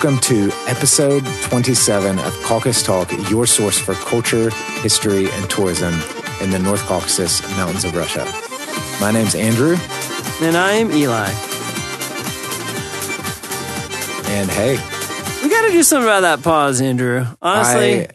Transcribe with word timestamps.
Welcome 0.00 0.20
to 0.26 0.52
episode 0.68 1.24
27 1.50 2.20
of 2.20 2.32
Caucasus 2.44 2.84
Talk, 2.84 3.10
your 3.28 3.46
source 3.48 3.80
for 3.80 3.94
culture, 3.94 4.48
history, 4.80 5.28
and 5.28 5.50
tourism 5.50 5.92
in 6.40 6.50
the 6.52 6.58
North 6.60 6.82
Caucasus 6.82 7.42
Mountains 7.56 7.84
of 7.84 7.96
Russia. 7.96 8.24
My 9.00 9.10
name's 9.10 9.34
Andrew, 9.34 9.76
And 10.40 10.56
I'm 10.56 10.92
Eli. 10.92 11.26
and 14.30 14.48
hey, 14.48 14.76
We 15.42 15.50
got 15.50 15.62
to 15.66 15.72
do 15.72 15.82
something 15.82 16.06
about 16.08 16.20
that 16.20 16.44
pause, 16.44 16.80
Andrew. 16.80 17.26
Honestly. 17.42 18.06
I, 18.06 18.08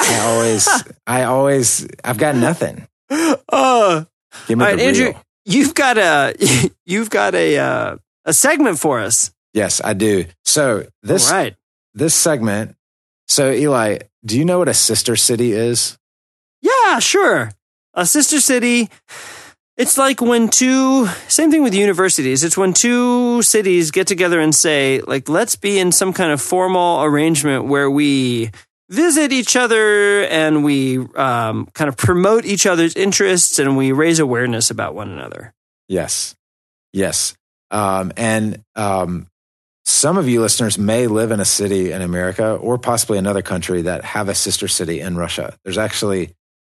I 0.00 0.18
always, 0.26 0.68
I 1.06 1.22
always, 1.22 1.86
I've 2.02 2.18
got 2.18 2.34
nothing. 2.34 2.88
oh. 3.10 4.06
Give 4.48 4.58
me 4.58 4.64
All 4.64 4.70
right, 4.72 4.80
Andrew, 4.80 5.06
real. 5.06 5.22
you've 5.44 5.74
got 5.74 5.98
a 5.98 6.34
you've 6.84 7.10
got 7.10 7.36
a 7.36 7.58
uh, 7.58 7.96
a 8.24 8.32
segment 8.32 8.80
for 8.80 8.98
us. 8.98 9.30
Yes, 9.58 9.80
I 9.82 9.92
do. 9.92 10.24
So 10.44 10.86
this 11.02 11.28
All 11.32 11.36
right. 11.36 11.56
this 11.92 12.14
segment. 12.14 12.76
So 13.26 13.50
Eli, 13.50 13.98
do 14.24 14.38
you 14.38 14.44
know 14.44 14.60
what 14.60 14.68
a 14.68 14.74
sister 14.74 15.16
city 15.16 15.50
is? 15.50 15.98
Yeah, 16.62 17.00
sure. 17.00 17.50
A 17.92 18.06
sister 18.06 18.38
city. 18.38 18.88
It's 19.76 19.98
like 19.98 20.20
when 20.20 20.48
two, 20.48 21.08
same 21.26 21.50
thing 21.50 21.64
with 21.64 21.74
universities. 21.74 22.44
It's 22.44 22.56
when 22.56 22.72
two 22.72 23.42
cities 23.42 23.90
get 23.90 24.06
together 24.06 24.38
and 24.38 24.54
say, 24.54 25.00
like, 25.00 25.28
let's 25.28 25.56
be 25.56 25.80
in 25.80 25.90
some 25.90 26.12
kind 26.12 26.30
of 26.30 26.40
formal 26.40 27.02
arrangement 27.02 27.64
where 27.64 27.90
we 27.90 28.52
visit 28.88 29.32
each 29.32 29.56
other 29.56 30.22
and 30.22 30.62
we 30.62 30.98
um, 31.16 31.66
kind 31.74 31.88
of 31.88 31.96
promote 31.96 32.44
each 32.44 32.64
other's 32.64 32.94
interests 32.94 33.58
and 33.58 33.76
we 33.76 33.90
raise 33.90 34.20
awareness 34.20 34.70
about 34.70 34.94
one 34.94 35.10
another. 35.10 35.52
Yes. 35.88 36.36
Yes. 36.92 37.34
Um, 37.70 38.12
and 38.16 38.64
um, 38.74 39.27
some 39.88 40.18
of 40.18 40.28
you 40.28 40.42
listeners 40.42 40.76
may 40.76 41.06
live 41.06 41.30
in 41.30 41.40
a 41.40 41.46
city 41.46 41.92
in 41.92 42.02
America 42.02 42.56
or 42.56 42.76
possibly 42.76 43.16
another 43.16 43.40
country 43.40 43.82
that 43.82 44.04
have 44.04 44.28
a 44.28 44.34
sister 44.34 44.68
city 44.68 45.00
in 45.00 45.16
Russia. 45.16 45.56
There's 45.64 45.78
actually 45.78 46.34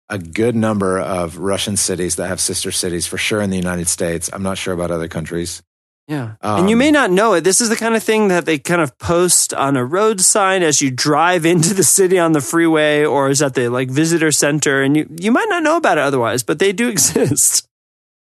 a 0.08 0.16
good 0.16 0.54
number 0.54 1.00
of 1.00 1.38
Russian 1.38 1.76
cities 1.76 2.16
that 2.16 2.28
have 2.28 2.40
sister 2.40 2.70
cities 2.70 3.08
for 3.08 3.18
sure 3.18 3.40
in 3.40 3.50
the 3.50 3.56
United 3.56 3.88
States. 3.88 4.30
I'm 4.32 4.44
not 4.44 4.58
sure 4.58 4.72
about 4.72 4.92
other 4.92 5.08
countries. 5.08 5.60
Yeah. 6.06 6.34
Um, 6.40 6.60
and 6.60 6.70
you 6.70 6.76
may 6.76 6.92
not 6.92 7.10
know 7.10 7.34
it. 7.34 7.42
This 7.42 7.60
is 7.60 7.68
the 7.68 7.76
kind 7.76 7.96
of 7.96 8.02
thing 8.02 8.28
that 8.28 8.44
they 8.44 8.58
kind 8.58 8.80
of 8.80 8.96
post 8.98 9.52
on 9.54 9.76
a 9.76 9.84
road 9.84 10.20
sign 10.20 10.62
as 10.62 10.80
you 10.80 10.92
drive 10.92 11.44
into 11.52 11.74
the 11.74 11.84
city 11.84 12.18
on 12.18 12.30
the 12.30 12.40
freeway 12.40 13.04
or 13.04 13.28
is 13.28 13.42
at 13.42 13.54
the 13.54 13.68
like 13.68 13.90
visitor 13.90 14.30
center. 14.30 14.82
And 14.82 14.96
you, 14.96 15.08
you 15.20 15.32
might 15.32 15.48
not 15.48 15.64
know 15.64 15.76
about 15.76 15.98
it 15.98 16.02
otherwise, 16.02 16.44
but 16.44 16.60
they 16.60 16.72
do 16.72 16.88
exist. 16.90 17.66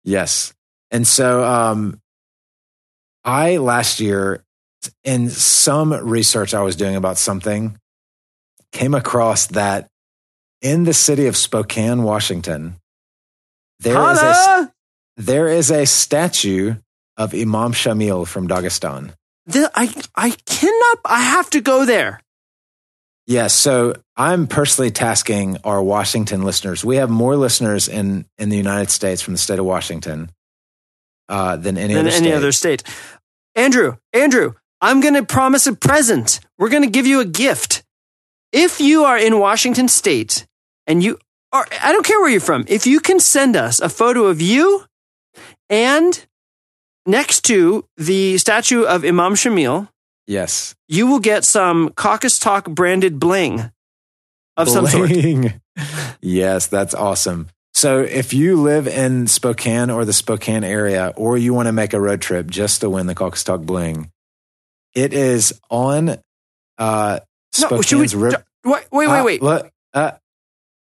Yes. 0.02 0.52
And 0.90 1.06
so 1.06 1.42
um, 1.42 2.02
I 3.24 3.56
last 3.56 4.00
year, 4.00 4.44
in 5.04 5.30
some 5.30 5.92
research 5.92 6.54
I 6.54 6.62
was 6.62 6.76
doing 6.76 6.96
about 6.96 7.18
something, 7.18 7.78
came 8.72 8.94
across 8.94 9.46
that 9.48 9.88
in 10.60 10.84
the 10.84 10.94
city 10.94 11.26
of 11.26 11.36
Spokane, 11.36 12.02
Washington, 12.02 12.76
there 13.80 14.10
is 14.12 14.18
a 14.20 14.72
there 15.16 15.48
is 15.48 15.70
a 15.70 15.84
statue 15.86 16.76
of 17.16 17.34
Imam 17.34 17.72
Shamil 17.72 18.26
from 18.26 18.48
Dagestan. 18.48 19.12
The- 19.46 19.70
I, 19.74 19.94
I 20.16 20.30
cannot, 20.46 20.98
I 21.04 21.20
have 21.22 21.50
to 21.50 21.60
go 21.60 21.84
there. 21.84 22.20
Yes, 23.26 23.54
so 23.54 23.94
I'm 24.16 24.46
personally 24.46 24.90
tasking 24.90 25.56
our 25.64 25.82
Washington 25.82 26.42
listeners. 26.42 26.84
We 26.84 26.96
have 26.96 27.08
more 27.08 27.36
listeners 27.36 27.88
in 27.88 28.26
in 28.36 28.50
the 28.50 28.56
United 28.56 28.90
States 28.90 29.22
from 29.22 29.34
the 29.34 29.38
state 29.38 29.58
of 29.58 29.64
Washington 29.64 30.30
uh, 31.28 31.56
than 31.56 31.78
any 31.78 31.94
than 31.94 32.06
other 32.06 32.16
any 32.16 32.26
state. 32.26 32.34
other 32.34 32.52
state. 32.52 32.82
Andrew, 33.54 33.96
Andrew, 34.12 34.54
I'm 34.84 35.00
going 35.00 35.14
to 35.14 35.24
promise 35.24 35.66
a 35.66 35.72
present. 35.72 36.40
We're 36.58 36.68
going 36.68 36.82
to 36.82 36.90
give 36.90 37.06
you 37.06 37.20
a 37.20 37.24
gift. 37.24 37.82
If 38.52 38.82
you 38.82 39.04
are 39.04 39.16
in 39.16 39.38
Washington 39.38 39.88
state 39.88 40.46
and 40.86 41.02
you 41.02 41.18
are, 41.52 41.66
I 41.82 41.90
don't 41.90 42.04
care 42.04 42.20
where 42.20 42.28
you're 42.28 42.38
from, 42.38 42.66
if 42.68 42.86
you 42.86 43.00
can 43.00 43.18
send 43.18 43.56
us 43.56 43.80
a 43.80 43.88
photo 43.88 44.26
of 44.26 44.42
you 44.42 44.84
and 45.70 46.26
next 47.06 47.46
to 47.46 47.86
the 47.96 48.36
statue 48.36 48.84
of 48.84 49.06
Imam 49.06 49.32
Shamil, 49.32 49.88
yes, 50.26 50.74
you 50.86 51.06
will 51.06 51.18
get 51.18 51.44
some 51.44 51.88
Caucasus 51.94 52.38
Talk 52.38 52.68
branded 52.68 53.18
bling 53.18 53.72
of 54.58 54.68
some 54.68 54.86
sort. 54.86 55.10
Yes, 56.20 56.66
that's 56.66 56.94
awesome. 56.94 57.48
So 57.72 58.00
if 58.00 58.32
you 58.32 58.60
live 58.60 58.86
in 58.86 59.26
Spokane 59.28 59.90
or 59.90 60.04
the 60.04 60.12
Spokane 60.12 60.62
area, 60.62 61.12
or 61.16 61.36
you 61.36 61.52
want 61.54 61.66
to 61.66 61.72
make 61.72 61.92
a 61.94 62.00
road 62.00 62.20
trip 62.20 62.48
just 62.48 62.82
to 62.82 62.90
win 62.90 63.06
the 63.06 63.14
Caucasus 63.14 63.44
Talk 63.44 63.62
Bling, 63.62 64.12
it 64.94 65.12
is 65.12 65.58
on 65.70 66.10
uh, 66.78 67.20
No, 67.60 67.68
we, 67.70 67.82
Spokane's 67.82 68.14
river. 68.14 68.44
wait, 68.64 68.84
wait, 68.92 69.08
wait, 69.08 69.22
wait. 69.24 69.42
what? 69.42 69.70
Uh, 69.92 70.12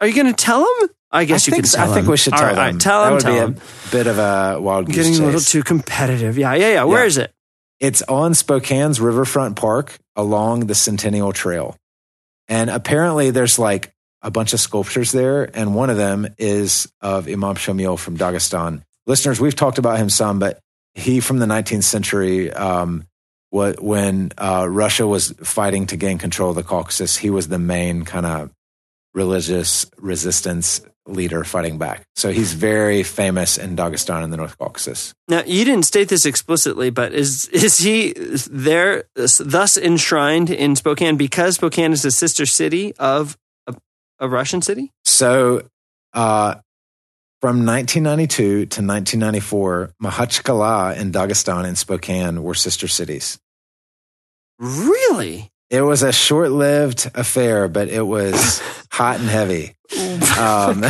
Are 0.00 0.06
you 0.06 0.14
going 0.14 0.26
to 0.26 0.32
tell 0.32 0.60
them? 0.60 0.88
I 1.10 1.24
guess 1.26 1.46
I 1.46 1.50
you 1.50 1.56
think, 1.56 1.64
can 1.66 1.72
tell 1.72 1.90
I 1.90 1.94
think 1.94 2.08
we 2.08 2.16
should 2.16 2.32
tell 2.32 2.42
right, 2.42 2.48
all 2.50 2.54
them. 2.64 2.74
right, 2.76 2.80
tell 2.80 3.00
that 3.02 3.04
them, 3.04 3.14
would 3.14 3.22
tell 3.22 3.48
be 3.48 3.54
them. 3.54 3.62
a 3.88 3.90
bit 3.92 4.06
of 4.06 4.18
a 4.18 4.60
wild 4.60 4.86
goose 4.86 4.96
Getting 4.96 5.12
chase. 5.12 5.20
a 5.20 5.24
little 5.24 5.40
too 5.40 5.62
competitive. 5.62 6.38
Yeah, 6.38 6.54
yeah, 6.54 6.72
yeah. 6.72 6.84
Where 6.84 7.00
Yeah. 7.02 7.06
is 7.06 7.18
it? 7.18 7.32
It's 7.80 8.00
on 8.02 8.32
Spokane's 8.32 9.00
Riverfront 9.00 9.56
Park 9.56 9.98
along 10.16 10.66
the 10.68 10.74
Centennial 10.74 11.32
Trail. 11.32 11.76
And 12.48 12.70
apparently 12.70 13.30
there's 13.30 13.58
like 13.58 13.92
a 14.22 14.30
bunch 14.30 14.52
of 14.54 14.60
sculptures 14.60 15.10
there, 15.12 15.50
and 15.56 15.74
one 15.74 15.90
of 15.90 15.96
them 15.96 16.28
is 16.38 16.90
of 17.00 17.26
Imam 17.28 17.56
Shamil 17.56 17.98
from 17.98 18.16
Dagestan. 18.16 18.82
Listeners, 19.06 19.40
we've 19.40 19.56
talked 19.56 19.78
about 19.78 19.98
him 19.98 20.08
some, 20.08 20.38
but 20.38 20.60
he 20.94 21.18
from 21.20 21.38
the 21.40 21.46
19th 21.46 21.82
century, 21.84 22.52
um, 22.52 22.98
what, 22.98 23.02
when 23.52 24.32
uh, 24.38 24.66
Russia 24.68 25.06
was 25.06 25.30
fighting 25.42 25.86
to 25.86 25.96
gain 25.96 26.18
control 26.18 26.50
of 26.50 26.56
the 26.56 26.62
Caucasus, 26.62 27.16
he 27.16 27.30
was 27.30 27.48
the 27.48 27.58
main 27.58 28.04
kind 28.04 28.26
of 28.26 28.50
religious 29.14 29.86
resistance 29.98 30.80
leader 31.06 31.44
fighting 31.44 31.78
back. 31.78 32.02
So 32.14 32.30
he's 32.30 32.54
very 32.54 33.02
famous 33.02 33.58
in 33.58 33.76
Dagestan 33.76 34.22
and 34.22 34.32
the 34.32 34.36
North 34.36 34.56
Caucasus. 34.56 35.12
Now, 35.28 35.42
you 35.44 35.64
didn't 35.64 35.84
state 35.84 36.08
this 36.08 36.24
explicitly, 36.24 36.90
but 36.90 37.12
is 37.12 37.46
is 37.48 37.78
he 37.78 38.14
there, 38.50 39.04
thus 39.14 39.76
enshrined 39.76 40.50
in 40.50 40.76
Spokane 40.76 41.16
because 41.16 41.56
Spokane 41.56 41.92
is 41.92 42.04
a 42.04 42.10
sister 42.10 42.46
city 42.46 42.94
of 42.98 43.36
a, 43.66 43.74
a 44.20 44.28
Russian 44.28 44.62
city? 44.62 44.90
So, 45.04 45.62
uh, 46.14 46.56
from 47.42 47.66
1992 47.66 48.36
to 48.46 48.54
1994, 48.80 49.90
Makhachkala 50.02 50.96
and 50.96 51.12
Dagestan 51.12 51.66
and 51.66 51.76
Spokane 51.76 52.42
were 52.42 52.54
sister 52.54 52.88
cities. 52.88 53.38
Really? 54.58 55.50
It 55.68 55.82
was 55.82 56.02
a 56.04 56.12
short 56.12 56.52
lived 56.52 57.10
affair, 57.14 57.66
but 57.68 57.88
it 57.88 58.02
was 58.06 58.60
hot 58.92 59.18
and 59.20 59.28
heavy. 59.28 59.74
Um, 60.38 60.84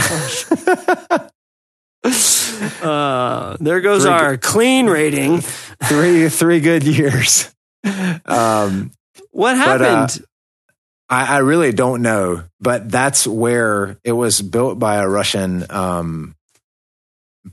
uh, 2.83 3.57
there 3.61 3.81
goes 3.81 4.03
Three- 4.03 4.11
our 4.13 4.37
clean 4.37 4.87
rating. 4.87 5.41
three, 5.85 6.29
three 6.29 6.61
good 6.61 6.83
years. 6.85 7.53
Um, 8.27 8.93
What 9.31 9.55
But, 9.57 9.81
uh, 9.81 9.85
happened? 9.85 10.25
I, 11.09 11.37
I 11.37 11.39
really 11.39 11.73
don't 11.73 12.03
know, 12.03 12.45
but 12.61 12.91
that's 12.91 13.27
where 13.27 13.99
it 14.05 14.13
was 14.13 14.41
built 14.43 14.79
by 14.79 14.97
a 14.97 15.09
Russian, 15.09 15.65
um, 15.71 16.35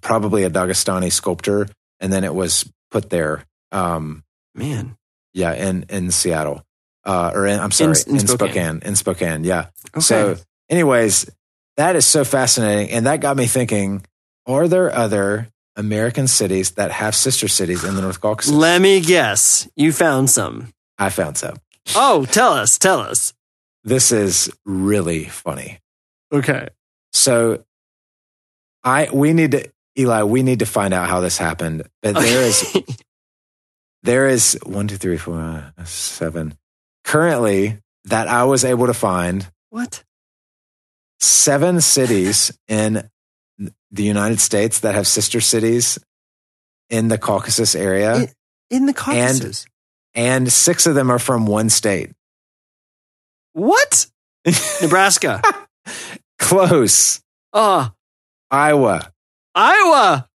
probably 0.02 0.44
a 0.44 0.50
Dagestani 0.50 1.12
sculptor, 1.12 1.68
and 2.00 2.12
then 2.12 2.24
it 2.24 2.34
was 2.34 2.72
put 2.92 3.10
there. 3.10 3.44
Um, 3.72 4.24
Man, 4.56 4.98
Yeah, 5.34 5.54
in 5.54 5.86
in 5.90 6.12
Seattle, 6.12 6.64
uh, 7.06 7.32
or 7.34 7.46
in, 7.46 7.60
I'm 7.60 7.72
sorry, 7.72 7.96
in 8.08 8.16
in, 8.16 8.28
Spokane. 8.28 8.28
Spokane. 8.28 8.80
in 8.84 8.96
Spokane. 8.96 9.44
Yeah. 9.44 9.68
okay. 9.96 10.00
So, 10.02 10.38
anyways, 10.70 11.30
that 11.78 11.96
is 11.96 12.06
so 12.06 12.24
fascinating, 12.24 12.90
and 12.92 13.06
that 13.06 13.22
got 13.22 13.38
me 13.38 13.46
thinking: 13.46 14.06
Are 14.48 14.68
there 14.68 14.94
other 14.94 15.48
American 15.76 16.28
cities 16.28 16.72
that 16.72 16.92
have 16.92 17.16
sister 17.16 17.47
cities 17.47 17.84
in 17.84 17.96
the 17.96 18.02
North 18.02 18.20
Caucasus? 18.20 18.52
let 18.52 18.82
me 18.82 19.02
guess. 19.02 19.68
You 19.76 19.92
found 19.94 20.30
some. 20.30 20.74
I 20.97 21.09
found 21.09 21.38
some. 21.38 21.58
Oh, 21.96 22.26
tell 22.26 22.53
us, 22.53 22.78
tell 22.78 23.00
us. 23.00 23.34
This 23.84 24.12
is 24.12 24.52
really 24.66 25.26
funny. 25.26 25.80
Okay. 26.34 26.68
So, 27.14 27.64
I 28.84 29.09
we 29.14 29.34
need 29.34 29.52
to 29.52 29.72
Eli. 29.97 30.24
We 30.24 30.44
need 30.44 30.59
to 30.59 30.66
find 30.66 30.94
out 30.94 31.09
how 31.09 31.20
this 31.20 31.38
happened. 31.38 31.84
But 32.02 32.16
there 32.16 32.44
is 32.44 32.78
there 34.03 34.28
is 34.28 34.58
one, 34.66 34.88
two, 34.88 34.97
three, 34.97 35.18
four, 35.18 35.40
uh. 35.40 36.50
Currently, 37.06 37.78
that 38.06 38.28
I 38.28 38.44
was 38.44 38.64
able 38.66 38.88
to 38.88 38.94
find 38.94 39.50
what? 39.70 40.03
seven 41.20 41.82
cities 41.82 42.58
in 42.68 43.09
the 43.91 44.03
United 44.03 44.40
States 44.40 44.82
that 44.82 44.96
have 44.96 45.08
sister 45.08 45.41
cities 45.41 45.97
in 46.90 47.08
the 47.08 47.18
Caucasus 47.18 47.76
area, 47.76 48.24
It- 48.24 48.34
In 48.70 48.85
the 48.85 48.94
Caucasus. 48.94 49.66
and 50.14 50.52
six 50.52 50.85
of 50.85 50.96
them 50.96 51.09
are 51.12 51.20
from 51.20 51.46
one 51.46 51.70
state. 51.70 52.12
what? 53.53 54.08
Nebraska. 54.82 55.42
Close. 56.38 57.22
Oh, 57.53 57.92
Iowa. 58.52 59.12
Iowa. 59.55 60.28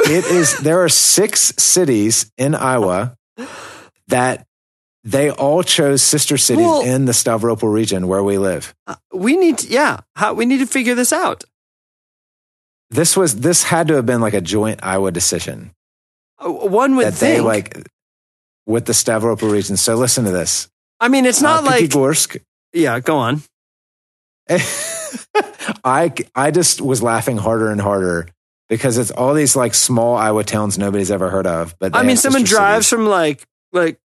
It 0.00 0.24
is 0.24 0.58
there 0.60 0.82
are 0.82 0.88
six 0.88 1.52
cities 1.58 2.30
in 2.36 2.54
Iowa 2.54 3.16
that 4.08 4.46
they 5.04 5.30
all 5.30 5.62
chose 5.62 6.02
sister 6.02 6.36
cities 6.36 6.64
Well- 6.66 6.82
in 6.82 7.04
the 7.06 7.12
Stavropol 7.12 7.72
region 7.72 8.06
where 8.08 8.22
we 8.22 8.38
live. 8.38 8.74
Uh, 8.86 8.96
We 9.12 9.36
need, 9.36 9.58
to, 9.58 9.68
yeah, 9.68 10.00
how, 10.16 10.32
we 10.34 10.46
need 10.46 10.58
to 10.58 10.66
figure 10.66 10.94
this 10.94 11.12
out. 11.12 11.44
This 12.90 13.16
was 13.16 13.40
this 13.40 13.64
had 13.64 13.88
to 13.88 13.94
have 13.94 14.06
been 14.06 14.20
like 14.20 14.34
a 14.34 14.40
joint 14.40 14.80
Iowa 14.82 15.10
decision 15.12 15.70
Uh, 16.38 16.50
One 16.50 16.94
would 16.96 17.06
that 17.06 17.14
they 17.14 17.34
think. 17.36 17.44
like 17.44 17.88
with 18.66 18.84
the 18.86 18.92
Stavropol 18.92 19.50
region. 19.50 19.76
So 19.76 19.94
listen 19.96 20.24
to 20.24 20.30
this. 20.30 20.68
I 21.00 21.08
mean, 21.08 21.24
it's 21.26 21.40
not 21.42 21.62
Uh, 21.64 21.66
like, 21.66 21.84
Pyatigorsk. 21.84 22.40
yeah, 22.72 23.00
go 23.00 23.16
on. 23.18 23.42
I 25.84 26.12
I 26.34 26.50
just 26.50 26.80
was 26.80 27.02
laughing 27.02 27.38
harder 27.38 27.70
and 27.70 27.80
harder 27.80 28.28
because 28.72 28.96
it's 28.96 29.10
all 29.10 29.34
these 29.34 29.54
like 29.54 29.74
small 29.74 30.16
Iowa 30.16 30.44
towns 30.44 30.78
nobody's 30.78 31.10
ever 31.10 31.28
heard 31.28 31.46
of. 31.46 31.78
But 31.78 31.94
I 31.94 32.02
mean, 32.04 32.16
someone 32.16 32.42
drives 32.44 32.86
cities. 32.86 33.04
from 33.04 33.06
like 33.06 33.46
like 33.72 33.98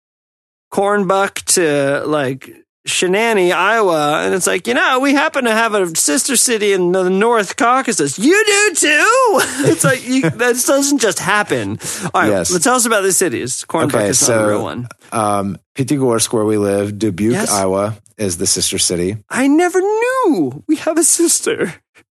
Cornbuck 0.73 1.35
to 1.55 2.05
like 2.05 2.51
Shenanny, 2.85 3.53
Iowa, 3.53 4.23
and 4.25 4.33
it's 4.33 4.45
like 4.47 4.67
you 4.67 4.73
know 4.73 4.99
we 4.99 5.13
happen 5.13 5.45
to 5.45 5.51
have 5.51 5.73
a 5.73 5.95
sister 5.95 6.35
city 6.35 6.73
in 6.73 6.91
the 6.91 7.09
North 7.09 7.55
Caucasus. 7.55 8.19
You 8.19 8.43
do 8.45 8.75
too. 8.75 9.39
it's 9.71 9.83
like 9.83 10.05
you, 10.07 10.21
that 10.29 10.63
doesn't 10.65 10.99
just 10.99 11.19
happen. 11.19 11.79
All 12.13 12.21
right, 12.21 12.29
Yes. 12.29 12.51
let's 12.51 12.63
tell 12.63 12.75
us 12.75 12.85
about 12.85 13.01
the 13.03 13.11
cities. 13.13 13.63
Cornbuck 13.67 13.95
Okay, 13.95 14.09
is 14.09 14.27
not 14.27 14.43
a 14.43 14.47
real 14.47 14.63
one. 14.63 14.87
um, 15.13 15.57
Pyatigorsk, 15.75 16.33
where 16.33 16.45
we 16.45 16.57
live, 16.57 16.97
Dubuque, 16.99 17.33
Yes. 17.33 17.51
Iowa, 17.51 17.95
is 18.17 18.37
the 18.37 18.47
sister 18.47 18.77
city. 18.77 19.17
I 19.29 19.47
never 19.47 19.79
knew 19.79 20.63
we 20.67 20.75
have 20.77 20.97
a 20.97 21.03
sister. 21.03 21.73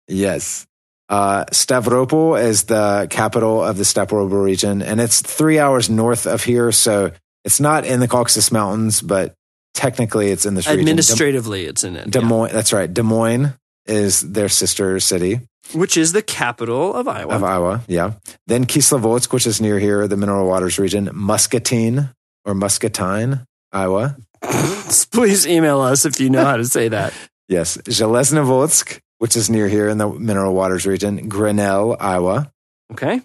Yes. 0.08 0.66
Uh, 1.10 1.46
Stavropol 1.52 2.42
is 2.42 2.66
the 2.66 3.08
capital 3.10 3.64
of 3.64 3.78
the 3.78 3.84
Stavropol 3.84 4.44
region, 4.44 4.82
and 4.82 5.02
it's 5.02 5.22
three 5.22 5.60
hours 5.60 5.90
north 5.90 6.28
of 6.28 6.44
here. 6.44 6.72
So 6.72 7.12
it's 7.44 7.60
not 7.60 7.86
in 7.86 8.00
the 8.00 8.08
Caucasus 8.08 8.52
Mountains, 8.52 9.02
but 9.02 9.34
technically 9.74 10.30
it's 10.30 10.46
in 10.46 10.54
this 10.54 10.68
region. 10.68 10.82
Administratively, 10.82 11.66
it's 11.66 11.84
in 11.84 11.96
it, 11.96 12.12
Des, 12.12 12.22
Moines, 12.22 12.52
that's 12.54 12.72
right. 12.72 12.94
Des 12.94 13.02
Moines 13.02 13.54
is 13.88 14.22
their 14.22 14.50
sister 14.50 15.00
city 15.00 15.40
which 15.74 15.98
is 15.98 16.12
the 16.12 16.22
capital 16.22 16.94
of 16.94 17.08
Iowa. 17.08 17.36
of 17.36 17.44
Iowa. 17.44 17.82
Yeah. 17.88 18.14
Then 18.48 18.66
Kislovodsk, 18.66 19.32
which 19.34 19.48
is 19.48 19.62
near 19.62 19.80
here, 19.80 20.08
the 20.08 20.18
mineral 20.18 20.48
waters 20.48 20.80
region. 20.80 21.10
Muscatine 21.14 22.10
or 22.46 22.54
Muscatine, 22.54 23.46
Iowa. 23.72 24.18
Please 25.12 25.48
email 25.48 25.82
us 25.82 26.06
if 26.06 26.20
you 26.20 26.30
know 26.30 26.44
how 26.44 26.58
to 26.58 26.66
say 26.66 26.88
that. 26.90 27.14
Yes. 27.48 27.78
Zheleznovodsk, 27.78 29.00
which 29.20 29.36
is 29.38 29.50
near 29.50 29.68
here 29.70 29.88
in 29.88 29.98
the 30.00 30.10
mineral 30.10 30.54
waters 30.54 30.86
region. 30.86 31.30
Grinnell, 31.30 31.96
Iowa. 32.00 32.52
Okay. 32.92 33.22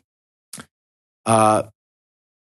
uh, 1.27 1.63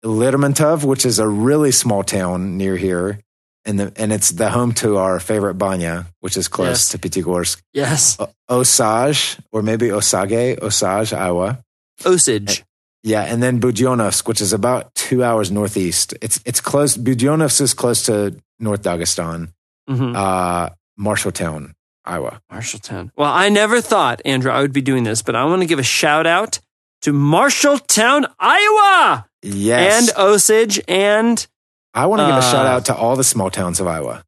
Lermontov, 0.03 0.83
which 0.83 1.05
is 1.05 1.19
a 1.19 1.27
really 1.27 1.71
small 1.71 2.03
town 2.03 2.57
near 2.57 2.75
here, 2.75 3.19
and 3.63 3.79
the 3.79 3.93
and 3.95 4.11
it's 4.11 4.31
the 4.31 4.49
home 4.49 4.73
to 4.73 4.97
our 4.97 5.19
favorite 5.21 5.53
banya, 5.53 6.07
which 6.19 6.35
is 6.35 6.49
close 6.49 6.67
Yes. 6.67 6.89
to 6.89 6.97
Pyatigorsk. 6.97 7.61
Yes. 7.73 8.17
O- 8.19 8.29
Osage, 8.49 9.37
or 9.53 9.61
maybe 9.61 9.91
Osage, 9.91 10.57
Osage, 10.61 11.13
Iowa. 11.13 11.63
Osage. 12.05 12.63
Yeah, 13.03 13.21
and 13.23 13.41
then 13.41 13.59
Budyonnovsk, 13.61 14.27
which 14.27 14.41
is 14.41 14.51
about 14.53 14.93
two 14.95 15.23
hours 15.23 15.51
northeast. 15.51 16.13
It's 16.21 16.41
it's 16.45 16.59
close. 16.59 16.97
Budyonnovsk 16.97 17.61
is 17.61 17.73
close 17.73 18.05
to 18.07 18.35
North 18.59 18.81
Dagestan, 18.81 19.53
hmm 19.87 20.13
uh, 20.15 20.69
Marshalltown, 20.99 21.71
Iowa. 22.05 22.41
Marshalltown. 22.51 23.11
Well, 23.15 23.31
I 23.31 23.49
never 23.49 23.81
thought, 23.81 24.21
Andrew, 24.25 24.51
I 24.51 24.61
would 24.61 24.73
be 24.73 24.81
doing 24.81 25.03
this, 25.03 25.21
but 25.21 25.35
I 25.35 25.45
want 25.45 25.61
to 25.61 25.67
give 25.67 25.79
a 25.79 25.83
shout 25.83 26.27
out 26.27 26.59
to 27.03 27.13
Marshalltown, 27.13 28.25
Iowa, 28.39 29.25
Yes, 29.41 30.09
and 30.09 30.17
Osage, 30.17 30.81
and 30.87 31.45
I 31.93 32.05
want 32.05 32.21
to 32.21 32.25
give 32.25 32.35
a 32.35 32.39
uh, 32.39 32.41
shout 32.51 32.65
out 32.65 32.85
to 32.85 32.95
all 32.95 33.15
the 33.15 33.23
small 33.23 33.49
towns 33.49 33.79
of 33.79 33.87
Iowa. 33.87 34.23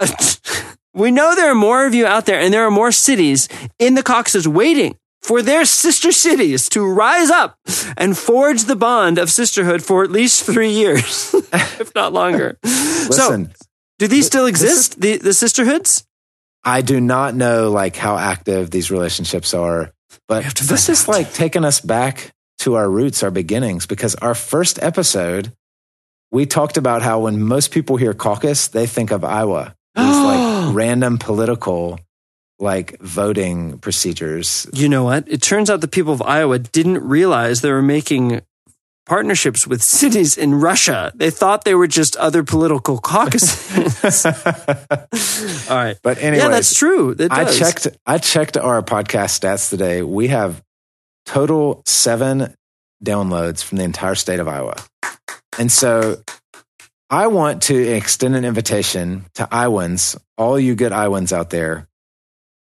we 0.94 1.10
know 1.10 1.34
there 1.34 1.50
are 1.50 1.54
more 1.54 1.86
of 1.86 1.94
you 1.94 2.06
out 2.06 2.26
there, 2.26 2.40
and 2.40 2.52
there 2.52 2.64
are 2.66 2.70
more 2.70 2.92
cities 2.92 3.48
in 3.78 3.94
the 3.94 4.02
Caucasus 4.02 4.46
waiting 4.46 4.96
for 5.22 5.42
their 5.42 5.64
sister 5.64 6.12
cities 6.12 6.68
to 6.70 6.86
rise 6.86 7.30
up 7.30 7.58
and 7.96 8.16
forge 8.16 8.64
the 8.64 8.76
bond 8.76 9.18
of 9.18 9.30
sisterhood 9.30 9.82
for 9.82 10.04
at 10.04 10.10
least 10.10 10.44
three 10.44 10.70
years, 10.70 11.34
if 11.52 11.94
not 11.94 12.12
longer. 12.12 12.58
so, 12.64 13.46
do 13.98 14.06
these 14.06 14.26
still 14.26 14.46
this 14.46 14.62
is- 14.62 14.70
exist, 14.70 15.00
the, 15.00 15.16
the 15.18 15.34
sisterhoods? 15.34 16.04
I 16.64 16.82
do 16.82 17.00
not 17.00 17.34
know 17.34 17.70
like 17.70 17.96
how 17.96 18.16
active 18.16 18.70
these 18.70 18.90
relationships 18.90 19.54
are, 19.54 19.92
but 20.26 20.38
We 20.38 20.44
have 20.44 20.54
to 20.54 20.66
this 20.66 20.88
is 20.88 21.02
out. 21.02 21.08
like 21.08 21.32
taking 21.32 21.64
us 21.64 21.80
back 21.80 22.30
to 22.60 22.74
our 22.74 22.90
roots, 22.90 23.22
our 23.22 23.30
beginnings, 23.30 23.86
because 23.86 24.14
our 24.16 24.34
first 24.34 24.82
episode, 24.82 25.52
we 26.30 26.44
talked 26.46 26.76
about 26.76 27.02
how 27.02 27.20
when 27.20 27.42
most 27.42 27.70
people 27.70 27.96
hear 27.96 28.12
caucus, 28.14 28.68
they 28.68 28.86
think 28.86 29.10
of 29.10 29.24
Iowa. 29.24 29.74
These 29.96 30.16
like 30.16 30.74
random 30.74 31.18
political 31.18 31.98
like 32.60 32.98
voting 33.00 33.78
procedures. 33.78 34.66
You 34.72 34.88
know 34.88 35.04
what? 35.04 35.24
It 35.28 35.40
turns 35.40 35.70
out 35.70 35.80
the 35.80 35.88
people 35.88 36.12
of 36.12 36.20
Iowa 36.22 36.58
didn't 36.58 36.98
realize 36.98 37.60
they 37.60 37.70
were 37.70 37.82
making 37.82 38.40
partnerships 39.08 39.66
with 39.66 39.82
cities 39.82 40.36
in 40.36 40.54
Russia. 40.54 41.10
They 41.14 41.30
thought 41.30 41.64
they 41.64 41.74
were 41.74 41.86
just 41.86 42.14
other 42.16 42.44
political 42.44 42.98
caucuses. 42.98 44.26
All 45.70 45.76
right. 45.76 45.96
But 46.02 46.18
anyway, 46.18 46.44
yeah, 46.44 46.48
that's 46.48 46.74
true. 46.74 47.16
It 47.18 47.32
I 47.32 47.50
checked 47.50 47.88
I 48.06 48.18
checked 48.18 48.56
our 48.56 48.82
podcast 48.82 49.40
stats 49.40 49.70
today. 49.70 50.02
We 50.02 50.28
have 50.28 50.62
total 51.26 51.82
7 51.86 52.54
downloads 53.04 53.62
from 53.64 53.78
the 53.78 53.84
entire 53.84 54.14
state 54.14 54.40
of 54.40 54.48
Iowa. 54.48 54.76
And 55.58 55.72
so 55.72 56.22
I 57.10 57.28
want 57.28 57.62
to 57.64 57.76
extend 57.76 58.36
an 58.36 58.44
invitation 58.44 59.24
to 59.34 59.48
Iowans, 59.50 60.16
all 60.36 60.60
you 60.60 60.74
good 60.74 60.92
Iowans 60.92 61.32
out 61.32 61.50
there. 61.50 61.88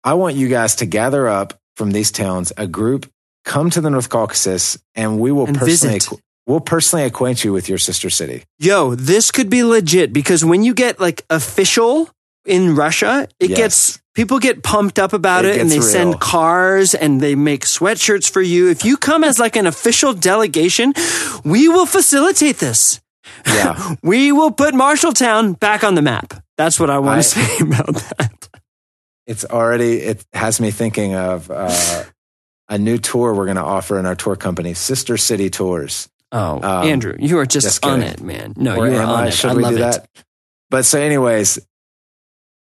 I 0.04 0.16
want 0.16 0.36
you 0.36 0.48
guys 0.50 0.78
to 0.78 0.88
gather 0.88 1.28
up 1.28 1.60
from 1.76 1.92
these 1.92 2.12
towns, 2.12 2.52
a 2.58 2.66
group, 2.66 3.10
come 3.46 3.70
to 3.70 3.82
the 3.82 3.90
North 3.90 4.10
Caucasus, 4.10 4.78
and 4.96 5.20
we 5.20 5.32
will 5.32 5.48
And 5.48 5.58
personally 5.58 6.00
visit. 6.00 6.20
We'll 6.48 6.60
personally 6.60 7.06
acquaint 7.06 7.44
you 7.44 7.54
with 7.54 7.70
your 7.70 7.78
sister 7.78 8.10
city. 8.10 8.44
Yo, 8.60 8.96
this 8.96 9.32
could 9.32 9.50
be 9.50 9.64
legit 9.64 10.14
because 10.14 10.44
when 10.46 10.64
you 10.64 10.74
get 10.74 11.00
like 11.00 11.24
official 11.30 12.10
in 12.46 12.76
Russia, 12.76 13.28
it 13.40 13.50
Yes. 13.52 13.58
gets 13.58 14.00
people 14.16 14.40
get 14.40 14.64
pumped 14.64 14.98
up 15.00 15.14
about 15.14 15.46
It 15.46 15.56
it, 15.56 15.62
and 15.62 15.70
they 15.72 15.76
gets 15.78 15.92
send 15.92 16.20
cars 16.20 16.94
and 16.96 17.22
they 17.22 17.36
make 17.36 17.66
sweatshirts 17.66 18.30
for 18.30 18.42
you. 18.42 18.70
If 18.70 18.84
you 18.84 18.98
come 18.98 19.24
as 19.24 19.40
like 19.40 19.56
an 19.56 19.68
official 19.68 20.14
delegation, 20.14 20.94
we 21.46 21.68
will 21.70 21.86
facilitate 21.86 22.58
this. 22.58 23.00
Yeah. 23.46 23.96
We 24.04 24.32
will 24.32 24.52
put 24.52 24.74
Marshalltown 24.74 25.60
back 25.60 25.84
on 25.84 25.96
the 25.96 26.02
map. 26.02 26.34
That's 26.58 26.80
what 26.80 26.90
I 26.90 27.00
want 27.00 27.20
I- 27.20 27.22
to 27.22 27.24
say 27.24 27.58
about 27.64 27.96
that. 28.18 28.50
it's 29.28 29.46
already 29.46 29.98
it 30.02 30.26
has 30.34 30.60
me 30.60 30.72
thinking 30.72 31.16
of 31.16 31.50
uh, 31.52 32.04
a 32.68 32.78
new 32.78 32.98
tour 32.98 33.34
we're 33.34 33.46
going 33.46 33.58
to 33.58 33.64
offer 33.64 33.98
in 34.00 34.06
our 34.06 34.16
tour 34.16 34.36
company, 34.36 34.74
Sister 34.74 35.16
City 35.18 35.50
Tours. 35.50 36.10
Oh, 36.32 36.56
Um, 36.62 36.88
Andrew, 36.88 37.16
you 37.20 37.38
are 37.40 37.46
just, 37.46 37.66
just 37.66 37.86
on 37.86 38.02
it, 38.02 38.22
man. 38.22 38.54
No, 38.56 38.78
Or 38.78 38.88
you 38.88 38.96
are 38.98 39.04
on 39.04 39.24
I? 39.26 39.28
it. 39.28 39.32
Should 39.34 39.52
I 39.52 39.54
we 39.56 39.64
love 39.64 39.72
do 39.74 39.78
it. 39.78 39.82
that? 39.82 40.08
But 40.70 40.86
so, 40.86 41.00
anyways, 41.00 41.60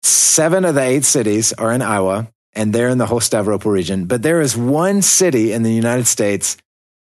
seven 0.04 0.64
of 0.66 0.76
the 0.76 0.82
eight 0.82 1.04
cities 1.06 1.54
are 1.54 1.72
in 1.72 1.82
Iowa, 1.82 2.28
and 2.54 2.72
they're 2.74 2.90
in 2.90 3.00
the 3.00 3.08
whole 3.08 3.20
Stavropol 3.20 3.72
region. 3.72 4.06
But 4.06 4.22
there 4.22 4.42
is 4.42 4.56
one 4.56 5.02
city 5.02 5.52
in 5.54 5.64
the 5.64 5.74
United 5.74 6.06
States 6.08 6.58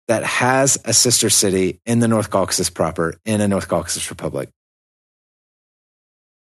that 0.08 0.22
has 0.24 0.78
a 0.84 0.94
sister 0.94 1.28
city 1.28 1.80
in 1.84 1.98
the 1.98 2.08
North 2.08 2.30
Caucasus 2.30 2.70
proper, 2.70 3.16
in 3.26 3.40
a 3.40 3.48
North 3.48 3.68
Caucasus 3.68 4.08
republic. 4.10 4.48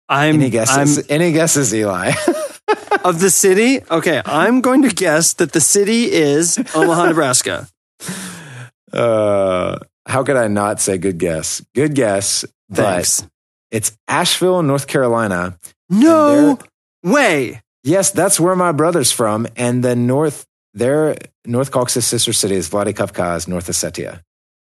I'm, 0.08 0.36
Any 0.36 0.50
guesses? 0.50 0.98
I'm 0.98 1.04
Any 1.08 1.32
guesses, 1.32 1.74
Eli? 1.74 2.12
of 3.04 3.20
the 3.20 3.30
city. 3.30 3.80
Okay, 3.90 4.20
I'm 4.24 4.60
going 4.60 4.82
to 4.82 4.90
guess 4.90 5.32
that 5.34 5.52
the 5.52 5.60
city 5.60 6.12
is 6.12 6.58
Omaha, 6.74 7.06
Nebraska. 7.06 7.66
uh, 8.92 9.78
how 10.06 10.22
could 10.24 10.36
I 10.36 10.48
not 10.48 10.80
say 10.80 10.98
good 10.98 11.18
guess? 11.18 11.64
Good 11.74 11.94
guess, 11.94 12.44
but 12.68 12.76
Thanks. 12.76 13.26
it's 13.70 13.96
Asheville, 14.08 14.62
North 14.62 14.86
Carolina. 14.86 15.58
No 15.88 16.58
way. 17.02 17.60
Yes, 17.82 18.10
that's 18.10 18.40
where 18.40 18.56
my 18.56 18.72
brother's 18.72 19.12
from. 19.12 19.46
And 19.56 19.84
the 19.84 19.94
North, 19.94 20.46
their 20.72 21.16
North 21.44 21.70
Caucasus 21.70 22.06
sister 22.06 22.32
city 22.32 22.54
is 22.54 22.68
Vladikavkaz, 22.68 23.46
North 23.46 23.66
Ossetia. 23.66 24.20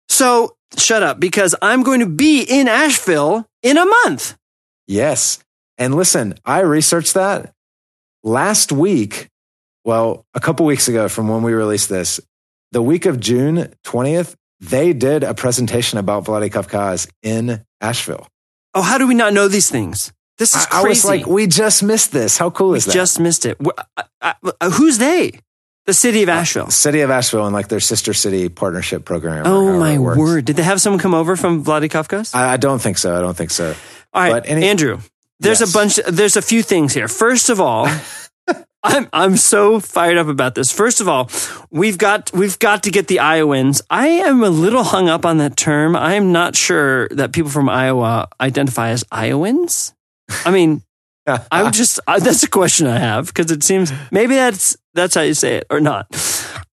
So 0.10 0.56
shut 0.78 1.04
up 1.04 1.20
because 1.20 1.56
I'm 1.62 1.84
going 1.84 2.00
to 2.00 2.06
be 2.06 2.42
in 2.44 2.68
Asheville 2.68 3.46
in 3.62 3.78
a 3.78 3.86
month. 3.86 4.36
Yes. 4.88 5.40
And 5.78 5.96
listen, 5.96 6.36
I 6.44 6.60
researched 6.62 7.14
that 7.14 7.54
last 8.24 8.72
week. 8.72 9.28
Well, 9.86 10.26
a 10.34 10.40
couple 10.40 10.66
weeks 10.66 10.88
ago 10.88 11.08
from 11.08 11.28
when 11.28 11.44
we 11.44 11.54
released 11.54 11.90
this, 11.90 12.20
the 12.72 12.82
week 12.82 13.06
of 13.06 13.20
June 13.20 13.74
20th, 13.84 14.36
they 14.62 14.94
did 14.94 15.24
a 15.24 15.34
presentation 15.34 15.98
about 16.00 16.24
Vladikavkaz 16.26 17.10
in 17.24 17.66
Asheville. 17.82 18.28
Oh, 18.74 18.82
how 18.82 18.98
do 18.98 19.08
we 19.08 19.16
not 19.16 19.34
know 19.34 19.48
these 19.48 19.70
things? 19.70 20.14
This 20.38 20.56
is 20.56 20.66
I, 20.72 20.80
I 20.82 20.84
was 20.88 21.04
like, 21.04 21.26
we 21.28 21.46
just 21.48 21.84
missed 21.84 22.12
this. 22.14 22.38
How 22.38 22.50
cool 22.50 22.70
we 22.70 22.78
is 22.78 22.86
that? 22.86 22.94
just 22.94 23.20
missed 23.20 23.46
it. 23.46 23.58
I- 23.98 24.06
I- 24.22 24.36
uh, 24.62 24.70
who's 24.72 24.98
they? 24.98 25.32
The 25.86 25.94
city 25.94 26.22
of 26.24 26.30
Asheville. 26.30 26.70
City 26.70 27.02
of 27.02 27.10
Asheville 27.10 27.46
and 27.48 27.54
like 27.54 27.68
their 27.68 27.80
sister 27.80 28.14
city 28.14 28.50
partnership 28.50 29.04
program. 29.04 29.46
Oh 29.48 29.78
my 29.80 29.98
word! 29.98 30.46
Did 30.46 30.56
they 30.56 30.64
have 30.64 30.80
someone 30.80 31.00
come 31.00 31.16
over 31.16 31.36
from 31.36 31.64
Vladikavkaz? 31.66 32.36
I, 32.36 32.54
I 32.54 32.58
don't 32.58 32.80
think 32.80 33.00
so. 33.00 33.18
I 33.18 33.22
don't 33.22 33.36
think 33.36 33.50
so. 33.50 33.74
All 34.14 34.22
right, 34.22 34.32
But 34.32 34.48
any- 34.48 34.68
Andrew. 34.68 35.00
There's 35.40 35.60
Yes. 35.60 35.72
a 35.72 35.74
bunch. 35.74 35.96
There's 36.08 36.38
a 36.38 36.42
few 36.44 36.62
things 36.62 36.94
here. 36.94 37.08
First 37.08 37.50
of 37.50 37.60
all, 37.60 37.88
I'm 38.84 39.08
I'm 39.14 39.38
so 39.38 39.80
fired 39.80 40.18
up 40.18 40.28
about 40.28 40.56
this. 40.56 40.72
First 40.72 41.02
of 41.02 41.08
all, 41.08 41.30
we've 41.70 41.98
got 41.98 42.32
we've 42.34 42.58
got 42.58 42.84
to 42.84 42.92
get 42.92 43.08
the 43.08 43.20
Iowans. 43.20 43.82
I 43.90 44.08
am 44.08 44.44
a 44.44 44.50
little 44.50 44.84
hung 44.84 45.08
up 45.08 45.26
on 45.26 45.38
that 45.38 45.56
term. 45.56 45.96
I 45.96 46.16
am 46.16 46.32
not 46.32 46.56
sure 46.56 47.08
that 47.10 47.32
people 47.32 47.52
from 47.52 47.70
Iowa 47.70 48.28
identify 48.40 48.90
as 48.90 49.04
Iowans. 49.12 49.94
I 50.46 50.52
mean, 50.52 50.82
I 51.52 51.64
would 51.64 51.74
just 51.74 52.00
uh, 52.08 52.20
that's 52.20 52.44
a 52.44 52.50
question 52.50 52.88
I 52.88 52.98
have 52.98 53.28
because 53.28 53.52
it 53.52 53.64
seems 53.64 53.92
maybe 54.12 54.36
that's 54.36 54.76
that's 54.94 55.14
how 55.14 55.22
you 55.22 55.36
say 55.36 55.58
it 55.58 55.68
or 55.70 55.80
not. 55.80 56.08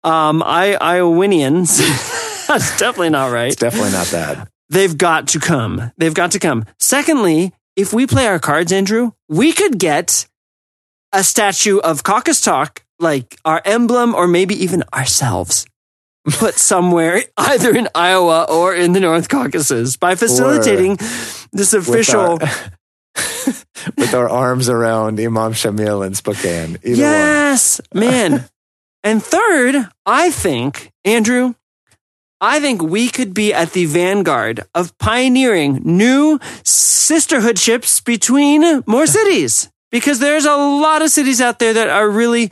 Um, 0.02 0.42
I 0.42 0.78
Iowanians. 0.80 1.78
that's 2.48 2.78
definitely 2.78 3.10
not 3.10 3.30
right. 3.32 3.48
It's 3.48 3.56
definitely 3.56 3.92
not 3.92 4.06
that. 4.08 4.48
They've 4.70 4.96
got 4.96 5.28
to 5.28 5.40
come. 5.40 5.92
They've 5.98 6.14
got 6.14 6.32
to 6.32 6.38
come. 6.38 6.64
Secondly, 6.78 7.52
if 7.76 7.92
we 7.92 8.06
play 8.06 8.26
our 8.26 8.38
cards, 8.38 8.72
Andrew, 8.72 9.12
we 9.28 9.52
could 9.52 9.78
get 9.78 10.26
a 11.12 11.24
statue 11.24 11.78
of 11.78 12.02
Caucasus 12.02 12.40
Talk, 12.40 12.84
like 12.98 13.38
our 13.44 13.62
emblem, 13.64 14.14
or 14.14 14.26
maybe 14.26 14.54
even 14.62 14.82
ourselves, 14.92 15.66
put 16.30 16.54
somewhere 16.54 17.22
either 17.36 17.74
in 17.74 17.88
Iowa 17.94 18.46
or 18.48 18.74
in 18.74 18.92
the 18.92 19.00
North 19.00 19.28
Caucasus 19.28 19.96
by 19.96 20.14
facilitating 20.14 20.96
this 21.52 21.72
With 21.72 21.88
official. 21.88 22.20
our, 22.20 22.38
with 23.96 24.14
our 24.14 24.28
arms 24.28 24.68
around 24.68 25.18
Imam 25.18 25.52
Shamil 25.52 26.06
in 26.06 26.14
Spokane. 26.14 26.78
Either 26.82 27.00
yes, 27.00 27.80
man. 27.94 28.48
And 29.04 29.22
third, 29.22 29.88
I 30.04 30.30
think, 30.30 30.90
Andrew, 31.04 31.54
I 32.40 32.58
think 32.58 32.82
we 32.82 33.08
could 33.08 33.32
be 33.32 33.54
at 33.54 33.72
the 33.72 33.84
vanguard 33.86 34.64
of 34.74 34.98
pioneering 34.98 35.80
new 35.84 36.40
sisterhoodships 36.64 38.00
between 38.00 38.82
more 38.86 39.06
cities 39.06 39.70
because 39.90 40.18
there's 40.18 40.44
a 40.46 40.54
lot 40.56 41.02
of 41.02 41.10
cities 41.10 41.40
out 41.40 41.58
there 41.58 41.74
that 41.74 41.88
are 41.88 42.08
really, 42.08 42.50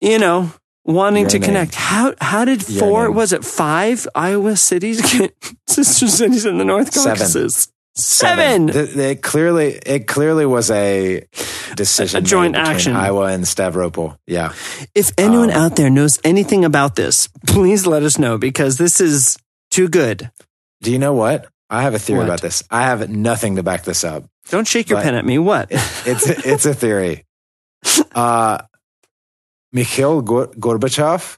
you 0.00 0.18
know, 0.18 0.52
wanting 0.84 1.22
Your 1.22 1.30
to 1.30 1.38
name. 1.38 1.46
connect. 1.46 1.74
How 1.74 2.14
how 2.20 2.44
did 2.44 2.68
Your 2.68 2.80
four 2.80 3.04
name. 3.08 3.16
was 3.16 3.32
it 3.32 3.44
five 3.44 4.06
Iowa 4.14 4.56
cities 4.56 5.00
get 5.00 5.34
sister 5.66 6.08
cities 6.08 6.44
in 6.46 6.58
the 6.58 6.64
North 6.64 6.92
Seven. 6.92 7.16
Caucasus? 7.16 7.68
Seven. 7.94 8.68
Th- 8.68 8.96
It, 8.96 9.22
clearly, 9.22 9.74
it 9.84 10.06
clearly 10.06 10.46
was 10.46 10.70
a 10.70 11.26
decision, 11.74 12.18
A 12.18 12.22
joint 12.22 12.54
action. 12.54 12.94
Iowa 12.94 13.24
and 13.32 13.42
Stavropol. 13.44 14.16
Yeah, 14.24 14.52
If 14.94 15.10
anyone 15.18 15.50
Um, 15.50 15.56
out 15.56 15.74
there 15.76 15.90
knows 15.90 16.20
anything 16.22 16.64
about 16.64 16.94
this, 16.94 17.28
please 17.48 17.86
let 17.88 18.04
us 18.04 18.16
know 18.16 18.38
because 18.38 18.78
this 18.78 19.00
is 19.00 19.36
too 19.72 19.88
good. 19.88 20.30
Do 20.80 20.92
you 20.92 20.98
know 21.00 21.12
what? 21.12 21.48
I 21.70 21.82
have 21.82 21.94
a 21.94 21.98
theory 21.98 22.20
What? 22.20 22.24
about 22.28 22.40
this. 22.42 22.62
I 22.70 22.82
have 22.84 23.08
nothing 23.10 23.56
to 23.56 23.62
back 23.62 23.82
this 23.84 24.02
up. 24.04 24.24
Don't 24.50 24.66
shake 24.66 24.88
your 24.88 25.00
pen 25.02 25.14
at 25.14 25.24
me. 25.24 25.38
What? 25.38 25.68
It's 26.06 26.26
it's 26.28 26.66
a 26.66 26.74
theory. 26.74 27.24
Uh, 28.14 28.58
Mikhail 29.72 30.22
Gor- 30.22 30.48
Gorbachev. 30.48 31.36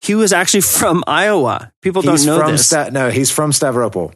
He 0.00 0.14
was 0.14 0.32
actually 0.32 0.60
from 0.62 1.02
Iowa. 1.06 1.72
People 1.82 2.02
don't 2.02 2.24
know 2.24 2.38
from 2.38 2.52
this. 2.52 2.66
Sta- 2.66 2.90
no, 2.90 3.10
he's 3.10 3.30
from 3.30 3.50
Stavropol. 3.50 4.12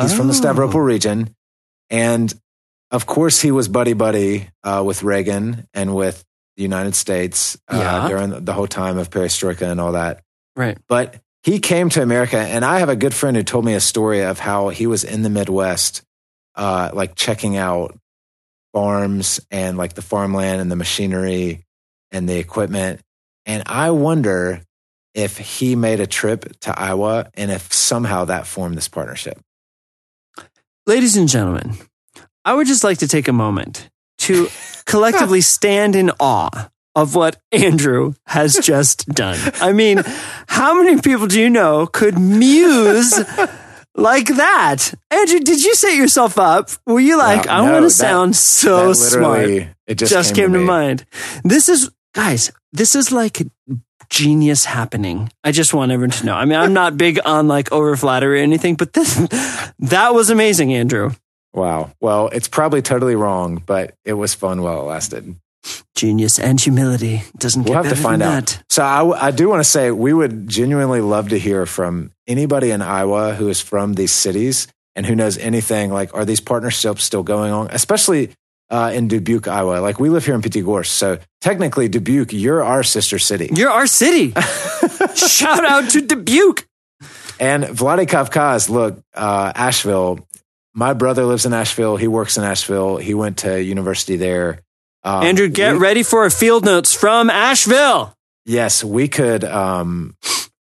He's 0.00 0.14
from 0.14 0.28
the 0.28 0.34
Oh. 0.34 0.40
Stavropol 0.40 0.84
region, 0.84 1.34
and 1.90 2.32
of 2.92 3.06
course, 3.06 3.40
he 3.40 3.50
was 3.50 3.66
buddy 3.68 3.92
buddy 3.92 4.48
uh, 4.62 4.82
with 4.86 5.02
Reagan 5.02 5.66
and 5.74 5.94
with 5.96 6.24
the 6.56 6.62
United 6.62 6.94
States 6.94 7.58
uh, 7.68 7.76
Yeah. 7.76 8.08
during 8.08 8.44
the 8.44 8.52
whole 8.52 8.68
time 8.68 8.98
of 8.98 9.10
Perestroika 9.10 9.66
and 9.70 9.80
all 9.80 9.92
that. 9.92 10.22
right. 10.56 10.78
But 10.86 11.16
he 11.42 11.58
came 11.60 11.88
to 11.90 12.02
America, 12.02 12.38
and 12.38 12.64
I 12.64 12.80
have 12.80 12.88
a 12.88 12.96
good 12.96 13.14
friend 13.14 13.36
who 13.36 13.42
told 13.42 13.64
me 13.64 13.74
a 13.74 13.80
story 13.80 14.22
of 14.22 14.38
how 14.38 14.68
he 14.68 14.86
was 14.86 15.04
in 15.04 15.22
the 15.22 15.30
Midwest, 15.30 16.02
uh, 16.54 16.90
like 16.92 17.14
checking 17.14 17.56
out 17.56 17.98
farms 18.72 19.40
and 19.50 19.78
like 19.78 19.94
the 19.94 20.02
farmland 20.02 20.60
and 20.60 20.70
the 20.70 20.76
machinery 20.76 21.64
and 22.10 22.28
the 22.28 22.38
equipment. 22.38 23.00
And 23.46 23.62
I 23.66 23.90
wonder 23.92 24.62
if 25.14 25.38
he 25.38 25.74
made 25.74 26.00
a 26.00 26.06
trip 26.06 26.58
to 26.60 26.78
Iowa 26.78 27.30
and 27.34 27.50
if 27.50 27.72
somehow 27.72 28.26
that 28.26 28.46
formed 28.46 28.76
this 28.76 28.88
partnership. 28.88 29.40
Ladies 30.86 31.16
and 31.16 31.28
gentlemen, 31.28 31.74
I 32.44 32.54
would 32.54 32.66
just 32.66 32.84
like 32.84 32.98
to 32.98 33.08
take 33.08 33.28
a 33.28 33.32
moment 33.32 33.88
to 34.18 34.48
collectively 34.86 35.40
stand 35.40 35.96
in 35.96 36.10
awe 36.20 36.68
of 37.02 37.14
what 37.14 37.40
Andrew 37.52 38.14
has 38.26 38.56
just 38.62 39.08
done. 39.08 39.38
I 39.60 39.72
mean, 39.72 40.02
how 40.48 40.82
many 40.82 41.00
people 41.00 41.26
do 41.26 41.40
you 41.40 41.48
know 41.48 41.86
could 41.86 42.18
muse 42.18 43.18
like 43.94 44.26
that? 44.26 44.92
Andrew, 45.10 45.40
did 45.40 45.64
you 45.64 45.74
set 45.74 45.94
yourself 45.94 46.38
up? 46.38 46.70
Were 46.86 47.00
you 47.00 47.16
like, 47.16 47.46
Wow, 47.46 47.62
I 47.62 47.66
no, 47.66 47.72
want 47.72 47.84
to 47.84 47.90
sound 47.90 48.36
so 48.36 48.92
smart? 48.92 49.48
It 49.48 49.94
just, 49.94 50.12
just, 50.12 50.34
came, 50.34 50.52
to, 50.52 50.58
me. 50.58 50.64
mind. 50.64 51.06
This 51.44 51.68
is, 51.68 51.90
guys, 52.14 52.52
this 52.72 52.94
is 52.94 53.12
like 53.12 53.42
genius 54.10 54.64
happening. 54.64 55.30
I 55.44 55.52
just 55.52 55.72
want 55.72 55.92
everyone 55.92 56.10
to 56.10 56.26
know. 56.26 56.34
I 56.34 56.44
mean, 56.44 56.58
I'm 56.58 56.72
not 56.72 56.98
big 56.98 57.20
on 57.24 57.46
like 57.46 57.70
over 57.72 57.96
flattery 57.96 58.40
or 58.40 58.42
anything, 58.42 58.74
but 58.74 58.92
this, 58.92 59.14
that 59.78 60.14
was 60.14 60.30
amazing, 60.30 60.74
Andrew. 60.74 61.12
Wow. 61.54 61.92
Well, 62.00 62.28
it's 62.28 62.48
probably 62.48 62.82
totally 62.82 63.16
wrong, 63.16 63.62
but 63.64 63.94
it 64.04 64.12
was 64.12 64.34
fun 64.34 64.62
while 64.62 64.80
it 64.80 64.84
lasted. 64.84 65.36
Genius 65.94 66.38
and 66.38 66.60
humility 66.60 67.22
doesn't 67.36 67.64
get 67.64 67.70
We'll 67.74 67.82
have 67.82 67.92
to 67.92 68.00
find 68.00 68.22
out. 68.22 68.46
that. 68.46 68.62
So 68.70 69.12
I 69.12 69.30
do 69.30 69.48
want 69.48 69.60
to 69.60 69.68
say 69.68 69.90
we 69.90 70.12
would 70.12 70.48
genuinely 70.48 71.00
love 71.00 71.30
to 71.30 71.38
hear 71.38 71.66
from 71.66 72.12
anybody 72.26 72.70
in 72.70 72.82
Iowa 72.82 73.34
who 73.34 73.48
is 73.48 73.60
from 73.60 73.94
these 73.94 74.12
cities 74.12 74.68
and 74.94 75.04
who 75.04 75.16
knows 75.16 75.38
anything 75.38 75.90
like 75.92 76.14
are 76.14 76.24
these 76.24 76.40
partnerships 76.40 77.04
still 77.04 77.22
going 77.22 77.52
on, 77.52 77.68
especially 77.70 78.30
uh, 78.70 78.92
in 78.94 79.08
Dubuque, 79.08 79.48
Iowa. 79.48 79.80
Like 79.80 79.98
we 79.98 80.08
live 80.08 80.24
here 80.24 80.34
in 80.34 80.42
Pyatigorsk, 80.42 80.86
so 80.86 81.18
technically 81.40 81.88
Dubuque, 81.88 82.32
you're 82.32 82.62
our 82.62 82.82
sister 82.82 83.18
city. 83.18 83.48
You're 83.52 83.70
our 83.70 83.86
city. 83.86 84.32
Shout 85.14 85.64
out 85.64 85.90
to 85.90 86.00
Dubuque. 86.00 86.66
And 87.40 87.64
Vladikavkaz, 87.64 88.68
look, 88.68 89.00
uh, 89.14 89.52
Asheville. 89.54 90.26
My 90.74 90.92
brother 90.92 91.24
lives 91.24 91.46
in 91.46 91.52
Asheville. 91.52 91.96
He 91.96 92.08
works 92.08 92.36
in 92.36 92.44
Asheville. 92.44 92.98
He 92.98 93.14
went 93.14 93.38
to 93.38 93.60
university 93.62 94.16
there. 94.16 94.60
Um, 95.08 95.24
Andrew, 95.24 95.48
get 95.48 95.72
we- 95.74 95.78
ready 95.78 96.02
for 96.02 96.24
a 96.26 96.30
field 96.30 96.64
notes 96.64 96.92
from 96.94 97.30
Asheville. 97.30 98.14
Yes, 98.44 98.82
we 98.84 99.08
could. 99.08 99.44
Um, 99.44 100.16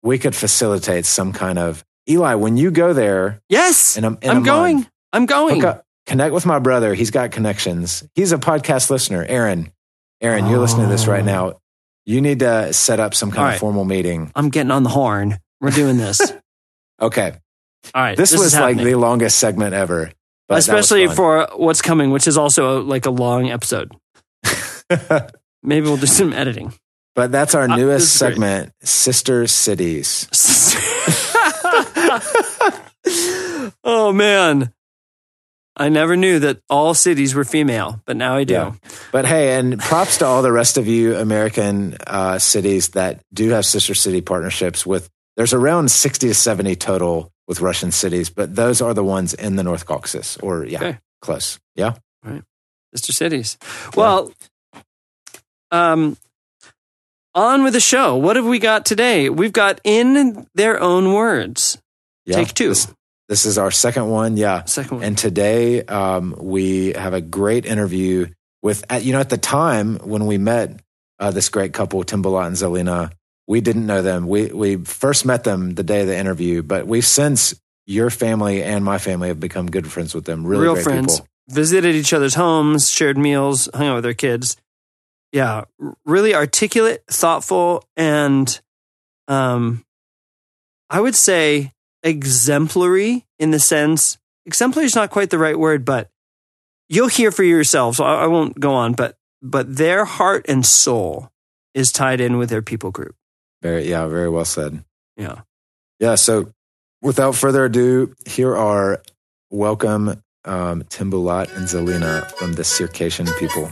we 0.04 0.18
could 0.18 0.36
facilitate 0.36 1.06
some 1.06 1.34
kind 1.34 1.58
of 1.60 1.84
Eli 2.10 2.36
when 2.36 2.56
you 2.58 2.72
go 2.72 2.94
there. 2.94 3.42
Yes, 3.50 3.98
In 3.98 4.04
a- 4.04 4.18
in 4.22 4.30
a 4.30 4.34
I'm 4.34 4.44
going. 4.44 4.76
month. 4.78 4.90
I'm 5.14 5.26
going. 5.26 5.66
Up, 5.66 5.84
connect 6.06 6.34
with 6.34 6.46
my 6.46 6.60
brother. 6.60 6.94
He's 6.94 7.12
got 7.12 7.32
connections. 7.32 8.04
He's 8.16 8.32
a 8.32 8.38
podcast 8.38 8.90
listener. 8.90 9.26
Aaron, 9.28 9.72
Aaron, 10.22 10.48
you're 10.48 10.60
listening 10.60 10.86
to 10.88 10.92
this 10.92 11.08
right 11.08 11.26
now. 11.26 11.60
You 12.06 12.22
need 12.22 12.40
to 12.40 12.72
set 12.74 13.00
up 13.00 13.14
some 13.14 13.30
kind 13.32 13.40
All 13.40 13.46
of 13.48 13.52
right. 13.54 13.60
formal 13.60 13.86
meeting. 13.86 14.32
I'm 14.36 14.50
getting 14.50 14.72
on 14.72 14.84
the 14.84 14.90
horn. 14.90 15.38
We're 15.60 15.72
doing 15.72 15.98
this. 15.98 16.22
Okay, 17.00 17.32
All 17.94 18.02
right. 18.02 18.18
this, 18.18 18.34
is 18.34 18.40
was 18.40 18.56
like 18.56 18.78
the 18.78 18.96
longest 18.96 19.38
segment 19.38 19.76
ever, 19.76 20.12
but 20.48 20.58
especially 20.58 21.06
for 21.08 21.48
what's 21.56 21.84
coming, 21.84 22.10
which 22.10 22.28
is 22.28 22.40
also 22.40 22.82
like 22.82 23.06
a 23.06 23.12
long 23.12 23.52
episode. 23.52 23.92
Maybe 25.64 25.88
we'll 25.88 25.98
do 25.98 26.06
some 26.06 26.34
editing. 26.34 26.74
but 27.16 27.32
that's 27.32 27.56
our 27.56 27.64
Uh, 27.70 27.76
newest 27.76 28.16
segment, 28.16 28.72
Sister 28.84 29.48
Cities. 29.48 30.28
oh 33.84 34.12
man. 34.14 34.72
I 35.80 35.90
never 35.90 36.16
knew 36.18 36.40
that 36.40 36.60
all 36.72 36.96
cities 36.96 37.36
were 37.36 37.44
female, 37.44 38.02
but 38.08 38.18
now 38.18 38.36
I 38.36 38.46
do. 38.46 38.54
Yeah. 38.54 38.74
But 39.12 39.28
hey, 39.28 39.60
and 39.60 39.80
props 39.80 40.18
to 40.18 40.26
all 40.26 40.42
the 40.42 40.52
rest 40.52 40.80
of 40.80 40.88
you 40.88 41.16
American 41.16 41.96
uh, 42.08 42.40
cities 42.40 42.90
that 42.90 43.22
do 43.32 43.50
have 43.52 43.64
sister 43.64 43.94
city 43.94 44.22
partnerships 44.22 44.88
with. 44.88 45.08
There's 45.36 45.54
around 45.54 45.92
60 45.92 46.30
to 46.30 46.34
70 46.34 46.76
total 46.78 47.32
with 47.48 47.62
Russian 47.62 47.92
cities, 47.92 48.32
but 48.32 48.56
those 48.56 48.82
are 48.82 48.96
the 48.96 49.04
ones 49.04 49.36
in 49.36 49.56
the 49.56 49.62
North 49.62 49.86
Caucasus, 49.86 50.36
or 50.38 50.66
yeah, 50.66 50.80
Okay. 50.80 50.98
close. 51.22 51.60
Yeah. 51.76 51.94
Sister 52.96 53.14
cities. 53.14 53.60
Well, 53.96 54.32
um, 55.72 56.18
on 57.36 57.64
with 57.64 57.74
the 57.74 57.80
show. 57.80 58.16
What 58.16 58.36
have 58.36 58.46
we 58.46 58.60
got 58.60 58.86
today? 58.86 59.30
We've 59.30 59.54
got 59.54 59.80
in 59.84 60.48
their 60.56 60.82
own 60.82 61.14
words. 61.14 61.78
yeah. 62.26 62.38
Take 62.38 62.54
two. 62.54 62.70
This, 62.70 62.94
this 63.30 63.46
is 63.46 63.58
our 63.58 63.72
second 63.72 64.10
one. 64.10 64.38
Yeah. 64.38 64.64
Second 64.66 64.98
one. 64.98 65.06
And 65.06 65.18
today 65.18 65.84
um, 65.84 66.36
we 66.40 66.94
have 66.94 67.14
a 67.14 67.22
great 67.22 67.66
interview 67.66 68.28
with, 68.62 68.84
at, 68.90 69.04
you 69.04 69.14
know, 69.14 69.20
at 69.20 69.30
the 69.30 69.38
time 69.38 69.98
when 69.98 70.26
we 70.26 70.38
met 70.38 70.80
uh, 71.20 71.32
this 71.32 71.50
great 71.50 71.74
couple, 71.74 72.04
Timbulat 72.04 72.48
and 72.48 72.56
Zelina, 72.56 73.12
we 73.48 73.62
didn't 73.62 73.86
know 73.86 74.02
them. 74.02 74.28
We, 74.28 74.48
we 74.48 74.78
first 74.78 75.26
met 75.26 75.44
them 75.44 75.76
the 75.76 75.84
day 75.84 76.02
of 76.02 76.08
the 76.08 76.18
interview, 76.18 76.64
but 76.64 76.88
we've 76.88 77.06
since, 77.06 77.54
your 77.90 78.10
family 78.10 78.62
and 78.64 78.84
my 78.84 78.98
family 78.98 79.30
have 79.30 79.40
become 79.40 79.72
good 79.72 79.90
friends 79.90 80.14
with 80.14 80.26
them. 80.26 80.46
Really 80.46 80.64
Real 80.64 80.74
great 80.74 80.84
friends. 80.84 81.22
people. 81.22 81.28
Visited 81.50 81.96
each 81.96 82.12
other's 82.12 82.36
homes, 82.36 82.92
shared 82.92 83.18
meals, 83.18 83.70
hung 83.74 83.88
out 83.88 83.96
with 83.96 84.04
their 84.04 84.14
kids. 84.14 84.58
Yeah, 85.32 85.66
really 86.06 86.34
articulate, 86.34 87.04
thoughtful, 87.10 87.84
and 87.96 88.60
um, 89.28 89.84
I 90.90 91.02
would 91.02 91.16
say 91.16 91.74
exemplary 92.04 93.26
in 93.40 93.52
the 93.52 93.60
sense 93.60 94.18
exemplary 94.48 94.86
is 94.86 94.96
not 94.96 95.12
quite 95.12 95.30
the 95.30 95.38
right 95.38 95.60
word, 95.60 95.86
but 95.86 96.10
you'll 96.90 97.10
hear 97.10 97.32
for 97.32 97.44
yourself. 97.44 97.98
So 97.98 98.06
I, 98.06 98.24
I 98.24 98.28
won't 98.28 98.60
go 98.60 98.74
on, 98.74 98.94
but 98.94 99.18
but 99.42 99.76
their 99.76 100.06
heart 100.06 100.46
and 100.48 100.66
soul 100.66 101.30
is 101.76 101.92
tied 101.92 102.20
in 102.20 102.38
with 102.38 102.50
their 102.50 102.64
people 102.64 102.90
group. 102.90 103.16
Very, 103.62 103.88
yeah, 103.90 104.08
very 104.08 104.30
well 104.30 104.46
said. 104.46 104.84
Yeah. 105.16 105.42
Yeah. 106.00 106.16
So 106.16 106.54
without 107.02 107.36
further 107.36 107.66
ado, 107.66 108.16
here 108.26 108.56
are 108.56 109.04
welcome 109.52 110.24
um, 110.46 110.84
Timbulat 110.84 111.56
and 111.56 111.68
Zelina 111.68 112.32
from 112.32 112.54
the 112.54 112.64
Circassian 112.64 113.28
people. 113.40 113.70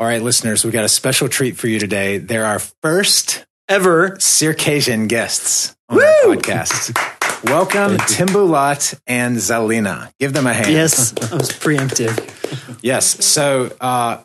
All 0.00 0.06
right, 0.06 0.22
listeners, 0.22 0.64
we 0.64 0.70
got 0.70 0.86
a 0.86 0.88
special 0.88 1.28
treat 1.28 1.58
for 1.58 1.68
you 1.68 1.78
today. 1.78 2.16
They're 2.16 2.46
our 2.46 2.58
first 2.58 3.44
Ever. 3.68 4.16
Circassian 4.18 5.08
guests 5.08 5.76
on 5.90 5.98
our 5.98 6.36
podcast. 6.36 7.44
Welcome, 7.44 7.98
Timbulat 7.98 8.98
and 9.06 9.36
Zalina. 9.36 10.10
Give 10.18 10.32
them 10.32 10.46
a 10.46 10.54
hand. 10.54 10.72
Yes, 10.72 11.12
I 11.30 11.36
was 11.36 11.50
preemptive. 11.50 12.78
Yes. 12.82 13.26
So, 13.26 13.76
uh, 13.78 14.22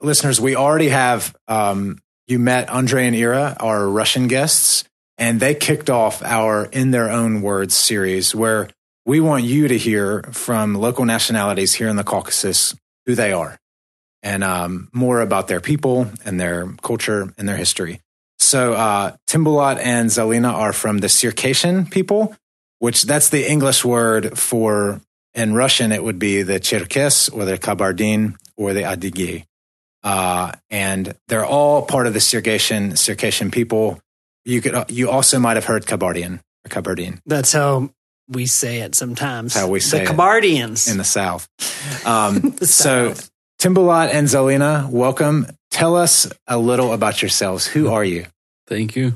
listeners, 0.00 0.40
we 0.40 0.56
already 0.56 0.88
have, 0.88 1.36
um, 1.46 1.98
you 2.26 2.38
met 2.38 2.70
Andre 2.70 3.06
and 3.06 3.14
Ira, 3.14 3.54
our 3.60 3.86
Russian 3.86 4.28
guests, 4.28 4.84
and 5.18 5.40
they 5.40 5.54
kicked 5.54 5.90
off 5.90 6.22
our 6.22 6.64
In 6.72 6.90
Their 6.90 7.10
Own 7.10 7.42
Words 7.42 7.74
series 7.74 8.34
where 8.34 8.70
we 9.04 9.20
want 9.20 9.44
you 9.44 9.68
to 9.68 9.76
hear 9.76 10.22
from 10.32 10.74
local 10.74 11.04
nationalities 11.04 11.74
here 11.74 11.88
in 11.88 11.96
the 11.96 12.04
Caucasus 12.04 12.74
who 13.04 13.14
they 13.14 13.30
are 13.30 13.58
and 14.22 14.42
um, 14.44 14.88
more 14.92 15.20
about 15.20 15.48
their 15.48 15.60
people 15.60 16.10
and 16.24 16.40
their 16.40 16.66
culture 16.82 17.32
and 17.38 17.48
their 17.48 17.56
history. 17.56 18.00
So, 18.38 18.74
uh, 18.74 19.16
Timbulat 19.26 19.78
and 19.78 20.10
Zelina 20.10 20.52
are 20.52 20.72
from 20.72 20.98
the 20.98 21.08
Circassian 21.08 21.86
people, 21.86 22.36
which 22.78 23.02
that's 23.02 23.30
the 23.30 23.50
English 23.50 23.84
word 23.84 24.38
for 24.38 25.00
in 25.34 25.54
Russian, 25.54 25.92
it 25.92 26.02
would 26.02 26.18
be 26.18 26.42
the 26.42 26.58
Cherkess 26.58 27.32
or 27.32 27.44
the 27.44 27.58
Kabardin 27.58 28.34
or 28.56 28.72
the 28.72 28.82
Adyghe. 28.82 29.44
Uh, 30.02 30.52
and 30.70 31.14
they're 31.28 31.46
all 31.46 31.82
part 31.82 32.06
of 32.06 32.14
the 32.14 32.20
Circassian, 32.20 32.96
Circassian 32.96 33.50
people. 33.50 34.00
You 34.44 34.60
could, 34.60 34.90
you 34.90 35.10
also 35.10 35.38
might 35.38 35.56
have 35.56 35.64
heard 35.64 35.86
Kabardian 35.86 36.40
or 36.64 36.68
Kabardin 36.68 37.20
That's 37.26 37.52
how 37.52 37.90
we 38.28 38.46
say 38.46 38.80
it 38.80 38.94
sometimes. 38.94 39.54
That's 39.54 39.66
how 39.66 39.70
we 39.70 39.80
say 39.80 40.04
the 40.04 40.04
it. 40.04 40.16
Kabardians. 40.16 40.90
in 40.90 40.98
the 40.98 41.04
South. 41.04 41.48
Um, 42.06 42.40
The 42.58 42.66
so, 42.66 43.14
South. 43.60 43.72
Timbulat 43.74 44.10
and 44.12 44.28
Zelina, 44.28 44.88
welcome. 44.90 45.46
Tell 45.70 45.96
us 45.96 46.26
a 46.46 46.58
little 46.58 46.92
about 46.92 47.22
yourselves. 47.22 47.66
Who 47.66 47.88
are 47.88 48.04
you? 48.04 48.26
Thank 48.66 48.96
you. 48.96 49.12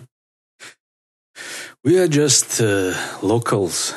We 1.84 1.98
are 1.98 2.08
just 2.08 2.60
uh, 2.60 2.94
locals. 3.22 3.94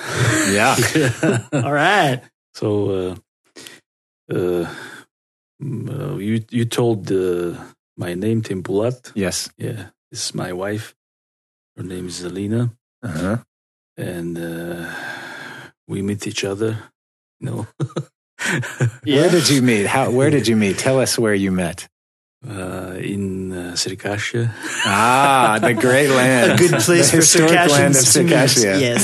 Yeah. 0.49 0.75
All 1.53 1.71
right. 1.73 2.21
so, 2.55 2.89
uh, 2.89 3.15
uh, 4.33 4.67
mm, 5.61 5.89
uh, 5.89 6.17
you 6.17 6.43
you 6.49 6.65
told 6.65 7.11
uh, 7.11 7.55
my 7.97 8.15
name 8.15 8.41
Timbulat. 8.41 9.11
yes. 9.15 9.49
Yeah, 9.57 9.89
this 10.11 10.25
is 10.25 10.33
my 10.33 10.51
wife. 10.53 10.95
Her 11.77 11.83
name 11.83 12.07
is 12.07 12.21
Zelina, 12.23 12.71
Uh-huh. 13.03 13.37
and 13.97 14.37
uh, 14.37 14.89
we 15.87 16.01
meet 16.01 16.25
each 16.25 16.43
other. 16.43 16.79
You 17.39 17.45
know, 17.51 17.67
Where 19.03 19.29
did 19.29 19.49
you 19.49 19.61
meet? 19.61 19.85
How? 19.87 20.11
Where 20.11 20.29
did 20.29 20.47
you 20.47 20.55
meet? 20.55 20.77
Tell 20.77 20.99
us 20.99 21.17
where 21.17 21.33
you 21.35 21.51
met. 21.51 21.87
uh, 22.47 22.93
in 23.01 23.51
uh, 23.51 23.73
Circassia. 23.73 24.51
Ah, 24.85 25.57
the 25.59 25.73
great 25.73 26.09
land. 26.19 26.51
A 26.51 26.55
good 26.57 26.77
place 26.85 27.09
the 27.09 27.17
for 27.17 27.17
historic 27.17 27.51
land 27.71 27.95
of 27.95 28.01
Circassians 28.05 28.13
to 28.13 28.23
meet. 28.23 28.31
Circassia. 28.31 28.79
Yes. 28.79 29.03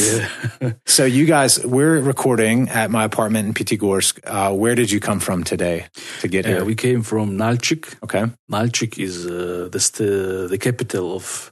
Yeah. 0.61 0.71
So 0.85 1.05
you 1.05 1.25
guys, 1.25 1.57
we're 1.65 1.99
recording 2.01 2.69
at 2.69 2.91
my 2.91 3.03
apartment 3.03 3.47
in 3.47 3.53
Pyatigorsk. 3.55 4.19
Uh, 4.25 4.53
where 4.53 4.75
did 4.75 4.91
you 4.91 4.99
come 4.99 5.19
from 5.19 5.43
today 5.43 5.87
to 6.21 6.27
get 6.27 6.45
Yeah, 6.45 6.55
here? 6.61 6.65
we 6.65 6.75
came 6.75 7.01
from 7.01 7.37
Nalchik. 7.37 7.95
okay. 8.03 8.25
Nalchik 8.51 8.99
is 8.99 9.25
uh, 9.25 9.69
the, 9.71 9.79
st- 9.79 10.49
the 10.51 10.57
capital 10.59 11.15
of 11.15 11.51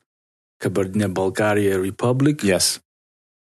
Kabardino-Balkaria 0.62 1.82
Republic. 1.82 2.44
Yes. 2.44 2.80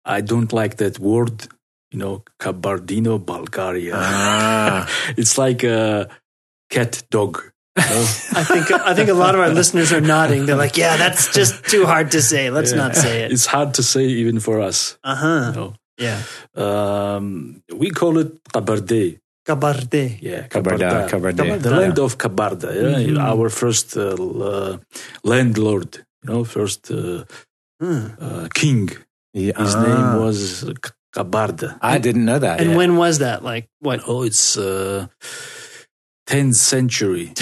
I 0.04 0.20
don't 0.20 0.52
like 0.52 0.76
that 0.76 0.98
word, 0.98 1.48
you 1.94 2.00
know, 2.02 2.24
Kabardino-Balkaria. 2.42 3.94
Ah. 3.94 4.88
it's 5.16 5.38
like 5.38 5.62
a 5.62 6.08
cat 6.70 7.02
dog. 7.10 7.38
you 7.78 7.82
know? 7.82 8.04
I 8.40 8.42
think 8.50 8.66
I 8.70 8.92
think 8.94 9.08
a 9.10 9.14
lot 9.24 9.34
of 9.34 9.40
our 9.40 9.50
listeners 9.60 9.92
are 9.92 10.00
nodding. 10.14 10.46
They're 10.46 10.62
like, 10.66 10.76
"Yeah, 10.76 10.96
that's 11.02 11.30
just 11.38 11.54
too 11.72 11.86
hard 11.86 12.10
to 12.14 12.20
say. 12.22 12.50
Let's 12.50 12.70
Yeah. 12.72 12.82
not 12.82 12.92
say 13.04 13.14
it." 13.24 13.32
It's 13.34 13.46
hard 13.46 13.74
to 13.78 13.82
say 13.82 14.04
even 14.22 14.38
for 14.46 14.56
us. 14.60 14.98
Uh 15.02 15.14
huh. 15.24 15.42
You 15.50 15.54
know? 15.58 15.70
Yeah. 16.06 16.18
um, 16.64 17.62
we 17.82 17.90
call 17.90 18.18
it 18.22 18.30
Kabarde. 18.54 19.18
Kabarde. 19.46 20.04
Yeah, 20.22 20.42
Kabarda, 20.54 21.06
Kabarda. 21.12 21.60
The 21.62 21.70
land 21.70 21.98
of 22.06 22.12
Kabarda. 22.18 22.70
Yeah? 22.74 22.98
Mhm. 23.14 23.18
Our 23.32 23.48
first 23.60 23.88
uh, 23.96 24.14
uh, 24.50 24.72
landlord, 25.22 25.90
you 26.22 26.26
know, 26.30 26.40
first 26.56 26.90
uh, 26.90 27.22
Hmm. 27.82 28.06
uh, 28.26 28.46
king. 28.60 28.84
Yeah. 29.34 29.58
His 29.62 29.74
Ah. 29.74 29.82
name 29.86 30.08
was 30.24 30.38
K- 31.14 31.20
Kabarda. 31.22 31.78
I 31.80 31.98
didn't 31.98 32.24
know 32.24 32.38
that. 32.38 32.60
And 32.60 32.76
when 32.76 32.96
was 32.96 33.20
that? 33.20 33.44
Like 33.44 33.68
what? 33.80 34.00
Oh, 34.06 34.22
it's 34.22 34.56
uh, 34.58 35.06
10th 36.28 36.56
century. 36.56 37.32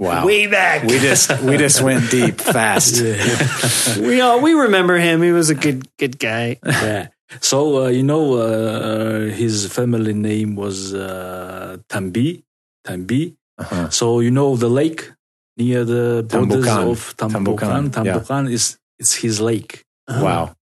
Wow. 0.00 0.24
Way 0.24 0.46
back. 0.46 0.84
we 0.88 0.96
just 0.98 1.28
we 1.42 1.58
just 1.58 1.82
went 1.82 2.10
deep 2.10 2.40
fast. 2.56 3.02
we 4.00 4.22
all 4.22 4.40
we 4.40 4.54
remember 4.54 4.96
him. 4.96 5.20
He 5.20 5.30
was 5.30 5.50
a 5.50 5.54
good 5.54 5.84
good 5.98 6.18
guy. 6.18 6.56
yeah. 6.64 7.08
So, 7.44 7.84
uh, 7.84 7.88
you 7.88 8.02
know, 8.02 8.40
uh, 8.40 9.28
his 9.28 9.66
family 9.70 10.14
name 10.14 10.56
was 10.56 10.94
uh, 10.94 11.76
Tambi. 11.90 12.42
Tambi. 12.82 13.36
Uh-huh. 13.58 13.90
So, 13.90 14.20
you 14.20 14.30
know, 14.32 14.56
the 14.56 14.70
lake 14.70 15.12
near 15.58 15.84
the 15.84 16.24
borders 16.26 16.64
Tambukan. 16.64 16.90
of 16.90 17.16
Tambukan. 17.20 17.90
Tambukan, 17.92 18.48
yeah. 18.48 18.54
Is 18.54 18.78
it's 18.98 19.14
his 19.20 19.38
lake. 19.42 19.84
Oh, 20.08 20.24
Wow. 20.24 20.56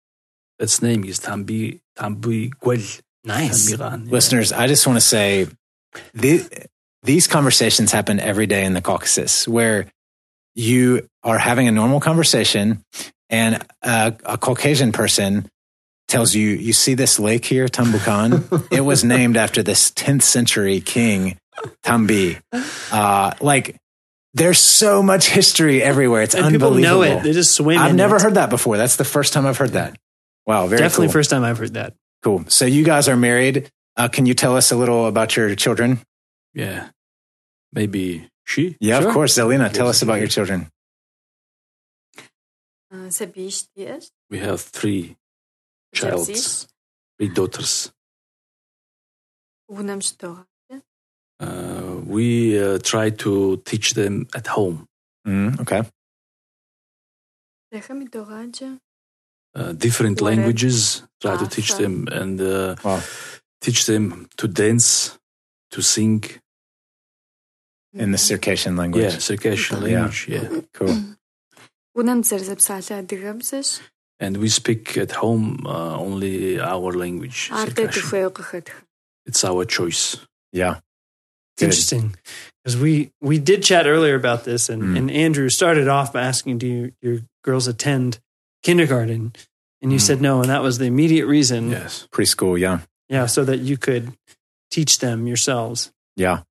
Its 0.59 0.83
name 0.83 1.05
is 1.05 1.19
Tambi 1.21 1.81
Tambi 1.97 2.51
Gwel. 2.61 3.01
Nice. 3.25 3.71
Yeah. 3.71 3.97
Listeners, 4.05 4.53
I 4.53 4.67
just 4.67 4.87
want 4.87 4.97
to 4.97 5.01
say 5.05 5.47
the, 6.15 6.43
these 7.03 7.27
conversations 7.27 7.93
happen 7.93 8.21
every 8.21 8.47
day 8.47 8.65
in 8.65 8.73
the 8.73 8.81
Caucasus 8.81 9.47
where 9.47 9.87
you 10.55 11.07
are 11.23 11.39
having 11.39 11.69
a 11.69 11.73
normal 11.73 12.01
conversation 12.01 12.83
and 13.31 13.65
a, 13.83 14.15
a 14.25 14.39
Caucasian 14.39 14.93
person 14.93 15.49
tells 16.09 16.35
you, 16.35 16.49
you 16.49 16.73
see 16.73 16.95
this 16.95 17.19
lake 17.19 17.45
here, 17.45 17.67
Tambukan? 17.69 18.69
it 18.73 18.81
was 18.81 19.05
named 19.05 19.37
after 19.37 19.63
this 19.63 19.91
10th 19.93 20.23
century 20.23 20.81
king, 20.81 21.37
Tambi. 21.85 22.41
Uh, 22.91 23.33
like, 23.41 23.77
there's 24.35 24.59
so 24.59 25.03
much 25.03 25.29
history 25.29 25.83
everywhere. 25.83 26.23
It's 26.23 26.35
And 26.35 26.47
people 26.51 26.69
unbelievable. 26.69 27.01
know 27.01 27.19
it. 27.19 27.23
They 27.23 27.33
just 27.33 27.55
swim. 27.55 27.79
I've 27.79 27.95
never 27.95 28.17
it. 28.17 28.23
heard 28.23 28.35
that 28.35 28.49
before. 28.51 28.77
That's 28.79 28.97
the 28.97 29.05
first 29.05 29.33
time 29.33 29.45
I've 29.47 29.59
heard 29.59 29.71
that. 29.73 29.99
Wow, 30.49 30.67
very 30.67 30.81
Definitely 30.81 31.09
cool. 31.09 31.13
first 31.13 31.29
time 31.31 31.45
I've 31.45 31.59
heard 31.59 31.75
that. 31.75 31.93
Cool. 32.23 32.45
So 32.49 32.65
you 32.65 32.83
guys 32.83 33.07
are 33.07 33.17
married. 33.19 33.71
Uh, 33.99 34.09
can 34.09 34.25
you 34.25 34.33
tell 34.33 34.57
us 34.57 34.73
a 34.73 34.77
little 34.77 35.07
about 35.07 35.37
your 35.37 35.55
children? 35.55 36.01
Yeah. 36.55 36.89
Maybe 37.73 38.31
she? 38.47 38.75
Yeah, 38.81 39.01
Sure. 39.01 39.09
of 39.09 39.15
course. 39.15 39.37
Zelina, 39.37 39.71
tell 39.71 39.89
us 39.89 40.01
about 40.01 40.19
your 40.21 40.29
children. 40.29 40.71
Uh, 42.91 43.11
Sabine? 43.11 43.53
We 44.31 44.39
have 44.39 44.63
three 44.63 45.17
childs, 45.95 46.67
three 47.19 47.29
daughters. 47.29 47.93
Una 49.71 49.97
më. 49.97 50.45
Uh, 51.41 52.01
we 52.07 52.59
uh, 52.59 52.79
try 52.79 53.11
to 53.11 53.59
teach 53.67 53.93
them 53.93 54.27
at 54.35 54.47
home. 54.47 54.87
Mm, 55.27 55.61
okay. 55.61 55.83
Uh, 59.59 59.73
different 59.73 60.21
What 60.21 60.31
languages, 60.31 61.03
try 61.21 61.37
to 61.37 61.47
teach 61.47 61.75
them 61.75 62.07
and 62.21 62.41
uh, 62.41 62.77
Wow. 62.85 63.01
teach 63.61 63.87
them 63.87 64.29
to 64.37 64.47
dance, 64.49 65.19
to 65.75 65.83
sing. 65.83 66.25
In 67.95 68.13
the 68.13 68.19
Circassian 68.19 68.77
language. 68.77 69.13
Yeah, 69.13 69.19
Circassian 69.19 69.83
language. 69.83 70.29
Yeah. 70.29 70.47
Cool. 70.75 70.95
Una 71.97 72.15
më 72.15 72.25
zërë 72.31 72.45
se 72.45 72.55
psale. 72.61 73.81
And 74.21 74.37
we 74.37 74.49
speak 74.49 74.97
at 74.99 75.13
home 75.23 75.65
uh, 75.67 75.97
only 75.99 76.61
our 76.61 76.93
language. 76.93 77.49
Arte 77.51 77.73
të 77.89 77.93
Circassian. 77.93 78.31
fueo. 78.31 78.65
It's 79.27 79.43
our 79.45 79.65
choice. 79.65 80.19
Yeah. 80.53 80.81
It's 81.57 81.63
interesting 81.63 82.15
because 82.63 82.77
we 82.81 83.11
we 83.21 83.39
did 83.39 83.63
chat 83.65 83.87
earlier 83.87 84.15
about 84.15 84.45
this, 84.45 84.69
and, 84.69 84.83
Mm. 84.83 84.97
and 84.99 85.11
Andrew 85.11 85.49
started 85.49 85.89
off 85.89 86.13
by 86.13 86.23
asking, 86.23 86.59
"Do 86.59 86.67
you, 86.67 86.93
your 87.03 87.19
girls 87.43 87.67
attend 87.67 88.21
kindergarten?" 88.64 89.34
And 89.82 89.92
you 89.92 89.98
Mm. 90.00 90.02
said 90.08 90.22
no, 90.22 90.40
and 90.42 90.50
that 90.50 90.62
was 90.64 90.78
the 90.78 90.86
immediate 90.86 91.26
reason. 91.28 91.70
Yes. 91.72 92.08
Preschool. 92.12 92.58
Yeah. 92.58 92.80
Yeah, 93.10 93.26
so 93.28 93.44
that 93.44 93.60
you 93.60 93.78
could 93.78 94.14
teach 94.72 95.00
them 95.00 95.28
yourselves. 95.28 95.92
Yeah. 96.16 96.44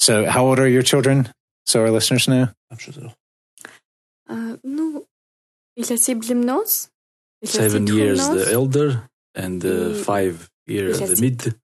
So, 0.00 0.26
how 0.26 0.46
old 0.46 0.58
are 0.58 0.68
your 0.68 0.82
children? 0.82 1.28
So 1.66 1.80
our 1.82 1.90
listeners 1.90 2.26
know. 2.26 2.48
А, 4.28 4.58
ну, 4.64 5.06
или 5.76 5.96
сиблимнос. 5.96 6.88
или 7.42 7.50
Seven 7.50 7.86
years 7.86 8.18
the 8.28 8.44
ситхумнос. 8.46 8.52
elder 8.52 9.08
and 9.34 9.64
uh, 9.64 9.68
Mm. 9.68 10.04
five 10.04 10.50
years 10.66 11.00
Yes. 11.00 11.10
the 11.10 11.20
mid 11.20 11.54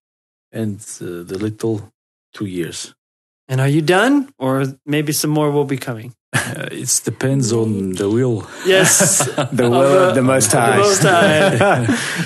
and 0.53 0.79
uh, 1.01 1.23
the 1.25 1.39
little 1.39 1.91
two 2.33 2.47
years. 2.47 2.95
And 3.54 3.62
are 3.62 3.68
you 3.68 3.84
done? 3.84 4.34
Or 4.40 4.66
maybe 4.84 5.14
some 5.14 5.30
more 5.30 5.52
will 5.52 5.64
be 5.64 5.78
coming. 5.78 6.16
it 6.34 7.02
depends 7.06 7.54
on 7.54 7.92
the 7.92 8.10
will. 8.10 8.48
Yes. 8.66 9.24
the 9.52 9.70
will 9.70 9.76
of, 9.76 10.10
of 10.10 10.16
the 10.16 10.24
Most 10.24 10.52
High. 10.52 10.78
The 10.78 10.82
most 10.82 11.04
high. 11.04 11.52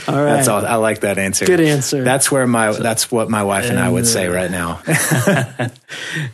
all 0.07 0.23
right. 0.23 0.35
That's 0.37 0.47
all. 0.47 0.65
I 0.65 0.75
like 0.75 1.01
that 1.01 1.17
answer. 1.17 1.43
Good 1.43 1.59
answer. 1.59 2.01
That's 2.01 2.31
where 2.31 2.47
my 2.47 2.71
so, 2.71 2.81
that's 2.81 3.11
what 3.11 3.29
my 3.29 3.43
wife 3.43 3.65
and, 3.65 3.73
and 3.73 3.79
I 3.81 3.89
would 3.89 4.05
uh, 4.05 4.15
say 4.15 4.29
right 4.29 4.49
now. 4.49 4.79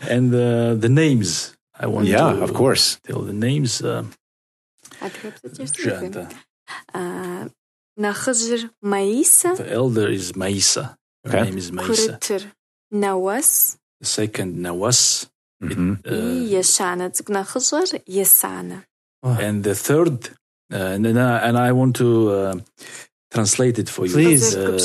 and 0.07 0.29
uh, 0.31 0.75
the 0.75 0.89
names 0.89 1.57
I 1.73 1.87
want 1.87 2.05
yeah, 2.05 2.31
to, 2.31 2.43
of 2.43 2.53
course. 2.53 2.99
Tell 3.03 3.21
the 3.21 3.33
names. 3.33 3.81
Uh, 3.81 4.05
uh, 6.93 7.47
the 9.57 9.67
elder 9.71 10.07
is 10.07 10.33
Maisa. 10.33 10.95
Her 11.25 11.45
name 11.45 11.57
is 11.57 11.71
Maisa. 11.71 12.45
Nawas 12.93 13.79
second 14.03 14.57
nawas. 14.57 15.27
Mm-hmm. 15.63 15.93
Uh, 16.05 16.43
ah. 19.23 19.37
and 19.39 19.63
the 19.63 19.75
third, 19.75 20.29
uh, 20.73 20.75
and, 20.75 21.05
and 21.05 21.57
I 21.57 21.71
want 21.71 21.95
to 21.97 22.31
uh, 22.31 22.55
translate 23.31 23.79
it 23.79 23.87
for 23.87 24.05
you. 24.05 24.13
Please. 24.13 24.55
Uh, 24.55 24.77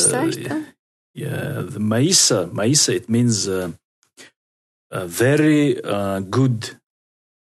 yeah, 1.15 1.63
the 1.67 1.81
maisa, 1.81 2.49
maisa, 2.51 2.95
it 2.95 3.09
means 3.09 3.49
uh, 3.49 3.73
very 4.93 5.83
uh, 5.83 6.21
good 6.21 6.71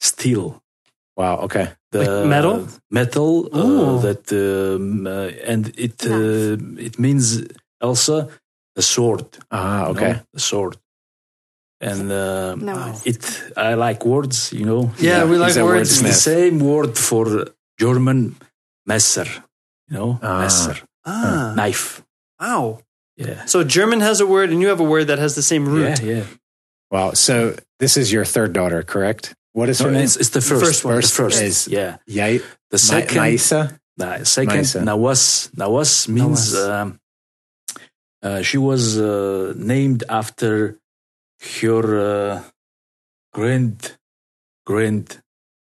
steel. 0.02 0.62
Wow. 1.16 1.38
Okay. 1.40 1.70
The 1.92 2.00
like 2.00 2.28
metal, 2.28 2.68
metal 2.90 3.50
uh, 3.54 4.02
that, 4.02 4.32
um, 4.32 5.08
and 5.08 5.68
it 5.78 6.06
it 6.06 7.00
means 7.00 7.44
also 7.82 8.30
a 8.76 8.82
sword. 8.82 9.26
Ah. 9.52 9.88
Okay. 9.88 10.20
A 10.36 10.40
sword 10.40 10.78
and 11.82 12.12
uh, 12.12 12.56
no 12.56 12.94
it 13.06 13.44
I 13.58 13.74
like 13.74 14.06
words, 14.06 14.54
you 14.54 14.66
know. 14.66 14.92
Yeah, 14.98 15.18
yeah 15.18 15.26
we 15.26 15.38
like 15.38 15.56
words. 15.56 16.02
The 16.02 16.14
same 16.14 16.60
word 16.60 16.98
for 16.98 17.48
German 17.80 18.36
Messer, 18.86 19.28
you 19.90 19.98
know. 19.98 20.20
Ah. 20.22 20.42
Messer, 20.42 20.78
ah. 21.06 21.52
Uh, 21.52 21.56
knife. 21.56 22.04
Wow. 22.40 22.80
Yeah. 23.18 23.46
So 23.46 23.64
German 23.64 24.00
has 24.02 24.22
a 24.22 24.26
word, 24.26 24.50
and 24.52 24.62
you 24.62 24.70
have 24.70 24.80
a 24.80 24.84
word 24.84 25.08
that 25.08 25.20
has 25.20 25.36
the 25.36 25.42
same 25.42 25.68
root. 25.68 26.02
Yeah. 26.02 26.18
yeah. 26.18 26.24
Wow. 26.90 27.14
So 27.14 27.56
this 27.80 27.98
is 27.98 28.12
your 28.12 28.26
third 28.26 28.54
daughter, 28.54 28.84
correct? 28.84 29.36
What 29.54 29.70
is 29.70 29.80
no, 29.82 29.88
her 29.88 29.92
name? 29.92 30.04
It's, 30.04 30.16
it's 30.16 30.30
the 30.30 30.42
first, 30.42 30.64
first 30.64 30.86
one. 30.86 30.96
First, 30.96 31.18
the 31.18 31.24
first 31.24 31.42
is 31.42 31.68
yeah. 31.68 31.98
Yeah. 32.08 32.38
The 32.70 32.78
second 32.78 33.18
Maisa. 33.18 33.80
The 33.98 34.24
second 34.24 34.60
Maisa. 34.60 34.82
Nawas. 34.84 35.52
Nawas 35.52 36.08
means 36.08 36.54
Nawas. 36.54 36.70
Um, 36.70 37.00
uh, 38.24 38.42
she 38.42 38.58
was 38.58 39.00
uh, 39.00 39.54
named 39.58 40.04
after 40.08 40.78
her 41.62 42.00
uh, 42.00 42.44
grand 43.34 43.98
grandmother. 44.66 45.22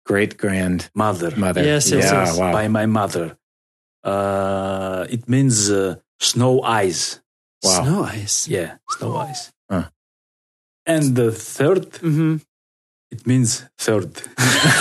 Great 0.07 0.39
grandmother. 0.39 1.33
Yes, 1.65 1.91
yes, 1.91 2.05
yeah. 2.05 2.25
yes. 2.25 2.39
Wow. 2.39 2.53
by 2.53 2.69
my 2.69 2.87
mother. 2.87 3.37
Uh, 4.05 5.05
it 5.11 5.29
means 5.29 5.69
uh, 5.71 5.97
snow 6.21 6.63
eyes. 6.63 7.21
Wow. 7.65 7.83
Snow 7.83 8.05
ice. 8.05 8.47
Yeah, 8.47 8.77
snow 8.89 9.17
eyes. 9.17 9.53
Huh. 9.69 9.89
And 10.87 11.17
the 11.17 11.33
third, 11.33 11.97
hmm 11.97 12.37
it 13.11 13.27
means 13.27 13.65
third. 13.79 14.15
That's 14.37 14.77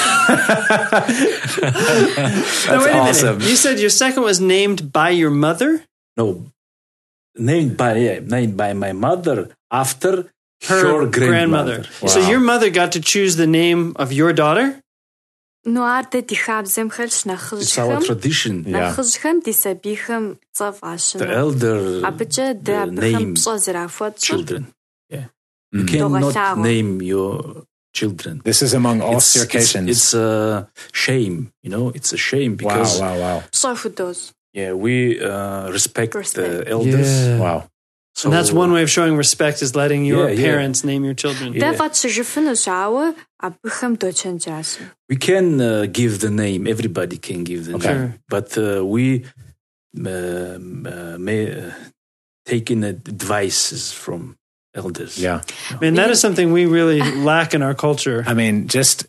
Now, 2.68 2.84
wait 2.84 2.92
a 2.92 2.98
awesome. 2.98 3.38
minute. 3.38 3.50
You 3.50 3.56
said 3.56 3.80
your 3.80 3.90
second 3.90 4.24
was 4.24 4.40
named 4.40 4.92
by 4.92 5.10
your 5.12 5.30
mother? 5.32 5.84
no, 6.18 6.46
named 7.38 7.78
by 7.78 7.96
yeah, 7.98 8.20
named 8.20 8.58
by 8.58 8.74
my 8.74 8.92
mother 8.94 9.50
after 9.72 10.32
her 10.68 10.82
Your 10.82 11.08
grandmother. 11.08 11.30
grandmother. 11.30 11.78
Wow. 12.02 12.08
So 12.08 12.20
your 12.30 12.40
mother 12.40 12.70
got 12.70 12.92
to 12.94 13.02
choose 13.02 13.36
the 13.36 13.48
name 13.48 13.94
of 13.96 14.12
your 14.12 14.34
daughter? 14.34 14.82
It's 17.66 17.78
our 17.80 18.02
tradition. 18.02 18.66
Yeah. 18.68 18.94
The 21.26 21.34
elder 21.34 22.02
name 22.92 23.36
children. 24.18 24.74
Yeah. 25.10 25.26
You 25.72 25.86
cannot 25.86 26.58
name 26.58 27.02
your 27.02 27.66
children. 27.94 28.42
This 28.44 28.62
is 28.62 28.74
among 28.74 29.02
all 29.02 29.18
it's, 29.18 29.26
Circassians. 29.26 29.90
It's, 29.90 30.14
it's, 30.14 30.14
a 30.14 30.70
shame, 30.94 31.52
you 31.64 31.70
know, 31.72 31.90
it's 31.96 32.14
a 32.14 32.18
shame 32.18 32.56
because. 32.56 33.00
Wow, 33.00 33.14
wow, 33.14 33.20
wow. 33.20 33.44
Yeah, 34.54 34.74
we 34.74 35.20
uh, 35.20 35.72
respect, 35.72 36.14
respect, 36.16 36.48
the 36.48 36.70
elders. 36.70 37.10
Yeah. 37.10 37.40
Wow. 37.40 37.70
So, 38.16 38.30
and 38.30 38.34
that's 38.34 38.52
one 38.52 38.72
way 38.72 38.82
of 38.82 38.90
showing 38.90 39.18
respect 39.18 39.62
is 39.62 39.76
letting 39.76 40.06
your 40.06 40.30
yeah, 40.30 40.42
parents 40.42 40.84
yeah. 40.84 40.92
name 40.92 41.04
your 41.04 41.14
children. 41.14 41.52
Yeah. 41.54 41.60
We 45.10 45.18
can 45.18 45.60
uh, 45.60 45.88
give 45.92 46.22
the 46.22 46.30
name. 46.30 46.66
Everybody 46.66 47.18
can 47.18 47.44
give 47.44 47.66
the 47.66 47.76
okay. 47.76 47.94
name. 47.94 48.20
But 48.30 48.58
uh, 48.58 48.86
we 48.86 49.26
um, 49.98 50.88
uh, 50.88 51.18
may 51.18 51.68
uh, 51.68 51.72
take 52.46 52.72
in 52.72 52.86
advices 52.86 53.92
from 53.92 54.38
elders. 54.74 55.18
Yeah. 55.18 55.42
I 55.72 55.78
mean, 55.80 55.96
that 55.96 56.10
is 56.10 56.22
something 56.22 56.54
we 56.54 56.66
really 56.66 57.02
lack 57.32 57.54
in 57.54 57.62
our 57.62 57.74
culture. 57.76 58.24
I 58.26 58.34
mean, 58.34 58.70
just 58.70 59.08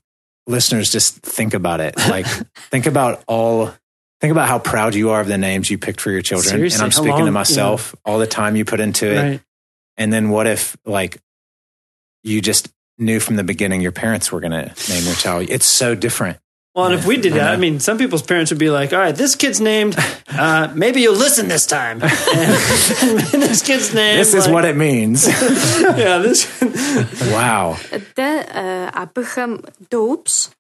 listeners, 0.49 0.90
just 0.90 1.19
think 1.19 1.55
about 1.55 1.81
it. 1.81 1.97
Like, 1.97 2.27
think 2.71 2.87
about 2.87 3.23
all 3.29 3.73
Think 4.20 4.31
about 4.31 4.48
how 4.48 4.59
proud 4.59 4.94
you 4.94 5.11
are 5.11 5.20
of 5.20 5.26
the 5.26 5.37
names 5.37 5.70
you 5.70 5.76
picked 5.76 6.00
for 6.00 6.11
your 6.11 6.22
children. 6.22 6.50
Seriously, 6.50 6.76
and 6.76 6.85
I'm 6.85 6.92
speaking 6.92 7.11
long, 7.11 7.26
to 7.26 7.33
myself 7.33 7.94
yeah. 7.94 8.12
all 8.12 8.18
the 8.18 8.26
time 8.26 8.57
you 8.57 8.64
put 8.64 8.81
into 8.81 9.12
it. 9.12 9.22
Right. 9.22 9.40
And 9.98 10.12
then 10.12 10.31
what 10.31 10.46
if 10.46 10.76
like 10.87 11.18
you 12.22 12.40
just 12.40 12.68
knew 12.98 13.20
from 13.20 13.37
the 13.37 13.44
beginning 13.44 13.83
your 13.83 13.92
parents 13.92 14.33
were 14.33 14.40
going 14.40 14.52
to 14.52 14.74
name 14.88 15.05
your 15.05 15.14
child? 15.14 15.50
It's 15.50 15.66
so 15.66 15.94
different. 15.94 16.38
Well, 16.74 16.87
and 16.87 16.94
if 16.94 17.07
we 17.07 17.16
did 17.16 17.33
that, 17.33 17.55
I 17.55 17.57
mean, 17.57 17.81
some 17.81 17.96
people's 17.96 18.20
parents 18.20 18.50
would 18.50 18.59
be 18.59 18.68
like, 18.68 18.92
all 18.92 18.98
right, 18.98 19.16
this 19.16 19.35
kid's 19.35 19.62
named, 19.62 19.96
uh, 20.29 20.70
maybe 20.74 21.00
you'll 21.00 21.16
listen 21.16 21.48
this 21.48 21.66
time. 21.66 22.02
And, 22.02 22.12
and 23.02 23.42
this 23.42 23.62
kid's 23.62 23.94
name. 23.94 24.18
This 24.18 24.35
is 24.35 24.44
like, 24.44 24.52
what 24.52 24.64
it 24.66 24.76
means. 24.76 25.26
yeah, 25.81 26.18
this. 26.18 26.61
wow. 27.33 27.79
The 28.14 28.46
uh, 28.94 29.02
Abraham 29.02 29.62
Dopes. 29.88 30.55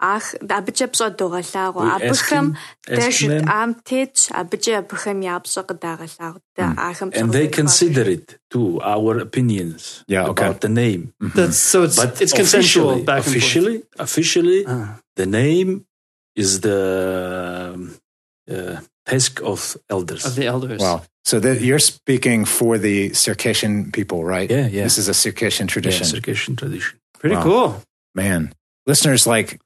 абыкӏэ 0.00 0.86
пщӏэ 0.92 1.08
догъэлъагъуэ. 1.18 1.84
We 1.84 1.90
ask 1.92 2.04
Абыхэм 2.32 2.46
him- 2.46 2.56
дэ 2.88 3.02
ask 3.04 3.18
them, 3.20 3.44
жытӏам 3.44 3.70
тетщ, 3.88 4.20
абыкӏэ 4.40 4.72
абыхэм 4.80 5.18
я 5.32 5.36
пщӏэ 5.44 5.62
къыдагъэлъагъу. 5.68 6.40
Дэ 6.56 6.62
ахэм 6.88 7.08
пщӏэ 7.10 7.20
and 7.20 7.28
they 7.32 7.46
къызэрыхуахэр. 7.48 7.60
consider 7.60 8.06
it 8.16 8.26
too. 8.52 8.80
Our 8.94 9.14
opinions 9.20 9.82
Yeah, 10.08 10.24
okay. 10.30 10.32
about 10.32 10.60
the 10.64 10.72
name. 10.82 11.12
That's 11.36 11.58
so 11.72 11.82
it's 11.84 11.96
But 12.00 12.16
it's 12.22 12.32
consensual 12.32 12.88
officially, 12.96 13.04
back 13.04 13.16
and 13.16 13.24
forth. 13.26 13.36
officially, 13.36 13.76
officially, 14.06 14.60
Ah. 14.66 15.00
the 15.20 15.26
name 15.26 15.70
is 16.34 16.60
the 16.66 16.80
um, 17.74 17.94
uh, 18.50 18.80
task 19.04 19.40
of 19.44 19.76
elders. 19.90 20.24
of 20.24 20.34
the 20.34 20.46
elders. 20.46 20.80
Wow. 20.80 21.02
So 21.30 21.38
that 21.44 21.60
you're 21.60 21.78
speaking 21.92 22.46
for 22.46 22.78
the 22.78 23.12
Circassian 23.12 23.92
people, 23.92 24.24
right? 24.24 24.48
Yeah, 24.50 24.66
yeah. 24.72 24.84
This 24.88 24.96
is 24.96 25.08
a 25.08 25.14
Circassian 25.14 25.66
Yeah, 25.68 25.72
tradition. 25.74 26.06
Circassian 26.06 26.56
tradition. 26.56 26.96
Pretty 27.20 27.36
Wow. 27.36 27.42
cool. 27.44 27.68
Man, 28.14 28.54
listeners, 28.86 29.26
like, 29.26 29.60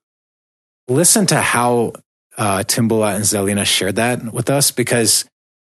listen 0.90 1.26
to 1.28 1.40
how 1.40 1.94
uh, 2.38 2.64
Timbula 2.66 3.16
and 3.16 3.24
Zelina 3.24 3.66
shared 3.66 3.96
that 3.98 4.34
with 4.34 4.50
us 4.50 4.72
because 4.72 5.26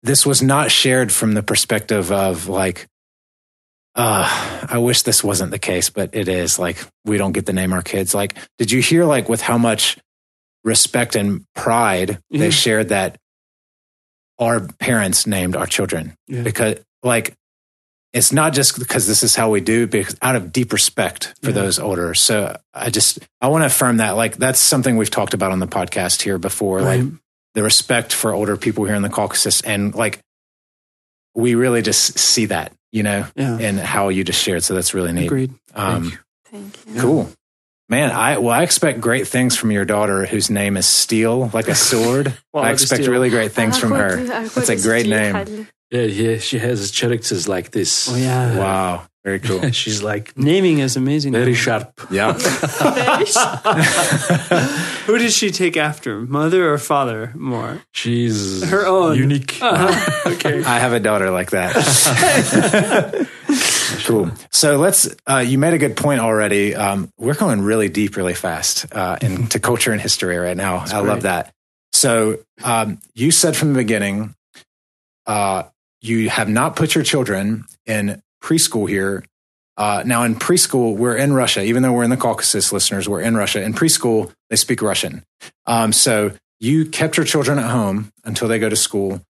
this 0.02 0.24
was 0.24 0.42
not 0.42 0.70
shared 0.70 1.12
from 1.12 1.34
the 1.34 1.42
perspective 1.42 2.10
of 2.12 2.48
like, 2.48 2.86
uh, 3.96 4.66
I 4.70 4.78
wish 4.78 5.02
this 5.02 5.24
wasn't 5.24 5.50
the 5.50 5.58
case, 5.58 5.90
but 5.90 6.10
it 6.14 6.28
is. 6.28 6.58
Like, 6.58 6.78
we 7.04 7.18
don't 7.18 7.32
get 7.32 7.46
to 7.46 7.52
name 7.52 7.72
our 7.72 7.82
kids. 7.82 8.14
Like, 8.14 8.36
did 8.56 8.70
you 8.70 8.80
hear 8.80 9.04
like 9.04 9.28
with 9.28 9.42
how 9.42 9.58
much 9.58 9.98
respect 10.64 11.16
and 11.16 11.44
pride 11.54 12.18
Yeah. 12.30 12.38
they 12.40 12.50
shared 12.50 12.90
that 12.90 13.16
our 14.38 14.60
parents 14.78 15.26
named 15.26 15.56
our 15.56 15.66
children? 15.66 16.14
Yeah. 16.28 16.42
Because 16.42 16.76
like 17.02 17.34
it's 18.12 18.32
not 18.32 18.52
just 18.52 18.78
because 18.78 19.06
this 19.06 19.22
is 19.22 19.36
how 19.36 19.50
we 19.50 19.60
do 19.60 19.86
because 19.86 20.16
out 20.22 20.36
of 20.36 20.52
deep 20.52 20.72
respect 20.72 21.34
for 21.42 21.50
yeah. 21.50 21.54
those 21.54 21.78
older 21.78 22.14
so 22.14 22.56
i 22.74 22.90
just 22.90 23.20
i 23.40 23.48
want 23.48 23.62
to 23.62 23.66
affirm 23.66 23.98
that 23.98 24.12
like 24.12 24.36
that's 24.36 24.58
something 24.58 24.96
we've 24.96 25.10
talked 25.10 25.34
about 25.34 25.52
on 25.52 25.58
the 25.58 25.66
podcast 25.66 26.22
here 26.22 26.38
before 26.38 26.78
right. 26.78 27.02
like 27.02 27.12
the 27.54 27.62
respect 27.62 28.12
for 28.12 28.32
older 28.32 28.56
people 28.56 28.84
here 28.84 28.94
in 28.94 29.02
the 29.02 29.08
caucasus 29.08 29.60
and 29.62 29.94
like 29.94 30.20
we 31.34 31.54
really 31.54 31.82
just 31.82 32.18
see 32.18 32.46
that 32.46 32.72
you 32.92 33.02
know 33.02 33.26
yeah. 33.36 33.58
and 33.58 33.78
how 33.78 34.08
you 34.08 34.24
just 34.24 34.42
shared 34.42 34.62
so 34.62 34.74
that's 34.74 34.94
really 34.94 35.12
neat 35.12 35.26
agreed 35.26 35.52
um, 35.74 36.12
thank 36.46 36.76
you. 36.86 37.00
cool 37.00 37.32
Man, 37.88 38.12
I 38.12 38.38
well, 38.38 38.52
I 38.52 38.62
expect 38.62 39.00
great 39.00 39.26
things 39.26 39.56
from 39.56 39.72
your 39.72 39.84
daughter, 39.84 40.24
whose 40.24 40.48
name 40.48 40.76
is 40.76 40.86
Steel, 40.86 41.50
like 41.52 41.66
a 41.66 41.74
sword. 41.74 42.32
well, 42.52 42.62
I 42.62 42.70
expect 42.70 43.04
really 43.08 43.30
great 43.30 43.50
things 43.50 43.78
from 43.78 43.90
her. 43.90 44.14
That's 44.24 44.68
a 44.68 44.76
great 44.76 45.08
name. 45.08 45.66
Yeah, 45.90 46.02
yeah, 46.02 46.38
she 46.38 46.58
has 46.58 46.90
characters 46.92 47.48
like 47.48 47.72
this. 47.72 48.08
Oh 48.08 48.16
yeah. 48.16 48.56
Wow. 48.56 49.06
Very 49.24 49.40
cool. 49.40 49.70
She's 49.72 50.02
like 50.02 50.36
naming 50.36 50.78
is 50.78 50.96
amazing. 50.96 51.32
Very 51.32 51.54
sharp. 51.54 52.00
Yeah. 52.10 52.32
Who 55.06 55.18
does 55.18 55.36
she 55.36 55.50
take 55.50 55.76
after, 55.76 56.20
mother 56.22 56.72
or 56.72 56.78
father? 56.78 57.32
More. 57.34 57.82
She's 57.92 58.64
her 58.70 58.86
own 58.86 59.18
unique. 59.18 59.58
Uh-huh. 59.60 60.30
Okay. 60.32 60.64
I 60.64 60.78
have 60.78 60.92
a 60.92 61.00
daughter 61.00 61.30
like 61.30 61.50
that. 61.50 63.28
cool. 64.06 64.30
So 64.50 64.78
let's. 64.78 65.14
Uh, 65.28 65.44
you 65.46 65.58
made 65.58 65.74
a 65.74 65.78
good 65.78 65.96
point 65.96 66.20
already. 66.20 66.74
Um, 66.74 67.12
we're 67.18 67.34
going 67.34 67.60
really 67.62 67.88
deep, 67.88 68.16
really 68.16 68.34
fast 68.34 68.86
uh, 68.92 69.18
into 69.20 69.58
culture 69.60 69.92
and 69.92 70.00
history 70.00 70.38
right 70.38 70.56
now. 70.56 70.78
That's 70.78 70.92
I 70.94 71.00
great. 71.00 71.08
love 71.10 71.22
that. 71.22 71.52
So 71.92 72.38
um, 72.62 73.00
you 73.14 73.30
said 73.32 73.56
from 73.56 73.72
the 73.74 73.78
beginning 73.80 74.34
uh, 75.26 75.64
you 76.00 76.30
have 76.30 76.48
not 76.48 76.76
put 76.76 76.94
your 76.94 77.04
children 77.04 77.64
in 77.86 78.22
preschool 78.42 78.88
here. 78.88 79.24
Uh, 79.76 80.02
now, 80.04 80.24
in 80.24 80.34
preschool, 80.34 80.96
we're 80.96 81.16
in 81.16 81.32
Russia. 81.32 81.62
Even 81.62 81.82
though 81.82 81.92
we're 81.92 82.04
in 82.04 82.10
the 82.10 82.16
Caucasus, 82.16 82.72
listeners, 82.72 83.08
we're 83.08 83.20
in 83.20 83.36
Russia. 83.36 83.62
In 83.62 83.72
preschool, 83.72 84.32
they 84.50 84.56
speak 84.56 84.82
Russian. 84.82 85.24
Um, 85.66 85.92
so 85.92 86.32
you 86.58 86.86
kept 86.86 87.16
your 87.16 87.24
children 87.24 87.58
at 87.58 87.70
home 87.70 88.12
until 88.24 88.48
they 88.48 88.58
go 88.58 88.68
to 88.68 88.76
school 88.76 89.22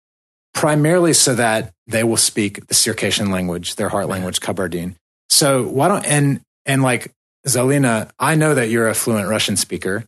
primarily 0.52 1.12
so 1.12 1.34
that 1.36 1.72
they 1.86 2.04
will 2.04 2.16
speak 2.16 2.66
the 2.66 2.74
Circassian 2.74 3.30
language, 3.30 3.76
their 3.76 3.88
heart 3.88 4.08
language, 4.08 4.40
Kabardine. 4.40 4.96
So 5.28 5.62
why 5.62 5.88
don't 5.88 6.04
and 6.04 6.40
and 6.66 6.82
like 6.82 7.12
Zelina, 7.46 8.10
I 8.18 8.34
know 8.34 8.54
that 8.54 8.68
you're 8.68 8.88
a 8.88 8.94
fluent 8.94 9.28
Russian 9.28 9.56
speaker, 9.56 10.04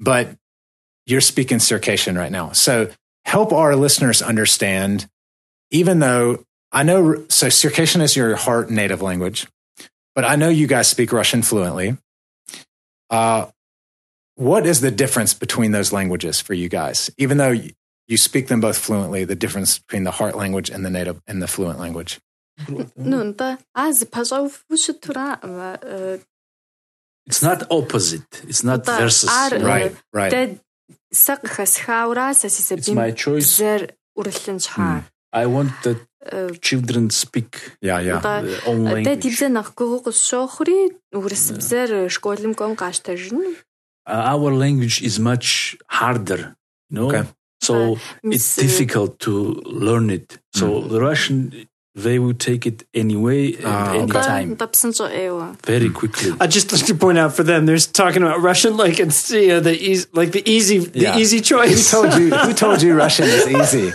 but 0.00 0.30
you're 1.06 1.20
speaking 1.20 1.58
Circassian 1.58 2.16
right 2.16 2.32
now. 2.32 2.52
So 2.52 2.90
help 3.24 3.52
our 3.52 3.76
listeners 3.76 4.22
understand, 4.22 5.06
even 5.70 5.98
though 5.98 6.44
I 6.72 6.82
know, 6.82 7.24
so 7.28 7.48
Circassian 7.48 8.02
is 8.02 8.16
your 8.16 8.36
heart 8.36 8.70
native 8.70 9.02
language, 9.02 9.46
but 10.14 10.24
I 10.24 10.36
know 10.36 10.48
you 10.48 10.66
guys 10.66 10.88
speak 10.88 11.12
Russian 11.12 11.42
fluently. 11.42 11.96
Uh, 13.10 13.46
what 14.34 14.66
is 14.66 14.80
the 14.80 14.90
difference 14.90 15.32
between 15.32 15.72
those 15.72 15.92
languages 15.92 16.40
for 16.40 16.54
you 16.54 16.68
guys? 16.68 17.10
Even 17.16 17.38
though 17.38 17.54
you 18.08 18.16
speak 18.16 18.48
them 18.48 18.60
both 18.60 18.76
fluently, 18.76 19.24
the 19.24 19.34
difference 19.34 19.78
between 19.78 20.04
the 20.04 20.10
heart 20.10 20.36
language 20.36 20.68
and 20.70 20.84
the 20.84 20.90
native 20.90 21.22
and 21.26 21.40
the 21.40 21.48
fluent 21.48 21.78
language. 21.78 22.20
It's 27.26 27.42
not 27.42 27.64
opposite. 27.70 28.42
It's 28.46 28.62
not 28.64 28.84
versus. 28.98 29.28
Right, 29.62 29.96
right. 30.12 30.30
It's 32.78 32.88
my 32.94 33.10
choice. 33.10 33.56
Mm. 35.00 35.04
I 35.35 35.45
want 35.45 35.71
that 35.83 35.99
Э, 36.23 36.53
children 36.61 37.09
speak 37.09 37.77
Yeah, 37.81 37.99
yeah. 37.99 38.21
Да. 38.21 38.41
their 38.43 38.61
own 38.69 38.85
Дэ 38.85 39.15
ди 39.17 39.29
language. 39.29 39.33
бзэр 39.33 39.51
нэхъ 39.57 39.71
гугъу 39.73 40.03
къысщохъури 40.05 40.79
урыс 41.17 41.45
бзэр 41.57 41.89
школым 42.15 42.53
кӏуэм 42.53 42.75
къащтэжын. 42.77 43.41
Uh, 44.05 44.33
our 44.33 44.51
language 44.53 45.01
is 45.01 45.15
much 45.19 45.77
harder, 45.97 46.41
you 46.89 46.95
know. 46.97 47.07
Okay. 47.09 47.23
So 47.67 47.97
Мис, 48.23 48.37
it's 48.37 48.57
э, 48.57 48.61
difficult 48.65 49.11
to 49.25 49.33
learn 49.85 50.09
it. 50.17 50.27
So 50.59 50.65
the 50.91 50.99
Russian, 51.07 51.37
they 51.96 52.18
will 52.18 52.34
take 52.34 52.66
it 52.66 52.86
anyway 52.92 53.56
uh, 53.62 53.94
any 53.94 54.12
time. 54.12 54.50
Very 55.64 55.88
quickly. 55.88 56.32
I 56.38 56.46
just 56.46 56.70
like 56.70 56.84
to 56.86 56.94
point 56.94 57.16
out 57.16 57.32
for 57.34 57.42
them, 57.42 57.64
they're 57.64 57.78
talking 57.78 58.22
about 58.22 58.42
Russian 58.42 58.76
like 58.76 59.00
it's 59.00 59.30
you 59.30 59.60
the 59.60 59.72
easy 59.72 60.06
like 60.12 60.32
the 60.32 60.48
easy 60.48 60.78
the 60.78 61.16
easy 61.16 61.40
choice. 61.40 61.90
Who 61.90 62.02
told 62.02 62.20
you 62.20 62.36
who 62.36 62.52
told 62.64 62.82
you 62.82 62.94
Russian 62.94 63.24
is 63.24 63.48
easy? 63.48 63.92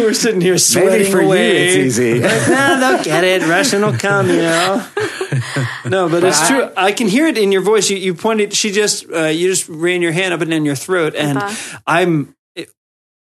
We're 0.00 0.14
sitting 0.14 0.40
here 0.40 0.56
sweating 0.56 0.90
Maybe 0.90 1.10
for 1.10 1.20
away. 1.20 1.76
You 1.76 1.84
it's 1.84 1.98
easy. 1.98 2.20
no, 2.20 2.28
nah, 2.28 2.80
they'll 2.80 3.04
get 3.04 3.24
it. 3.24 3.42
Russian 3.46 3.82
will 3.82 3.98
come, 3.98 4.28
you 4.28 4.36
know. 4.36 4.86
No, 5.84 6.08
but, 6.08 6.20
but 6.20 6.28
it's 6.28 6.40
I, 6.42 6.48
true. 6.48 6.70
I 6.76 6.92
can 6.92 7.06
hear 7.06 7.26
it 7.26 7.38
in 7.38 7.52
your 7.52 7.62
voice. 7.62 7.90
You, 7.90 7.96
you 7.96 8.14
pointed. 8.14 8.54
She 8.54 8.70
just 8.70 9.10
uh, 9.10 9.26
you 9.26 9.48
just 9.48 9.68
ran 9.68 10.02
your 10.02 10.12
hand 10.12 10.34
up 10.34 10.40
and 10.40 10.50
down 10.50 10.64
your 10.64 10.74
throat, 10.74 11.14
and 11.14 11.38
I'm 11.86 12.34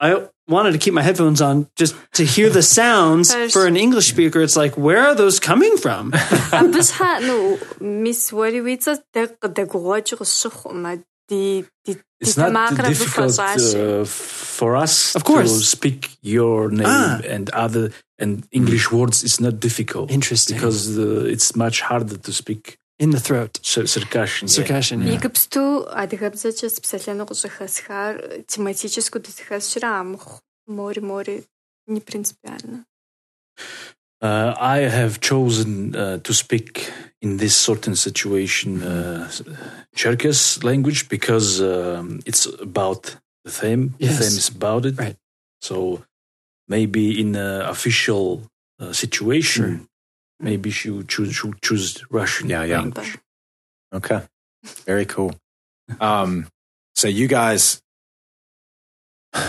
I 0.03 0.27
wanted 0.47 0.71
to 0.71 0.77
keep 0.79 0.93
my 0.93 1.01
headphones 1.01 1.41
on 1.41 1.67
just 1.75 1.93
to 2.13 2.23
hear 2.23 2.49
the 2.49 2.63
sounds. 2.63 3.29
There's- 3.29 3.51
For 3.51 3.65
an 3.67 3.75
English 3.75 4.07
speaker, 4.07 4.39
it's 4.41 4.55
like, 4.55 4.77
where 4.77 5.01
are 5.07 5.15
those 5.15 5.39
coming 5.39 5.75
from? 5.77 6.11
Абы 6.55 6.79
щхьэ 6.89 7.11
ну 7.27 7.35
мис 8.03 8.31
уэри 8.31 8.61
уи 8.63 8.75
цӏэ 8.83 8.93
дэ 9.13 9.21
къыдэгугъуэкӏ 9.41 10.15
къысщыхъуӏымэ. 10.19 11.03
Ди 11.29 11.65
ди 11.85 11.93
ди 11.93 11.99
It's 12.23 12.37
not 12.37 12.49
тэмакъыр 12.51 12.85
абы 12.87 12.93
difficult 12.95 13.31
хуэщӏащи. 13.35 13.75
uh, 13.75 14.05
for 14.59 14.71
us 14.75 15.15
Of 15.15 15.23
course. 15.23 15.51
to 15.59 15.65
speak 15.75 15.99
your 16.21 16.71
name 16.71 16.87
Ah. 16.87 17.19
and 17.35 17.45
other 17.51 17.91
and 18.23 18.33
English 18.51 18.85
words. 18.91 19.17
It's 19.27 19.39
not 19.39 19.59
difficult. 19.59 20.09
Interesting. 20.11 20.55
because 20.57 20.79
uh, 20.97 21.33
it's 21.33 21.55
much 21.55 21.77
harder 21.87 22.17
to 22.27 22.31
speak 22.41 22.63
in 22.98 23.10
the 23.10 23.20
throat. 23.20 23.58
Circassian. 23.62 24.48
Circassian. 24.48 25.02
Yeah. 25.02 25.18
Нэгвстүү 25.18 25.90
адыгабзачаас 26.02 26.78
амх 29.82 30.40
море 30.66 31.00
море 31.00 31.42
не 31.86 32.00
принципиально. 32.00 32.84
Uh, 34.20 34.54
I 34.58 34.78
have 34.88 35.20
chosen 35.20 35.94
uh, 35.94 36.18
to 36.18 36.32
speak 36.32 36.90
in 37.20 37.36
this 37.36 37.54
certain 37.54 37.94
situation 37.94 38.82
uh, 38.82 39.30
Cherkess 39.94 40.64
language 40.64 41.10
because 41.10 41.60
um, 41.60 42.20
it's 42.24 42.46
about 42.46 43.16
the 43.44 43.50
theme. 43.50 43.94
Yes. 43.98 44.16
The 44.16 44.24
theme 44.24 44.38
is 44.38 44.48
about 44.48 44.86
it. 44.86 44.98
Right. 44.98 45.16
So 45.60 46.04
maybe 46.68 47.20
in 47.20 47.36
an 47.36 47.62
official 47.68 48.42
uh, 48.80 48.92
situation, 48.92 49.64
sure 49.64 49.93
maybe 50.40 50.70
she 50.70 50.90
would 50.90 51.08
choose, 51.08 51.34
she 51.34 51.46
would 51.46 51.62
choose 51.62 52.02
Russian 52.10 52.48
Yeah, 52.50 52.64
yeah. 52.64 52.80
language. 52.80 53.18
Okay. 53.92 54.22
Very 54.86 55.06
cool. 55.06 55.34
Um, 56.00 56.46
so 56.94 57.08
you 57.08 57.28
guys, 57.28 57.80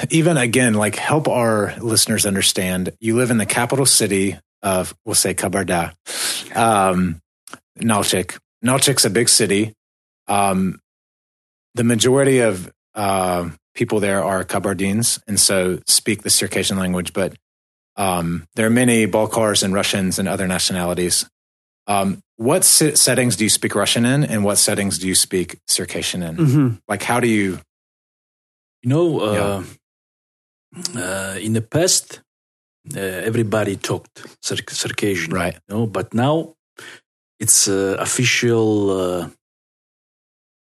even 0.09 0.37
again, 0.37 0.73
like 0.73 0.95
help 0.95 1.27
our 1.27 1.75
listeners 1.79 2.25
understand. 2.25 2.91
You 2.99 3.15
live 3.15 3.31
in 3.31 3.37
the 3.37 3.45
capital 3.45 3.85
city 3.85 4.37
of, 4.63 4.95
we'll 5.05 5.15
say 5.15 5.33
Kabarda, 5.33 5.93
um, 6.55 7.21
Nalchik. 7.79 8.37
Nalchik's 8.63 9.05
a 9.05 9.09
big 9.09 9.29
city. 9.29 9.73
Um, 10.27 10.79
the 11.75 11.83
majority 11.83 12.39
of 12.39 12.71
uh, 12.95 13.49
people 13.75 13.99
there 13.99 14.23
are 14.23 14.43
Kabardines, 14.43 15.21
and 15.27 15.39
so 15.39 15.79
speak 15.85 16.23
the 16.23 16.29
Circassian 16.29 16.79
language. 16.79 17.13
But 17.13 17.35
um, 17.97 18.47
there 18.55 18.65
are 18.67 18.71
many 18.71 19.05
Balkars 19.07 19.63
and 19.63 19.73
Russians 19.73 20.19
and 20.19 20.27
other 20.27 20.47
nationalities. 20.47 21.25
Um, 21.87 22.21
what 22.37 22.63
se- 22.63 22.95
settings 22.95 23.35
do 23.35 23.43
you 23.43 23.49
speak 23.49 23.75
Russian 23.75 24.05
in, 24.05 24.23
and 24.23 24.43
what 24.43 24.57
settings 24.57 24.97
do 24.99 25.07
you 25.07 25.15
speak 25.15 25.59
Circassian 25.67 26.23
in? 26.23 26.35
hmm 26.35 26.69
Like, 26.87 27.03
how 27.03 27.19
do 27.19 27.27
you? 27.27 27.59
You 28.83 28.89
know, 28.89 29.19
uh, 29.19 29.63
uh, 30.95 31.37
in 31.39 31.53
the 31.53 31.61
past, 31.61 32.21
uh, 32.95 32.99
everybody 32.99 33.75
talked 33.77 34.25
Cir- 34.41 34.69
Circassian. 34.69 35.31
Right. 35.33 35.53
you 35.53 35.75
know, 35.75 35.87
but 35.87 36.13
now 36.13 36.55
it's 37.39 37.67
uh, 37.67 37.95
official, 37.99 38.89
uh, 38.89 39.29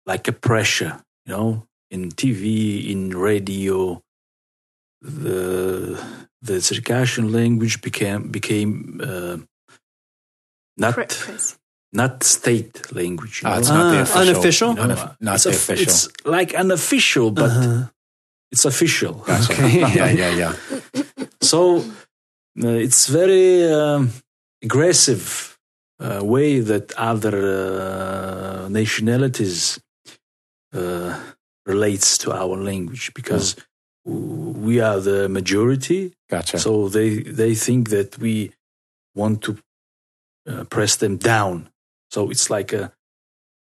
like 0.06 0.28
a 0.28 0.32
pressure, 0.32 1.00
you 1.26 1.32
know, 1.34 1.66
in 1.90 2.10
TV, 2.10 2.90
in 2.90 3.10
radio. 3.16 4.00
The 5.04 6.00
the 6.42 6.60
Circassian 6.60 7.30
language 7.32 7.80
became 7.82 8.30
became 8.30 9.00
uh, 9.04 9.36
not 10.76 10.94
Pre- 10.94 11.06
press. 11.06 11.58
not 11.92 12.22
state 12.22 12.90
language. 12.92 13.42
You 13.42 13.48
know? 13.50 13.58
it's 13.58 13.68
not 13.68 13.90
the 13.92 13.98
Ah, 13.98 14.02
official. 14.02 14.20
unofficial? 14.28 14.68
You 14.70 14.74
know, 14.76 14.94
Unaf- 14.94 15.16
not 15.20 15.34
it's 15.34 15.44
the 15.44 15.50
a- 15.50 15.52
official. 15.52 15.82
It's 15.82 16.08
like 16.24 16.54
unofficial, 16.54 17.30
but 17.30 17.50
Uh-huh. 17.50 17.88
it's 18.52 18.64
official. 18.64 19.14
Gotcha. 19.26 19.52
Okay. 19.64 19.80
yeah, 19.98 20.10
yeah, 20.10 20.32
yeah. 20.42 20.52
So 21.42 21.58
uh, 22.64 22.68
it's 22.86 23.08
very 23.08 23.70
um, 23.70 24.10
aggressive 24.62 25.58
uh, 26.00 26.20
way 26.24 26.60
that 26.60 26.92
other 26.96 27.36
uh, 27.36 28.68
nationalities 28.70 29.78
uh, 30.72 31.12
relates 31.66 32.18
to 32.18 32.32
our 32.32 32.56
language 32.56 33.12
because 33.14 33.54
w- 33.54 33.68
we 34.04 34.80
are 34.80 35.00
the 35.00 35.28
majority. 35.28 36.12
Gotcha. 36.30 36.58
So 36.58 36.88
they 36.88 37.22
they 37.22 37.54
think 37.54 37.88
that 37.90 38.18
we 38.18 38.52
want 39.14 39.42
to 39.42 39.56
uh, 40.48 40.64
press 40.64 40.96
them 40.96 41.16
down. 41.16 41.68
So 42.10 42.30
it's 42.30 42.50
like 42.50 42.72
a 42.72 42.92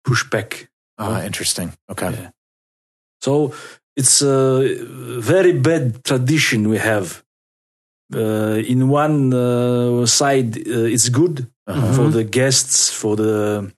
pushback. 0.06 0.68
Ah, 0.98 1.22
interesting. 1.24 1.72
Okay. 1.90 2.10
Yeah. 2.12 2.30
So 3.20 3.54
it's 3.96 4.22
a 4.22 4.76
very 5.20 5.52
bad 5.52 6.04
tradition 6.04 6.68
we 6.68 6.78
have. 6.78 7.22
Uh, 8.14 8.60
in 8.66 8.88
one 8.88 9.32
uh, 9.32 10.04
side, 10.06 10.56
uh, 10.56 10.92
it's 10.94 11.08
good 11.08 11.46
Uh-huh. 11.66 11.92
for 11.94 12.10
the 12.10 12.24
guests, 12.24 12.90
for 12.90 13.14
the 13.16 13.70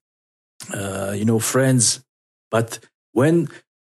uh, 0.73 1.13
you 1.15 1.25
know 1.25 1.39
friends, 1.39 2.01
but 2.51 2.81
when 3.13 3.47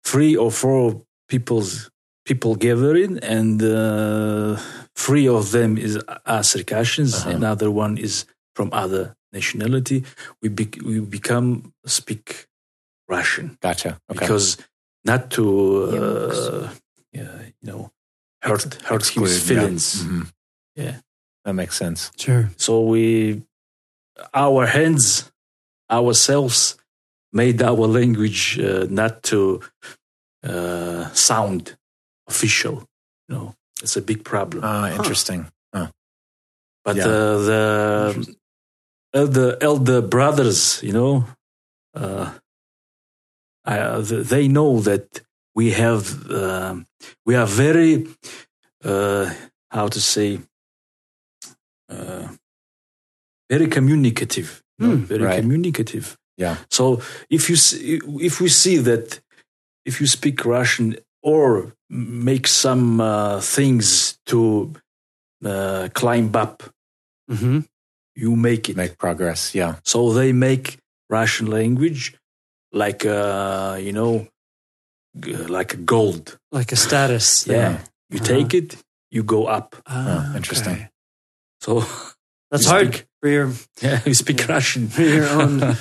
three 0.08 0.34
or 0.38 0.50
four 0.52 1.04
peoples 1.28 1.91
people 2.26 2.56
gathering, 2.56 3.18
and 3.20 3.62
uh, 3.62 4.58
three 4.96 5.28
of 5.28 5.52
them 5.52 5.78
is 5.78 5.98
are 6.26 6.44
Circassians, 6.44 7.14
Uh-huh. 7.16 7.36
another 7.36 7.70
one 7.72 7.98
is 7.98 8.26
from 8.56 8.70
other 8.74 9.16
nationality. 9.34 10.04
We 10.42 10.50
be, 10.50 10.68
we 10.86 11.00
become 11.00 11.74
speak 11.86 12.48
Russian 13.08 13.58
Gotcha. 13.62 14.00
Okay. 14.10 14.20
because 14.20 14.58
not 15.06 15.30
to 15.32 15.44
uh, 15.84 16.70
yeah, 17.12 17.42
you 17.62 17.72
know 17.72 17.92
hurt 18.44 18.76
hurt 18.84 19.02
Exclude, 19.02 19.28
his 19.30 19.40
yeah. 19.40 19.48
feelings. 19.56 20.04
Mhm. 20.04 20.28
Yeah. 20.76 20.96
That 21.44 21.54
makes 21.54 21.76
sense. 21.76 22.12
Sure. 22.18 22.50
So 22.58 22.82
we, 22.82 23.42
our 24.34 24.68
hands, 24.68 25.32
ourselves, 25.90 26.78
made 27.34 27.62
our 27.64 27.88
language 27.88 28.60
uh, 28.60 28.86
not 28.90 29.24
to 29.24 29.60
uh, 30.44 31.10
sound 31.14 31.78
official. 32.28 32.84
You 33.28 33.36
know, 33.36 33.56
it's 33.82 33.98
a 33.98 34.02
big 34.02 34.24
problem. 34.24 34.64
Uh, 34.64 34.92
interesting. 34.96 35.48
but 36.84 36.96
yeah. 36.96 37.06
uh, 37.06 37.38
the 37.38 38.36
elder 39.14 39.58
elder 39.62 40.02
brothers, 40.02 40.82
you 40.82 40.92
know, 40.94 41.26
uh, 41.96 42.32
uh, 43.66 44.02
th- 44.04 44.28
they 44.28 44.48
know 44.48 44.80
that 44.82 45.22
we 45.54 45.72
have 45.72 46.04
um 46.32 46.86
we 47.26 47.36
are 47.36 47.46
very 47.46 48.08
uh, 48.84 49.30
how 49.70 49.88
to 49.88 50.00
say 50.00 50.40
uh, 51.90 52.28
very 53.50 53.68
communicative, 53.68 54.64
know, 54.80 54.96
Hmm, 54.96 55.04
very 55.04 55.24
right. 55.24 55.40
communicative. 55.40 56.18
Yeah. 56.38 56.56
So 56.70 57.02
if 57.30 57.50
you 57.50 57.56
see, 57.58 58.00
if 58.22 58.40
we 58.42 58.50
see 58.50 58.78
that 58.78 59.20
if 59.86 60.00
you 60.02 60.08
speak 60.08 60.46
Russian 60.46 60.96
or 61.24 61.74
make 61.90 62.48
some 62.48 63.00
uh, 63.02 63.40
things 63.42 64.18
to 64.26 64.74
uh, 65.46 65.90
climb 65.94 66.36
up 66.36 66.64
hmm 67.30 67.60
you 68.16 68.36
make 68.36 68.68
it. 68.70 68.76
Make 68.76 68.98
progress. 68.98 69.56
Yeah. 69.56 69.76
So 69.84 70.12
they 70.12 70.34
make 70.34 70.78
Russian 71.10 71.48
language 71.48 72.14
like 72.74 73.06
uh, 73.06 73.78
you 73.80 73.94
know, 73.94 74.28
g- 75.20 75.36
like 75.36 75.86
gold. 75.86 76.38
Like 76.52 76.72
a 76.74 76.76
status. 76.76 77.46
Yeah, 77.48 77.78
thing. 77.78 77.88
you 78.10 78.20
Uh-huh. 78.20 78.28
take 78.36 78.54
it, 78.58 78.76
you 79.12 79.24
go 79.24 79.46
up. 79.48 79.76
Ah, 79.88 80.36
interesting. 80.36 80.74
okay. 80.74 80.90
So 81.62 81.84
That's 82.52 82.66
hard 82.66 82.94
speak- 82.94 83.08
for 83.22 83.30
your 83.30 83.50
yeah, 83.82 84.02
you 84.06 84.14
speak 84.14 84.46
Russian. 84.50 84.90
for 84.90 85.02
your 85.04 85.28
own 85.30 85.60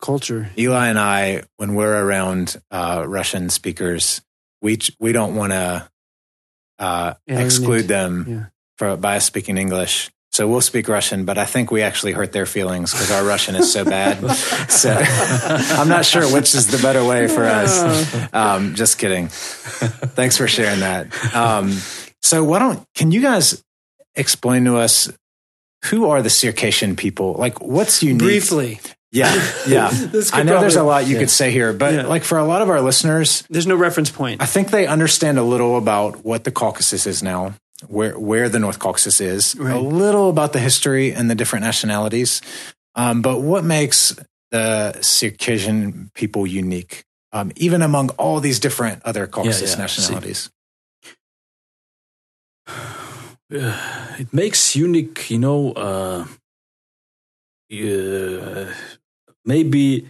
culture. 0.00 0.50
Eli 0.58 0.88
and 0.88 0.98
I, 0.98 1.42
when 1.56 1.74
we're 1.74 2.04
around 2.04 2.56
uh, 2.70 3.04
Russian 3.06 3.50
speakers, 3.50 4.20
we 4.62 4.78
we 4.98 5.12
don't 5.12 5.34
want 5.34 5.52
to 5.52 5.88
uh, 6.78 7.14
exclude 7.26 7.88
them 7.88 8.24
Yeah. 8.28 8.44
for, 8.78 8.96
by 8.96 9.18
speaking 9.18 9.56
English. 9.58 10.10
So 10.32 10.48
we'll 10.48 10.62
speak 10.62 10.88
Russian, 10.88 11.24
but 11.24 11.38
I 11.38 11.44
think 11.44 11.70
we 11.70 11.82
actually 11.82 12.10
hurt 12.10 12.32
their 12.32 12.46
feelings 12.46 12.90
because 12.92 13.12
our 13.12 13.24
Russian 13.24 13.54
is 13.54 13.72
so 13.72 13.84
bad. 13.84 14.18
so 14.68 14.90
I'm 14.92 15.88
not 15.88 16.04
sure 16.04 16.24
which 16.32 16.56
is 16.56 16.66
the 16.66 16.78
better 16.82 17.04
way 17.04 17.28
for 17.28 17.44
us. 17.44 18.34
Um, 18.34 18.74
just 18.74 18.98
kidding. 18.98 19.28
Thanks 19.28 20.36
for 20.36 20.48
sharing 20.48 20.80
that. 20.80 21.06
Um, 21.36 21.70
so 22.20 22.42
why 22.42 22.58
don't 22.58 22.84
can 22.96 23.12
you 23.12 23.20
guys 23.22 23.62
explain 24.16 24.64
to 24.64 24.76
us 24.76 25.08
who 25.84 26.10
are 26.10 26.20
the 26.20 26.30
Circassian 26.30 26.96
people? 26.96 27.34
Like, 27.34 27.60
what's 27.60 28.02
unique? 28.02 28.18
Briefly. 28.18 28.80
Yeah, 29.14 29.32
yeah. 29.68 29.90
I 30.32 30.42
know 30.42 30.60
there's 30.60 30.74
a 30.74 30.82
lot 30.82 31.06
you 31.06 31.16
could 31.16 31.30
say 31.30 31.52
here, 31.52 31.72
but 31.72 31.94
Yeah. 31.94 32.06
like 32.06 32.24
for 32.24 32.36
a 32.36 32.44
lot 32.44 32.62
of 32.62 32.68
our 32.68 32.80
listeners, 32.80 33.44
There's 33.48 33.66
no 33.66 33.76
reference 33.76 34.10
point. 34.10 34.42
I 34.42 34.46
think 34.46 34.70
they 34.70 34.88
understand 34.88 35.38
a 35.38 35.44
little 35.44 35.76
about 35.78 36.24
what 36.24 36.42
the 36.42 36.50
Caucasus 36.50 37.06
is 37.06 37.22
now, 37.22 37.54
where 37.86 38.18
where 38.18 38.48
the 38.48 38.58
North 38.58 38.80
Caucasus 38.80 39.20
is, 39.20 39.54
a 39.54 39.78
little 39.78 40.28
about 40.30 40.52
the 40.52 40.58
history 40.58 41.14
and 41.14 41.30
the 41.30 41.36
different 41.36 41.64
nationalities. 41.64 42.42
Um, 42.96 43.22
but 43.22 43.40
what 43.40 43.62
makes 43.64 44.16
the 44.50 45.00
Circassian 45.00 46.10
people 46.14 46.44
unique, 46.44 47.04
um, 47.32 47.52
even 47.54 47.82
among 47.82 48.10
all 48.18 48.40
these 48.40 48.58
different 48.58 49.00
other 49.04 49.28
Caucasus 49.28 49.72
yeah, 49.72 49.78
nationalities? 49.78 50.50
It 53.50 54.32
makes 54.32 54.74
unique, 54.74 55.30
you 55.30 55.38
know. 55.38 55.72
Uh, 55.72 56.24
uh, 57.72 58.72
maybe 59.44 60.06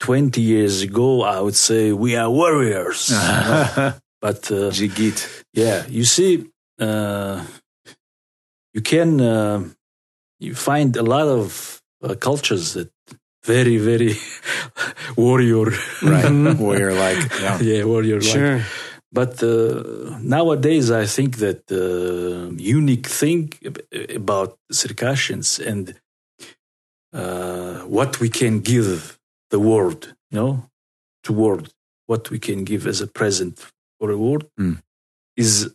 twenty 0.00 0.40
years 0.40 0.82
ago, 0.82 1.22
I 1.22 1.40
would 1.40 1.56
say 1.56 1.92
we 1.92 2.16
are 2.16 2.30
warriors, 2.30 3.08
but 4.20 4.50
uh, 4.50 4.70
Jigit. 4.70 5.44
Yeah, 5.54 5.84
you 5.88 6.04
see, 6.04 6.46
uh, 6.80 7.44
you 8.74 8.80
can 8.82 9.20
uh, 9.20 9.64
you 10.40 10.54
find 10.54 10.96
a 10.96 11.02
lot 11.02 11.26
of 11.26 11.82
uh, 12.02 12.14
cultures 12.14 12.74
that 12.74 12.90
very 13.44 13.78
very 13.78 14.14
warrior, 15.16 15.70
Right. 16.02 16.30
Warrior 16.58 16.92
like. 16.94 17.40
Yeah. 17.40 17.60
yeah, 17.60 17.84
warrior. 17.84 18.20
Sure. 18.20 18.60
But 19.10 19.42
uh, 19.42 20.18
nowadays, 20.20 20.90
I 20.90 21.06
think 21.06 21.38
that 21.38 21.66
the 21.68 22.54
unique 22.58 23.06
thing 23.06 23.52
about 24.14 24.58
Circassians 24.70 25.58
and 25.58 25.94
uh, 27.12 27.78
what 27.96 28.20
we 28.20 28.28
can 28.28 28.60
give 28.60 29.18
the 29.50 29.58
world, 29.58 30.14
you 30.30 30.38
know, 30.38 30.70
to 31.24 31.32
world, 31.32 31.72
what 32.06 32.30
we 32.30 32.38
can 32.38 32.64
give 32.64 32.86
as 32.86 33.00
a 33.00 33.06
present 33.06 33.54
for 33.98 34.10
a 34.10 34.16
world 34.18 34.44
Mm. 34.58 34.82
is 35.36 35.70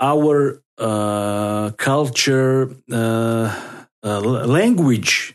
our 0.00 0.62
uh, 0.78 1.70
culture, 1.76 2.70
uh, 2.92 3.48
uh, 4.02 4.20
language, 4.20 5.34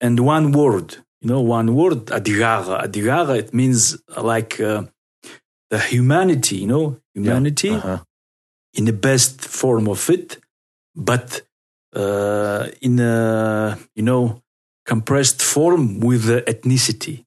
and 0.00 0.18
one 0.20 0.52
word. 0.52 0.96
You 1.20 1.28
know, 1.30 1.40
one 1.40 1.74
word, 1.74 2.06
adigaga. 2.06 2.82
Adigaga, 2.84 3.38
it 3.38 3.54
means 3.54 3.96
like 4.20 4.60
uh, 4.60 4.84
the 5.70 5.78
humanity, 5.78 6.56
you 6.56 6.66
know, 6.66 7.00
humanity 7.14 7.70
Uh-huh. 7.70 7.98
in 8.74 8.84
the 8.84 8.92
best 8.92 9.40
form 9.40 9.88
of 9.88 10.10
it, 10.10 10.38
but 10.96 11.42
uh, 11.94 12.68
in 12.80 12.98
a, 13.00 13.78
you 13.94 14.02
know, 14.02 14.42
compressed 14.86 15.40
form 15.42 16.00
with 16.00 16.24
the 16.24 16.42
ethnicity. 16.52 17.24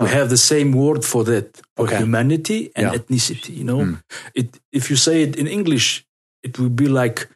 We 0.00 0.08
have 0.08 0.30
the 0.30 0.36
same 0.52 0.72
word 0.72 1.04
for 1.04 1.22
that, 1.24 1.60
for 1.76 1.84
Okay. 1.86 1.98
humanity 1.98 2.60
and 2.74 2.86
Yeah. 2.86 2.98
ethnicity, 2.98 3.52
you 3.60 3.64
know. 3.64 3.84
Hmm. 3.84 3.94
It, 4.34 4.48
if 4.72 4.90
you 4.90 4.96
say 4.96 5.22
it 5.22 5.36
in 5.36 5.46
English, 5.46 6.04
it 6.42 6.58
would 6.58 6.74
be 6.74 6.88
like 6.88 7.28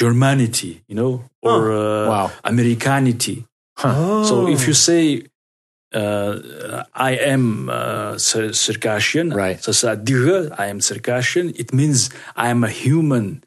Germanity, 0.00 0.82
you 0.88 0.94
know, 0.94 1.12
or 1.42 1.72
uh, 1.72 2.08
Wow. 2.08 2.32
Americanity. 2.44 3.46
Oh. 3.82 4.22
So 4.28 4.46
if 4.48 4.66
you 4.68 4.74
say, 4.74 5.22
uh, 5.94 6.84
I 6.94 7.12
am 7.34 7.68
uh, 7.70 8.18
Circassian, 8.18 9.30
Right. 9.30 9.58
so 9.62 9.72
I 10.58 10.66
am 10.66 10.80
Circassian, 10.80 11.52
it 11.56 11.72
means 11.72 12.10
I 12.36 12.48
am 12.50 12.62
a 12.64 12.68
human 12.68 13.42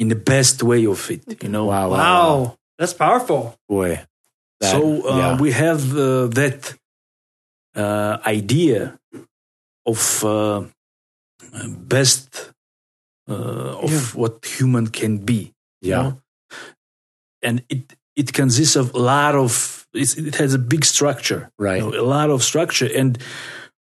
in 0.00 0.08
the 0.08 0.16
best 0.32 0.62
way 0.62 0.86
of 0.86 1.10
it, 1.10 1.42
you 1.42 1.48
know. 1.54 1.66
Wow. 1.66 1.90
Wow. 1.90 1.96
wow, 1.98 2.56
that's 2.78 2.94
powerful. 2.94 3.42
Boy. 3.68 3.90
That- 4.60 4.72
so 4.72 4.80
uh, 5.08 5.16
yeah. 5.18 5.40
we 5.44 5.50
have 5.52 5.82
uh, 5.96 6.26
that 6.40 6.74
uh, 7.76 8.18
idea 8.26 8.98
of 9.86 10.00
uh, 10.24 10.64
best 11.68 12.52
uh, 13.28 13.84
of 13.84 13.90
Yeah. 13.92 14.20
what 14.20 14.34
human 14.58 14.86
can 14.88 15.18
be. 15.18 15.52
you 15.82 15.90
Yeah. 15.90 16.02
know? 16.02 16.12
and 17.42 17.62
it 17.68 17.82
it 18.16 18.32
consists 18.34 18.76
of 18.76 18.92
a 18.94 18.98
lot 18.98 19.34
of 19.34 19.86
it's, 19.94 20.14
it 20.16 20.34
has 20.36 20.52
a 20.54 20.58
big 20.58 20.84
structure, 20.84 21.50
Right. 21.58 21.80
you 21.82 21.90
know, 21.90 22.00
a 22.00 22.04
lot 22.18 22.28
of 22.30 22.42
structure, 22.42 22.88
and 23.00 23.16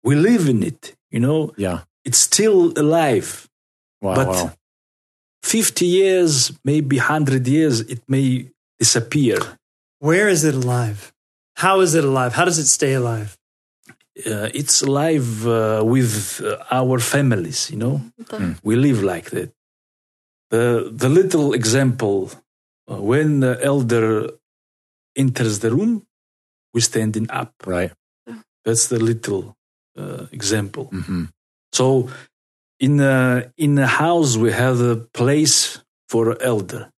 we 0.03 0.15
live 0.15 0.47
in 0.49 0.63
it. 0.63 0.95
You 1.11 1.19
know, 1.19 1.51
Yeah. 1.57 1.79
it's 2.05 2.17
still 2.17 2.71
alive. 2.77 3.49
Wow. 4.01 4.15
But- 4.15 4.27
wow. 4.27 4.53
50 5.43 5.85
years, 5.85 6.51
maybe 6.63 6.97
100 6.97 7.47
years, 7.47 7.81
it 7.81 8.01
may 8.07 8.47
disappear. 8.79 9.37
Where 9.99 10.29
is 10.29 10.43
it 10.43 10.55
alive? 10.55 11.13
How 11.55 11.81
is 11.81 11.95
it 11.95 12.03
alive? 12.03 12.33
How 12.33 12.45
does 12.45 12.57
it 12.57 12.67
stay 12.67 12.93
alive? 12.93 13.37
Uh, 14.25 14.49
it's 14.53 14.81
alive 14.81 15.47
uh, 15.47 15.81
with 15.85 16.41
uh, 16.43 16.57
our 16.69 16.99
families, 16.99 17.69
you 17.71 17.77
know. 17.77 18.01
Hmm. 18.29 18.53
We 18.63 18.75
live 18.75 19.03
like 19.03 19.29
that. 19.31 19.51
The, 20.49 20.91
the 20.93 21.09
little 21.09 21.53
example 21.53 22.29
uh, 22.91 23.01
when 23.01 23.39
the 23.39 23.57
elder 23.63 24.29
enters 25.15 25.59
the 25.59 25.71
room, 25.71 26.05
we're 26.73 26.81
standing 26.81 27.29
up. 27.31 27.53
Right. 27.65 27.91
That's 28.65 28.87
the 28.87 28.99
little 28.99 29.55
uh, 29.97 30.25
example. 30.31 30.85
hmm 30.85 31.25
So 31.73 32.09
in 32.81 32.99
a, 32.99 33.51
in 33.57 33.77
a 33.77 33.87
house, 33.87 34.35
we 34.37 34.51
have 34.51 34.81
a 34.81 34.95
place 35.13 35.79
for 36.09 36.35
elder. 36.41 36.89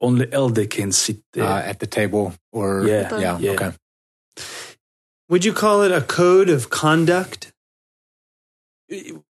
Only 0.00 0.26
elder 0.32 0.66
can 0.66 0.90
sit 0.92 1.18
there. 1.32 1.44
Uh, 1.44 1.70
at 1.70 1.78
the 1.78 1.86
table 1.86 2.32
or 2.52 2.84
Yeah, 2.86 3.18
yeah. 3.20 3.38
yeah. 3.38 3.52
Okay. 3.52 3.72
Would 5.28 5.44
you 5.44 5.52
call 5.52 5.82
it 5.82 5.92
a 5.92 6.00
code 6.00 6.50
of 6.50 6.68
conduct? 6.70 7.52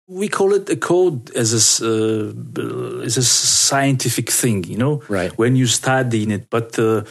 we 0.08 0.28
call 0.28 0.52
it 0.54 0.68
a 0.70 0.76
code 0.76 1.30
as 1.34 1.52
a 1.52 1.56
s- 1.56 1.82
uh, 1.82 2.32
as 3.04 3.16
a 3.16 3.22
scientific 3.22 4.30
thing, 4.30 4.64
you 4.64 4.76
know, 4.76 5.02
Right. 5.08 5.32
When 5.38 5.56
you 5.56 5.66
study 5.66 6.22
in 6.22 6.30
it, 6.30 6.48
but 6.50 6.78
uh, 6.78 7.02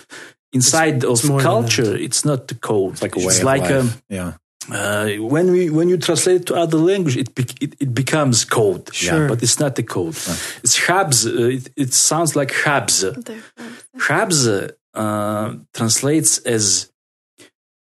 inside 0.53 1.03
it's 1.03 1.23
of 1.23 1.29
more 1.29 1.41
than 1.41 1.51
culture, 1.51 1.95
it's 1.95 2.23
not 2.23 2.47
the 2.47 2.55
code. 2.55 2.93
It's 2.93 3.01
like 3.01 3.15
a 3.15 3.19
way 3.19 3.25
it's 3.25 3.39
of 3.39 3.45
like 3.45 3.61
life. 3.69 3.79
um, 3.81 3.89
yeah. 4.09 4.33
Uh, 4.71 5.07
when 5.33 5.51
we 5.51 5.69
when 5.69 5.89
you 5.89 5.97
translate 5.97 6.41
it 6.41 6.45
to 6.47 6.55
other 6.55 6.77
language, 6.77 7.17
it 7.17 7.33
bec 7.35 7.49
it, 7.61 7.75
it 7.79 7.93
becomes 7.93 8.45
code. 8.45 8.93
Sure. 8.93 9.27
but 9.27 9.43
it's 9.43 9.59
not 9.59 9.75
the 9.75 9.83
code. 9.83 10.15
It's 10.63 10.77
Habs. 10.87 11.25
Uh, 11.25 11.49
it, 11.57 11.69
it 11.75 11.93
sounds 11.93 12.35
like 12.35 12.51
Habs. 12.63 13.03
Habs 13.97 14.71
uh, 14.93 15.55
translates 15.73 16.37
as 16.39 16.91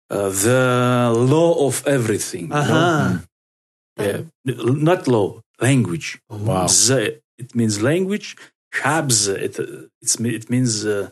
uh, 0.09 0.29
the 0.29 1.13
law 1.15 1.67
of 1.67 1.85
everything. 1.87 2.43
you 2.43 2.49
know? 2.49 2.55
Uh-huh. 2.57 3.17
Yeah, 3.97 4.21
not 4.45 5.07
law, 5.07 5.41
language. 5.61 6.19
Wow. 6.29 6.67
Z- 6.67 7.19
it 7.37 7.55
means 7.55 7.81
language. 7.81 8.35
Habs, 8.83 9.29
it, 9.29 9.57
uh, 9.57 9.87
it's, 10.01 10.19
it 10.19 10.49
means 10.49 10.85
uh, 10.85 11.09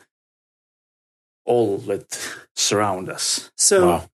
all 1.46 1.78
that 1.78 2.06
surround 2.56 3.10
us. 3.10 3.52
So 3.58 3.88
Wow. 3.88 4.10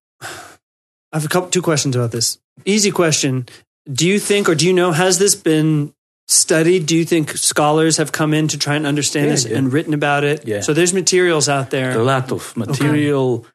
I 1.11 1.17
have 1.17 1.25
a 1.25 1.29
couple 1.29 1.49
two 1.49 1.61
questions 1.61 1.95
about 1.95 2.11
this. 2.11 2.37
Easy 2.65 2.91
question. 2.91 3.47
Do 3.91 4.07
you 4.07 4.19
think 4.19 4.47
or 4.49 4.55
do 4.55 4.65
you 4.67 4.73
know 4.73 4.91
has 4.91 5.17
this 5.17 5.35
been 5.35 5.93
studied? 6.27 6.85
Do 6.85 6.95
you 6.95 7.05
think 7.05 7.31
scholars 7.31 7.97
have 7.97 8.11
come 8.11 8.33
in 8.33 8.47
to 8.49 8.57
try 8.57 8.75
and 8.75 8.85
understand 8.85 9.25
Yeah, 9.27 9.31
this 9.31 9.45
yeah. 9.45 9.57
and 9.57 9.73
written 9.73 9.93
about 9.93 10.23
it? 10.23 10.47
Yeah. 10.47 10.61
So 10.61 10.73
there's 10.73 10.93
materials 10.93 11.49
out 11.49 11.71
there. 11.71 11.97
A 11.97 12.03
lot 12.03 12.31
of 12.31 12.55
material. 12.55 13.45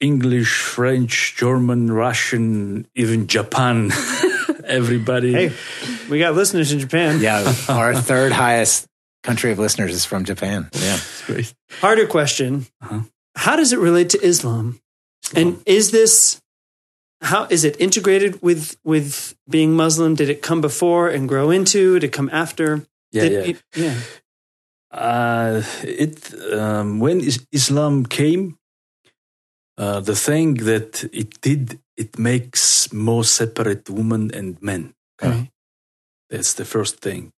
English, 0.00 0.60
French, 0.62 1.34
German, 1.36 1.92
Russian, 1.92 2.86
even 2.94 3.26
Japan. 3.26 3.90
Everybody. 4.64 5.32
Hey, 5.32 5.52
we 6.08 6.18
got 6.18 6.34
listeners 6.34 6.72
in 6.72 6.78
Japan. 6.78 7.20
Yeah. 7.20 7.52
Our 7.68 7.94
third 7.94 8.32
highest 8.32 8.86
country 9.22 9.52
of 9.52 9.58
listeners 9.58 9.92
is 9.94 10.04
from 10.04 10.24
Japan. 10.24 10.68
Yeah. 10.74 10.94
It's 10.94 11.26
great. 11.26 11.54
Harder 11.80 12.06
question. 12.06 12.66
Uh-huh. 12.80 13.00
How 13.36 13.56
does 13.56 13.72
it 13.72 13.78
relate 13.78 14.10
to 14.10 14.20
Islam? 14.24 14.80
And 15.34 15.62
is 15.66 15.90
this 15.90 16.40
how 17.20 17.46
is 17.50 17.64
it 17.64 17.76
integrated 17.80 18.40
with 18.42 18.76
with 18.84 19.34
being 19.48 19.72
Muslim? 19.74 20.14
Did 20.14 20.28
it 20.28 20.42
come 20.42 20.60
before 20.60 21.08
and 21.08 21.28
grow 21.28 21.50
into? 21.50 21.94
Did 21.98 22.04
it 22.04 22.12
come 22.12 22.30
after? 22.32 22.86
yeah, 23.12 23.22
Did 23.22 23.32
yeah. 23.32 23.50
it- 23.50 23.62
yeah. 23.76 23.94
Uh, 24.92 25.62
it 25.84 26.34
um, 26.52 26.98
when 26.98 27.20
is- 27.20 27.46
Islam 27.52 28.04
came, 28.06 28.58
uh, 29.78 30.00
the 30.00 30.16
thing 30.16 30.54
that 30.64 31.04
it 31.12 31.40
did, 31.40 31.78
it 31.96 32.18
makes 32.18 32.92
more 32.92 33.22
separate 33.24 33.88
women 33.88 34.30
and 34.34 34.60
men. 34.60 34.94
Okay. 35.22 35.50
That's 36.28 36.54
the 36.54 36.64
first 36.64 37.00
thing. 37.00 37.32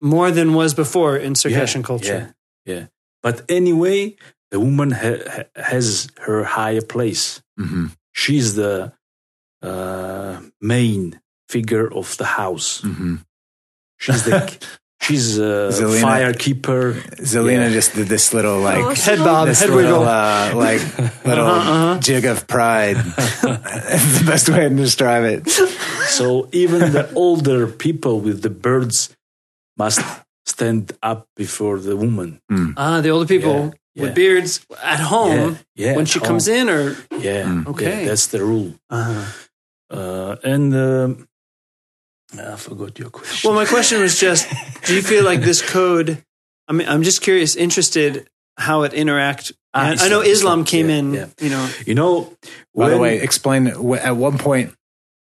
More 0.00 0.30
than 0.30 0.54
was 0.54 0.74
before 0.74 1.16
in 1.16 1.34
Circassian 1.34 1.82
culture. 1.82 2.34
Yeah, 2.64 2.74
yeah. 2.74 2.86
But 3.22 3.42
anyway, 3.48 4.14
the 4.50 4.60
woman 4.60 4.90
ha- 4.92 5.24
ha- 5.28 5.50
has 5.72 6.08
her 6.26 6.44
higher 6.44 6.82
place. 6.82 7.42
hmm 7.58 7.86
She's 8.12 8.54
the 8.54 8.92
uh, 9.62 10.40
main 10.60 11.20
figure 11.48 11.86
of 11.92 12.16
the 12.18 12.24
house. 12.26 12.80
hmm 12.82 13.16
She's 13.98 14.24
the 14.24 14.52
she's 15.00 15.38
a 15.38 15.70
Zelina- 15.72 16.00
fire 16.02 16.32
keeper. 16.34 16.92
Zelina 17.22 17.68
Yeah. 17.68 17.70
just 17.72 17.94
did 17.94 18.08
this 18.08 18.34
little 18.34 18.60
like 18.60 18.78
Oh, 18.84 18.94
Head 18.94 19.18
bob, 19.20 19.48
this 19.48 19.60
head 19.60 19.70
little 19.70 20.00
wiggle. 20.00 20.08
uh, 20.08 20.52
like 20.54 20.82
little 21.24 21.46
Uh-huh, 21.46 21.70
uh-huh. 21.72 22.00
jig 22.00 22.24
of 22.26 22.46
pride. 22.46 22.96
That's 23.42 24.18
the 24.20 24.24
best 24.26 24.48
way 24.48 24.68
to 24.68 24.74
describe 24.74 25.24
it. 25.24 25.48
So 26.08 26.48
even 26.52 26.92
the 26.92 27.08
older 27.14 27.66
people 27.66 28.20
with 28.20 28.42
the 28.42 28.50
birds 28.50 29.16
must 29.78 30.00
stand 30.46 30.92
up 31.02 31.26
before 31.36 31.78
the 31.80 31.96
woman. 31.96 32.40
Ah, 32.76 33.00
the 33.00 33.10
older 33.10 33.26
people 33.26 33.72
Yeah, 33.72 33.72
yeah. 33.94 34.02
with 34.02 34.14
beards 34.14 34.60
at 34.82 35.00
home 35.00 35.56
Yeah, 35.74 35.86
yeah, 35.90 35.96
when 35.96 36.06
she 36.06 36.20
at 36.20 36.26
comes 36.26 36.48
in, 36.48 36.68
or 36.68 36.96
Yeah, 37.16 37.44
Mm. 37.48 37.66
Okay. 37.72 38.02
yeah, 38.02 38.08
that's 38.12 38.26
the 38.28 38.40
rule. 38.44 38.74
uh, 38.90 39.24
Uh, 39.90 40.36
and 40.42 40.74
um, 40.74 41.28
I 42.38 42.56
forgot 42.56 42.98
your 42.98 43.10
question. 43.10 43.48
well, 43.48 43.58
my 43.58 43.66
question 43.66 44.00
was 44.00 44.18
just: 44.18 44.48
Do 44.84 44.94
you 44.94 45.02
feel 45.02 45.24
like 45.24 45.40
this 45.40 45.62
code? 45.62 46.22
I 46.68 46.72
mean, 46.72 46.88
I'm 46.88 47.02
just 47.02 47.22
curious, 47.22 47.54
interested 47.54 48.28
how 48.58 48.82
it 48.82 48.92
interact. 48.92 49.52
Ah, 49.74 49.94
I, 50.00 50.06
I 50.06 50.08
know 50.08 50.20
Islam 50.20 50.60
Islam, 50.60 50.64
came 50.64 50.88
yeah, 50.88 50.96
in, 50.96 51.14
yeah. 51.14 51.26
you 51.40 51.50
know. 51.50 51.70
you 51.86 51.94
know, 51.94 52.32
By 52.74 52.90
the 52.90 52.98
way, 52.98 53.20
explain 53.20 53.66
at 53.68 54.16
what 54.16 54.38
point. 54.38 54.74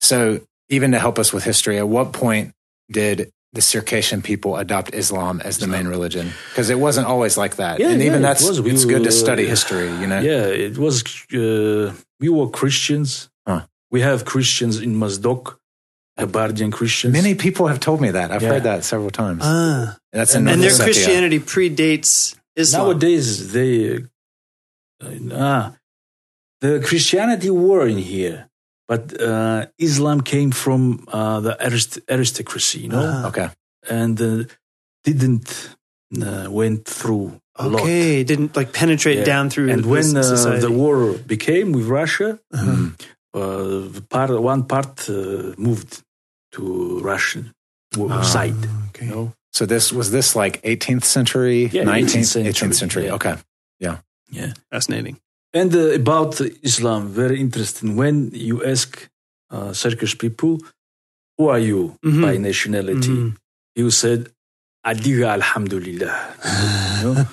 So 0.01 0.41
even 0.69 0.91
to 0.91 0.99
help 0.99 1.17
us 1.19 1.31
with 1.33 1.43
history, 1.43 1.77
at 1.77 1.87
what 1.87 2.11
point 2.13 2.53
did 2.91 3.31
the 3.53 3.61
Circassian 3.61 4.21
people 4.21 4.57
adopt 4.57 4.93
Islam 4.93 5.41
as 5.43 5.57
the 5.57 5.67
main 5.67 5.87
religion? 5.87 6.31
Because 6.49 6.69
it 6.69 6.79
wasn't 6.79 7.07
always 7.07 7.37
like 7.37 7.57
that, 7.57 7.79
Yeah, 7.79 7.89
and 7.89 7.99
yeah, 7.99 8.07
even 8.07 8.19
it 8.19 8.21
that's 8.23 8.47
was. 8.47 8.61
We 8.61 8.71
it's 8.71 8.85
good 8.85 9.03
to 9.03 9.11
study 9.11 9.47
history. 9.47 9.89
You 9.99 10.07
know. 10.07 10.19
yeah, 10.19 10.45
it 10.45 10.77
was. 10.77 11.03
Uh, 11.33 11.93
we 12.19 12.29
were 12.29 12.49
Christians. 12.49 13.29
Huh. 13.91 13.97
We 13.97 14.01
have 14.01 14.23
Christians 14.25 14.79
in 14.79 14.95
Mozdok, 14.95 15.57
Kabardian 16.19 16.71
Christians. 16.71 17.13
Many 17.13 17.35
people 17.35 17.67
have 17.67 17.79
told 17.79 17.99
me 18.01 18.11
that. 18.11 18.31
I've 18.31 18.41
Yeah. 18.41 18.49
heard 18.53 18.63
that 18.63 18.83
several 18.83 19.09
times. 19.11 19.41
Ah, 19.43 19.97
That's 20.13 20.33
in 20.35 20.41
and 20.41 20.49
and 20.53 20.61
their 20.63 20.71
Ossetia. 20.71 20.83
Christianity 20.83 21.39
predates 21.39 22.35
Islam. 22.55 22.81
Nowadays, 22.83 23.51
they 23.53 24.03
uh, 25.03 25.33
ah, 25.33 25.73
the 26.61 26.79
Christianity 26.79 27.49
were 27.49 27.87
in 27.87 27.97
here, 27.97 28.49
but 28.87 29.03
uh, 29.21 29.65
Islam 29.77 30.21
came 30.21 30.51
from 30.51 30.81
uh, 31.11 31.39
the 31.41 31.53
arist- 31.67 31.99
aristocracy, 32.07 32.79
you 32.85 32.89
know, 32.89 33.05
Ah. 33.05 33.27
Okay. 33.29 33.49
and 33.89 34.15
uh, 34.21 34.43
didn't 35.03 35.47
uh, 36.21 36.47
went 36.51 36.85
through 36.85 37.39
a 37.55 37.67
lot. 37.67 37.81
okay, 37.81 38.23
didn't 38.23 38.55
like 38.55 38.71
penetrate 38.73 39.19
Yeah. 39.19 39.25
down 39.33 39.49
through. 39.49 39.69
And 39.73 39.85
when 39.85 40.15
uh, 40.15 40.59
the 40.67 40.71
war 40.71 41.13
became 41.33 41.71
with 41.77 41.87
Russia, 41.87 42.29
Uh-huh. 42.53 42.91
Uh, 43.33 43.87
part 44.09 44.29
one 44.41 44.63
part 44.65 45.09
uh, 45.09 45.53
moved 45.57 46.01
to 46.55 46.99
Russian 47.11 47.43
w- 47.93 48.11
Ah. 48.13 48.21
side. 48.23 48.61
okay. 48.89 49.05
You 49.05 49.11
know? 49.11 49.33
So 49.53 49.65
this 49.65 49.91
was 49.93 50.11
this 50.11 50.35
like 50.35 50.61
18th 50.63 51.05
century, 51.05 51.69
Yeah, 51.71 51.83
19th, 51.85 52.23
18th 52.23 52.25
century, 52.25 52.51
18th 52.53 52.75
century. 52.81 53.05
yeah. 53.05 53.15
Okay. 53.17 53.35
Yeah. 53.79 53.97
yeah, 54.39 54.51
fascinating. 54.71 55.17
And 55.53 55.73
uh, 55.75 55.93
about 56.03 56.39
Islam, 56.63 57.01
very 57.09 57.37
interesting. 57.39 57.95
When 58.01 58.31
you 58.33 58.63
ask 58.63 58.89
uh, 59.49 59.73
Turkish 59.73 60.17
people, 60.17 60.53
who 61.37 61.49
are 61.49 61.59
you 61.59 61.95
Mhm. 62.05 62.21
by 62.21 62.33
nationality? 62.37 63.15
Mhm. 63.15 63.35
You 63.75 63.89
said, 63.91 64.21
Adiga 64.85 65.27
Alhamdulillah. 65.39 66.15
you 67.03 67.13
know? 67.13 67.27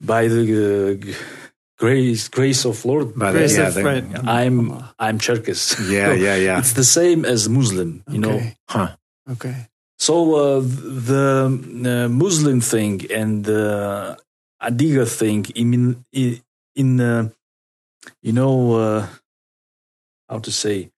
By 0.00 0.28
the 0.28 0.42
uh, 0.42 0.94
g- 1.04 1.14
grace, 1.78 2.28
grace 2.28 2.64
of 2.64 2.84
Lord, 2.84 3.14
By 3.18 3.32
the, 3.32 3.38
Grace 3.38 3.56
yeah, 3.56 3.68
of 3.68 3.74
the- 3.74 3.84
right. 3.84 4.04
I'm 4.26 4.56
I'm 4.98 5.18
Cherkess. 5.18 5.76
yeah, 5.90 6.12
yeah, 6.26 6.36
yeah. 6.36 6.58
It's 6.58 6.72
the 6.74 6.84
same 6.84 7.24
as 7.24 7.48
Muslim, 7.48 8.02
you 8.10 8.18
know. 8.18 8.36
Okay. 8.36 8.56
Huh. 8.68 8.96
Okay. 9.30 9.56
So 9.98 10.34
uh, 10.34 10.60
the 10.60 12.04
uh, 12.04 12.08
Muslim 12.08 12.60
thing 12.60 13.06
and 13.10 13.44
the 13.44 14.16
Adiga 14.62 15.06
thing, 15.06 15.46
in 15.54 16.04
in, 16.12 16.40
in 16.74 17.00
uh, 17.00 17.28
you 18.22 18.32
know 18.32 18.74
uh, 18.74 19.06
how 20.28 20.38
to 20.40 20.50
say 20.52 20.90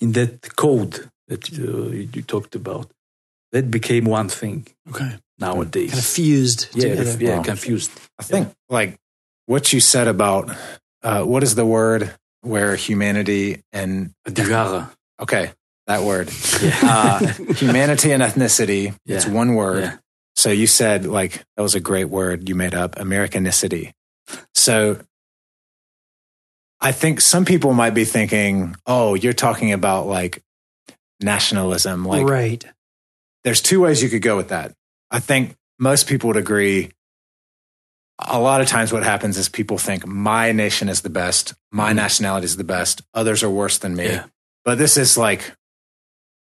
in 0.00 0.12
that 0.12 0.56
code 0.56 1.10
that 1.28 1.44
uh, 1.52 1.90
you, 1.90 2.08
you 2.14 2.22
talked 2.22 2.54
about, 2.54 2.90
that 3.52 3.70
became 3.70 4.04
one 4.06 4.28
thing 4.28 4.66
Okay. 4.90 5.12
nowadays. 5.38 5.90
Kind 5.90 5.98
of 6.02 6.06
fused 6.06 6.68
yeah, 6.74 6.82
together. 6.94 7.16
yeah, 7.24 7.36
Wow. 7.38 7.42
confused. 7.44 7.90
I 8.18 8.22
think 8.24 8.48
like 8.68 8.98
what 9.52 9.72
you 9.72 9.80
said 9.80 10.08
about 10.08 10.50
uh, 11.02 11.22
what 11.32 11.42
is 11.42 11.54
the 11.54 11.66
word 11.66 12.14
where 12.40 12.74
humanity 12.74 13.60
and 13.72 14.12
okay 15.20 15.52
that 15.86 16.00
word 16.02 16.30
Yeah. 16.62 16.78
uh, 16.82 17.18
humanity 17.54 18.12
and 18.12 18.22
ethnicity 18.22 18.94
it's 19.06 19.26
one 19.26 19.54
word 19.54 19.84
Yeah. 19.84 19.96
so 20.36 20.48
you 20.50 20.66
said 20.66 21.04
like 21.04 21.32
that 21.56 21.62
was 21.62 21.74
a 21.74 21.80
great 21.80 22.08
word 22.08 22.48
you 22.48 22.54
made 22.54 22.74
up 22.74 22.96
americanicity 22.96 23.92
so 24.54 24.98
i 26.80 26.92
think 26.92 27.20
some 27.20 27.44
people 27.44 27.72
might 27.74 27.94
be 27.94 28.04
thinking 28.04 28.74
oh 28.86 29.14
you're 29.14 29.32
talking 29.46 29.72
about 29.72 30.06
like 30.06 30.42
nationalism 31.20 32.04
like 32.04 32.26
right. 32.26 32.64
there's 33.44 33.60
two 33.60 33.80
ways 33.80 34.02
you 34.02 34.08
could 34.08 34.22
go 34.22 34.36
with 34.36 34.48
that. 34.48 34.72
I 35.10 35.20
think 35.20 35.54
most 35.78 36.08
people 36.08 36.28
would 36.28 36.36
agree. 36.36 36.90
A 38.28 38.38
lot 38.38 38.60
of 38.60 38.66
times, 38.66 38.92
what 38.92 39.02
happens 39.02 39.36
is 39.36 39.48
people 39.48 39.78
think 39.78 40.06
my 40.06 40.52
nation 40.52 40.88
is 40.88 41.02
the 41.02 41.10
best, 41.10 41.54
my 41.70 41.92
Mhm. 41.92 41.96
nationality 41.96 42.44
is 42.44 42.56
the 42.56 42.64
best, 42.64 43.02
others 43.14 43.42
are 43.42 43.50
worse 43.50 43.78
than 43.78 43.96
me. 43.96 44.06
Yeah. 44.06 44.24
But 44.64 44.78
this 44.78 44.96
is 44.96 45.16
like, 45.16 45.52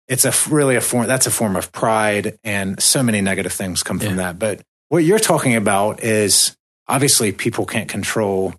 it's 0.08 0.26
a 0.26 0.34
really 0.50 0.76
a 0.76 0.82
form. 0.82 1.08
That's 1.08 1.28
a 1.28 1.32
form 1.32 1.56
of 1.56 1.72
pride, 1.72 2.38
and 2.44 2.82
so 2.82 3.04
many 3.04 3.22
negative 3.22 3.54
things 3.54 3.84
come 3.84 4.00
from 4.00 4.18
that. 4.18 4.40
But 4.40 4.62
what 4.90 5.04
you're 5.04 5.20
talking 5.20 5.56
about 5.56 6.04
is 6.04 6.58
obviously 6.88 7.32
people 7.32 7.66
can't 7.66 7.88
control 7.88 8.56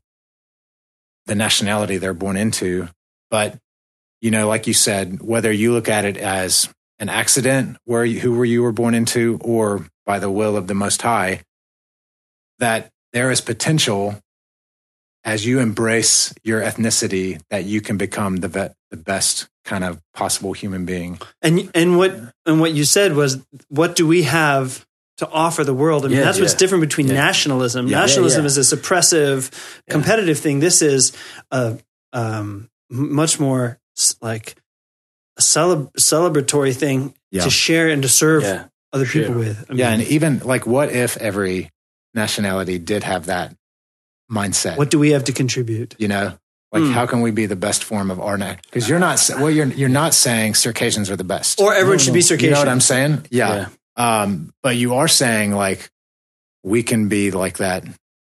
the 1.27 1.35
nationality 1.35 1.99
they're 1.99 2.15
born 2.15 2.37
into, 2.37 2.89
but 3.31 3.59
you 4.21 4.31
know, 4.31 4.47
like 4.49 4.67
you 4.67 4.75
said, 4.75 5.21
whether 5.23 5.51
you 5.51 5.73
look 5.73 5.89
at 5.89 6.05
it 6.05 6.17
as 6.17 6.69
an 6.99 7.09
accident 7.09 7.79
where 7.85 8.05
you, 8.05 8.21
who 8.21 8.33
were 8.35 8.45
you 8.45 8.63
were 8.63 8.73
born 8.73 8.95
into 8.95 9.39
or 9.43 9.87
by 10.05 10.19
the 10.19 10.31
will 10.31 10.57
of 10.57 10.67
the 10.67 10.75
most 10.75 11.01
high, 11.03 11.41
that 12.59 12.91
there 13.13 13.31
is 13.31 13.41
potential 13.41 14.21
as 15.25 15.45
you 15.45 15.59
embrace 15.59 16.33
your 16.45 16.63
ethnicity 16.63 17.41
that 17.51 17.65
you 17.65 17.81
can 17.81 17.97
become 17.99 18.37
the 18.37 18.49
vet, 18.49 18.75
the 18.91 18.97
best 18.97 19.49
kind 19.65 19.85
of 19.85 20.01
possible 20.15 20.53
human 20.55 20.87
being. 20.87 21.21
And 21.43 21.71
and 21.75 21.99
what 21.99 22.15
and 22.47 22.61
what 22.61 22.73
you 22.73 22.85
said 22.85 23.15
was, 23.15 23.45
what 23.69 23.95
do 23.97 24.07
we 24.07 24.23
have 24.23 24.87
to 25.19 25.29
offer 25.29 25.63
the 25.65 25.75
world? 25.75 26.05
I 26.07 26.09
mean, 26.09 26.19
Yeah, 26.19 26.25
that's 26.25 26.41
what's 26.41 26.55
different 26.55 26.81
between 26.81 27.09
Yeah. 27.09 27.15
nationalism. 27.15 27.87
Yeah, 27.87 27.99
yeah, 27.99 28.01
nationalism 28.01 28.43
yeah. 28.45 28.47
is 28.47 28.73
a 28.73 28.77
suppressive, 28.77 29.51
Yeah. 29.87 29.93
competitive 29.93 30.39
thing. 30.39 30.61
This 30.61 30.81
is 30.81 31.13
a 31.51 31.79
um, 32.15 32.69
much 32.91 33.39
more 33.39 33.79
like 34.23 34.57
a 35.37 35.43
celeb- 35.43 35.93
celebratory 35.93 36.75
thing 36.75 37.15
Yeah. 37.31 37.45
to 37.45 37.51
share 37.51 37.89
and 37.89 38.03
to 38.03 38.09
serve 38.09 38.43
Yeah. 38.43 38.65
other 38.93 39.05
Share. 39.05 39.23
people 39.27 39.39
with. 39.41 39.67
I 39.71 39.75
Yeah, 39.75 39.91
and 39.91 40.03
even 40.05 40.39
like, 40.41 40.67
what 40.67 40.91
if 40.91 41.17
every 41.19 41.71
nationality 42.15 42.79
did 42.79 43.03
have 43.05 43.27
that 43.27 43.55
mindset? 44.31 44.77
what 44.77 44.91
do 44.91 44.99
we 44.99 45.11
have 45.11 45.25
to 45.25 45.33
contribute? 45.33 45.95
you 45.99 46.09
know, 46.09 46.37
like 46.73 46.83
Hmm. 46.85 46.93
how 46.93 47.07
can 47.07 47.21
we 47.21 47.31
be 47.33 47.47
the 47.47 47.57
best 47.57 47.83
form 47.85 48.11
of 48.11 48.21
our 48.21 48.37
neck? 48.39 48.63
Because 48.63 48.89
you're 48.89 48.99
not 49.01 49.19
well, 49.39 49.51
you're 49.51 49.67
you're 49.67 49.89
not 49.89 50.15
saying 50.15 50.55
Circassians 50.55 51.11
are 51.11 51.17
the 51.17 51.25
best, 51.25 51.61
Or 51.61 51.73
everyone 51.75 51.97
No, 51.97 52.03
should 52.05 52.13
no. 52.13 52.15
be 52.15 52.23
Circassian. 52.23 52.51
you 52.51 52.55
know 52.55 52.61
what 52.61 52.69
I'm 52.69 52.81
saying? 52.81 53.27
Yeah. 53.31 53.69
Um, 53.97 54.53
but 54.63 54.77
you 54.77 54.95
are 54.95 55.09
saying 55.09 55.53
like 55.53 55.91
we 56.63 56.83
can 56.83 57.09
be 57.09 57.31
like 57.33 57.59
that 57.59 57.85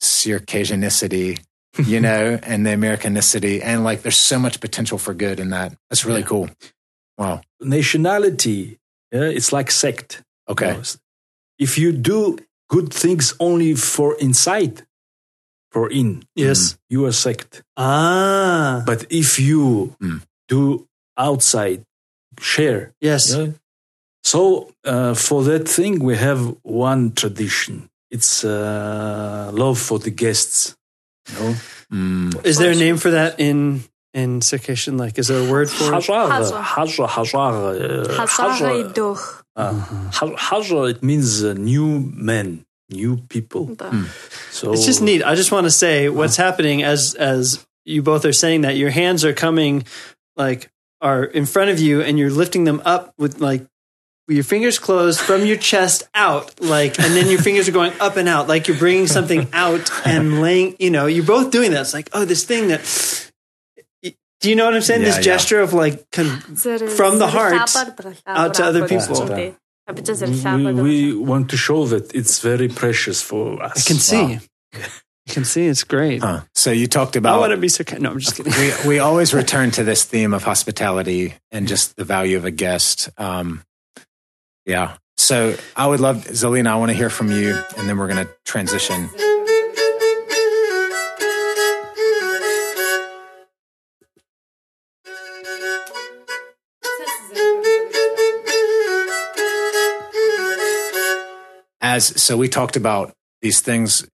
Circassianicity, 0.03 1.41
you 1.87 2.01
know, 2.09 2.39
and 2.43 2.65
the 2.67 2.71
Americanicity, 2.71 3.61
and 3.63 3.85
like 3.85 4.03
there's 4.03 4.17
so 4.17 4.39
much 4.39 4.61
potential 4.61 4.99
for 4.99 5.15
good 5.15 5.41
in 5.41 5.51
that. 5.51 5.75
That's 5.89 6.05
really 6.05 6.21
Yeah. 6.21 6.27
cool. 6.27 6.51
Wow. 7.19 7.41
Nationality, 7.61 8.79
yeah, 9.13 9.23
it's 9.23 9.53
like 9.53 9.71
sect. 9.71 10.23
Okay. 10.49 10.69
You 10.69 10.75
know, 10.75 10.83
If 11.59 11.77
you 11.79 11.93
do 11.93 12.39
good 12.75 12.89
things 13.03 13.35
only 13.39 13.75
for 13.75 14.09
inside, 14.27 14.75
for 15.73 15.85
in, 15.91 16.23
Yes. 16.37 16.79
you 16.89 17.05
are 17.07 17.13
sect. 17.13 17.63
Ah, 17.77 18.83
But 18.87 19.01
if 19.11 19.39
you 19.39 19.95
Mm. 20.01 20.21
do 20.49 20.63
outside, 21.17 21.81
share. 22.41 22.83
yes. 23.01 23.35
yeah. 23.35 23.49
So 24.23 24.41
uh, 24.85 25.15
for 25.15 25.43
that 25.51 25.65
thing, 25.77 25.95
we 26.09 26.15
have 26.17 26.41
one 26.63 27.03
tradition. 27.21 27.75
It's 28.11 28.45
uh, 28.45 29.51
love 29.53 29.79
for 29.79 29.99
the 29.99 30.11
guests. 30.11 30.75
You 31.29 31.35
know? 31.39 31.55
Mm. 31.93 32.47
Is 32.47 32.57
there 32.59 32.73
a 32.73 32.81
name 32.87 32.97
for 32.99 33.11
that 33.11 33.33
in 33.39 33.83
in 34.15 34.41
Circassian? 34.43 34.97
Like, 34.99 35.19
is 35.19 35.27
there 35.29 35.41
a 35.47 35.51
word 35.51 35.69
for 35.71 35.85
it? 35.91 35.95
Hazar, 35.95 36.29
Hazar. 36.31 36.63
hazar, 36.63 37.07
hazar, 37.07 37.39
uh, 37.39 38.19
Hazara 38.19 38.51
hazar, 38.53 38.93
doch. 38.93 39.40
Uh, 39.57 39.73
ha- 40.13 40.85
it 40.87 41.03
means 41.03 41.43
uh, 41.45 41.55
new 41.55 42.01
men, 42.15 42.65
new 42.89 43.17
people. 43.29 43.75
Да. 43.75 43.91
So 44.51 44.73
It's 44.73 44.87
just 44.87 45.03
neat. 45.03 45.23
I 45.23 45.35
just 45.35 45.53
want 45.53 45.65
to 45.65 45.71
say 45.71 46.09
what's 46.09 46.37
happening 46.37 46.83
as 46.83 47.15
as 47.15 47.67
you 47.85 48.03
both 48.03 48.25
are 48.25 48.33
saying 48.33 48.63
that 48.63 48.77
your 48.77 48.91
hands 48.91 49.25
are 49.25 49.33
coming 49.33 49.85
like 50.37 50.71
are 51.01 51.25
in 51.25 51.47
front 51.47 51.71
of 51.71 51.79
you 51.79 52.03
and 52.03 52.19
you're 52.19 52.31
lifting 52.31 52.65
them 52.65 52.83
up 52.85 53.15
with 53.19 53.41
like 53.41 53.67
with 54.29 54.37
your 54.37 54.45
fingers 54.45 54.79
closed 54.79 55.19
from 55.19 55.45
your 55.45 55.57
chest 55.57 56.09
out 56.15 56.61
like 56.61 56.99
and 57.01 57.17
then 57.17 57.29
your 57.29 57.41
fingers 57.41 57.69
are 57.69 57.73
going 57.73 57.93
up 58.01 58.17
and 58.17 58.29
out 58.29 58.49
like 58.49 58.69
you're 58.69 58.77
bringing 58.77 59.07
something 59.07 59.49
out 59.53 59.91
and 60.07 60.41
laying 60.41 60.77
you 60.79 60.91
know 60.91 61.07
you're 61.07 61.25
both 61.25 61.51
doing 61.51 61.73
that 61.73 61.81
it's 61.81 61.95
like 61.95 62.11
oh 62.13 62.25
this 62.25 62.45
thing 62.45 62.69
that 62.69 62.81
do 64.41 64.49
you 64.49 64.57
know 64.57 64.65
what 64.65 64.75
I'm 64.75 64.83
saying? 64.83 65.03
Yeah, 65.03 65.09
this 65.09 65.17
yeah. 65.17 65.23
gesture 65.23 65.61
of 65.61 65.73
like 65.73 66.11
con- 66.11 66.41
from 66.41 67.19
the 67.19 67.29
heart 67.29 67.55
out 68.27 68.55
to 68.55 68.65
other 68.65 68.89
people. 68.89 69.27
We, 69.27 70.73
we, 70.73 71.15
want 71.15 71.51
to 71.51 71.57
show 71.57 71.85
that 71.87 72.15
it's 72.15 72.41
very 72.41 72.69
precious 72.69 73.21
for 73.21 73.63
us. 73.63 73.85
I 73.85 73.89
can 73.89 73.97
see. 73.97 74.23
Wow. 74.23 74.39
You 75.27 75.35
can 75.35 75.45
see 75.45 75.67
it's 75.67 75.85
great. 75.85 76.23
Huh. 76.23 76.43
So 76.55 76.71
you 76.71 76.87
talked 76.87 77.17
about. 77.17 77.37
I 77.37 77.39
want 77.39 77.53
to 77.53 77.57
be 77.57 77.69
so. 77.69 77.85
No, 77.99 78.11
I'm 78.11 78.19
just 78.19 78.37
kidding. 78.37 78.53
we, 78.53 78.89
we 78.89 78.99
always 79.09 79.35
return 79.35 79.71
to 79.73 79.85
this 79.85 80.05
theme 80.05 80.33
of 80.33 80.43
hospitality 80.45 81.35
and 81.53 81.69
just 81.69 81.97
the 81.97 82.05
value 82.05 82.37
of 82.37 82.45
a 82.45 82.51
guest. 82.51 83.11
Um, 83.19 83.63
yeah. 84.65 84.97
So 85.17 85.55
I 85.77 85.87
would 85.87 86.01
love, 86.01 86.25
Zelina, 86.25 86.69
I 86.69 86.77
want 86.77 86.91
to 86.91 86.97
hear 86.97 87.11
from 87.11 87.31
you, 87.31 87.63
and 87.77 87.89
then 87.89 87.99
we're 87.99 88.09
going 88.09 88.27
to 88.27 88.33
transition. 88.47 89.11
as 101.91 102.23
so 102.23 102.37
we 102.37 102.49
talked 102.49 102.77
about 102.77 103.13
these 103.43 103.61
things 103.61 104.07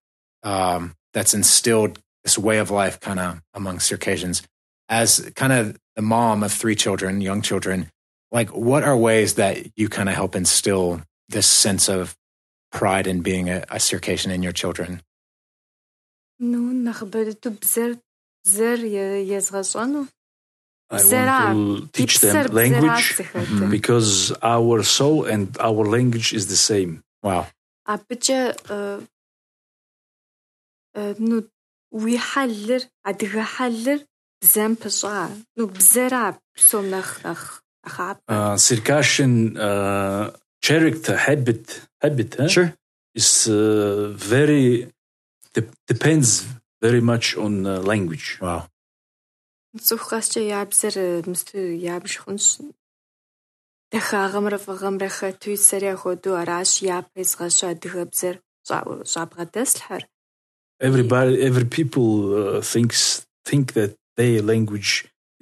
um, 0.43 0.95
that's 1.13 1.35
instilled 1.35 1.99
this 2.25 2.39
way 2.39 2.59
of 2.59 2.71
life 2.71 2.99
kind 3.01 3.21
of 3.21 3.41
among 3.53 3.81
Circassians 3.81 4.43
as 4.89 5.31
kind 5.35 5.53
of 5.53 5.77
the 5.95 6.03
mom 6.03 6.43
of 6.43 6.53
three 6.53 6.75
children, 6.75 7.21
young 7.21 7.43
children. 7.43 7.91
Like, 8.33 8.51
what 8.51 8.83
are 8.83 8.97
ways 8.97 9.35
that 9.35 9.55
you 9.77 9.89
kind 9.89 10.09
of 10.09 10.15
help 10.15 10.35
instill 10.35 11.03
this 11.29 11.47
sense 11.47 11.89
of 11.89 12.17
pride 12.73 13.07
in 13.07 13.21
being 13.21 13.49
a, 13.51 13.65
a 13.71 13.79
Circassian 13.79 14.31
in 14.33 14.43
your 14.43 14.53
children? 14.53 15.03
I 20.91 21.03
want 21.53 21.93
to 21.93 21.99
teach 21.99 22.21
them 22.21 22.47
language 22.53 23.21
because 23.71 24.33
our 24.43 24.83
soul 24.83 25.25
and 25.25 25.57
our 25.59 25.85
language 25.97 26.33
is 26.33 26.47
the 26.47 26.57
same. 26.57 27.03
Wow. 27.23 27.49
Абыкӏэ 27.94 28.42
э, 28.70 29.02
э, 31.00 31.16
ну 31.18 31.38
уи 31.92 32.16
хьэлыр 32.18 32.84
адыгэ 33.10 33.44
хьэлыр 33.54 34.00
бзэм 34.42 34.74
пыщӏа. 34.82 35.30
Ну 35.58 35.64
бзэра 35.76 36.26
псом 36.56 36.86
нэхъ 36.94 37.16
нэхъ 37.26 37.48
нэхъапэ. 37.84 38.22
Uh, 38.28 38.56
Circassian 38.68 39.58
uh, 39.58 40.32
character 40.66 41.16
habit 41.26 41.66
habit 42.04 42.32
huh, 42.40 42.48
sure 42.48 42.72
is 43.20 43.48
uh, 43.48 44.14
very 44.34 44.88
de- 45.54 45.74
depends 45.92 46.46
very 46.82 47.02
much 47.02 47.38
on 47.38 47.54
uh, 47.66 47.80
language. 47.92 48.28
Wow. 48.42 48.62
Цӏыху 49.86 50.08
къэскӏэ 50.12 50.42
я 50.60 50.62
бзэр 50.70 50.96
э, 50.98 51.08
мысту 51.30 51.58
ябж 51.96 52.12
хъунщ. 52.22 52.46
Дахагъэмрэ 53.92 54.58
фӏыгъэмрэ 54.66 55.10
хэту 55.18 55.56
сэри 55.68 55.90
ахуэдэу 55.96 56.36
аращ 56.42 56.72
япэ 56.98 57.18
езгъэщу 57.24 57.68
адыгэ 57.72 58.04
бзэр 58.12 58.36
щӏа- 58.68 59.04
щӏабгъэдэслъхьэр. 59.12 60.04
Everybody, 60.90 61.34
every 61.50 61.66
people 61.78 62.08
uh, 62.34 62.62
thinks 62.74 63.26
think 63.50 63.74
that 63.78 63.92
their 64.18 64.42
language 64.42 64.92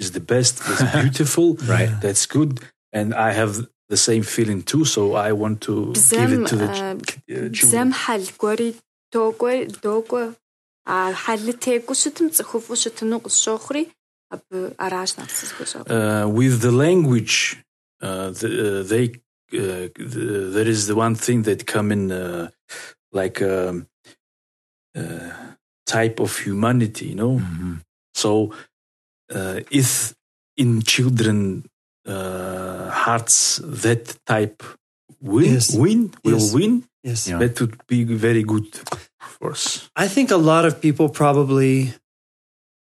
is 0.02 0.12
the 0.12 0.20
best, 0.34 0.54
that's 0.66 0.84
beautiful, 1.02 1.48
Right. 1.76 1.94
that's 2.04 2.26
good, 2.26 2.52
and 2.92 3.08
I 3.14 3.32
have 3.42 3.54
the 3.94 3.98
same 4.08 4.24
feeling 4.24 4.62
too. 4.72 4.84
So 4.86 5.02
I 5.16 5.32
want 5.32 5.58
to 5.68 5.74
give 5.94 6.04
Бзэм 6.04 6.32
it 6.44 6.48
to 6.52 6.56
the 6.62 6.68
э, 6.68 6.76
ch- 6.76 6.84
uh, 6.84 7.50
бзэм 7.54 7.54
children. 7.54 7.94
хьэл 8.02 8.24
гуэри 8.42 8.70
докӏуэ 9.14 9.54
докӏуэ 9.86 10.24
а 10.86 11.14
хьэлыр 11.24 11.58
текӏуу 11.64 11.96
щытым 12.02 12.28
цӏыхуфӏу 12.36 12.76
щытыну 12.82 13.20
къысщохъури 13.24 13.84
абы 14.34 14.58
аращ 14.86 15.10
нэхъ 15.18 15.34
сызыхуэщӏэкъур. 15.40 15.88
uh, 15.88 16.28
with 16.40 16.56
the 16.66 16.72
language, 16.86 17.36
uh, 18.01 18.31
the, 18.31 18.49
uh, 18.81 18.83
they 18.83 19.05
uh, 19.53 19.89
the, 19.97 20.51
there 20.53 20.69
is 20.69 20.87
the 20.87 20.95
one 20.97 21.15
thing 21.15 21.43
that 21.43 21.67
come 21.67 21.93
in 21.93 22.11
uh, 22.13 22.49
like 23.13 23.41
um, 23.43 23.87
uh, 24.97 25.31
type 25.87 26.21
of 26.21 26.37
humanity, 26.39 27.07
you 27.09 27.15
know. 27.15 27.39
Mhm. 27.39 27.81
So 28.15 28.53
uh, 29.35 29.61
if 29.71 30.15
in 30.57 30.83
children 30.83 31.65
uh, 32.07 32.91
hearts 32.91 33.61
that 33.65 34.17
type 34.27 34.63
win, 35.21 35.53
Yes. 35.55 35.75
win 35.75 36.13
will 36.25 36.39
Yes. 36.41 36.53
win, 36.55 36.85
yes 37.03 37.27
Yeah. 37.29 37.39
that 37.39 37.61
would 37.61 37.77
be 37.87 38.05
very 38.05 38.43
good 38.43 38.67
for 39.39 39.51
us. 39.53 39.89
I 39.97 40.09
think 40.09 40.31
a 40.31 40.37
lot 40.37 40.65
of 40.65 40.81
people 40.81 41.09
probably 41.09 41.95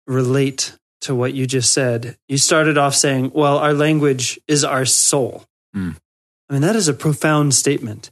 relate 0.07 0.77
to 1.05 1.15
what 1.15 1.33
you 1.33 1.47
just 1.47 1.71
said. 1.71 2.17
You 2.27 2.37
started 2.37 2.77
off 2.77 2.95
saying, 2.95 3.31
well, 3.33 3.57
our 3.57 3.73
language 3.73 4.39
is 4.47 4.63
our 4.63 4.85
soul. 4.85 5.45
Mm. 5.75 5.95
I 6.49 6.53
mean, 6.53 6.61
that 6.61 6.75
is 6.75 6.87
a 6.87 6.93
profound 6.93 7.53
statement. 7.53 8.11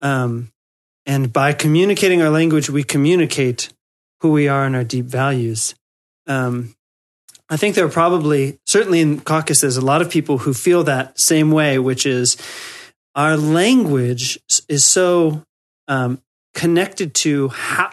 Um, 0.00 0.50
and 1.06 1.32
by 1.32 1.52
communicating 1.52 2.22
our 2.22 2.30
language, 2.30 2.70
we 2.70 2.82
communicate 2.82 3.72
who 4.20 4.30
we 4.30 4.48
are 4.48 4.64
and 4.64 4.76
our 4.76 4.84
deep 4.84 5.06
values. 5.06 5.74
Um, 6.26 6.74
I 7.48 7.56
think 7.56 7.74
there 7.74 7.84
are 7.84 7.90
probably, 7.90 8.58
certainly 8.66 9.00
in 9.00 9.20
Caucasus, 9.20 9.60
there's 9.60 9.76
a 9.76 9.84
lot 9.84 10.02
of 10.02 10.10
people 10.10 10.38
who 10.38 10.54
feel 10.54 10.84
that 10.84 11.18
same 11.18 11.50
way, 11.50 11.78
which 11.78 12.06
is 12.06 12.36
our 13.14 13.36
language 13.36 14.38
is 14.68 14.84
so 14.84 15.42
um, 15.88 16.22
connected 16.54 17.12
to 17.14 17.48
how 17.48 17.90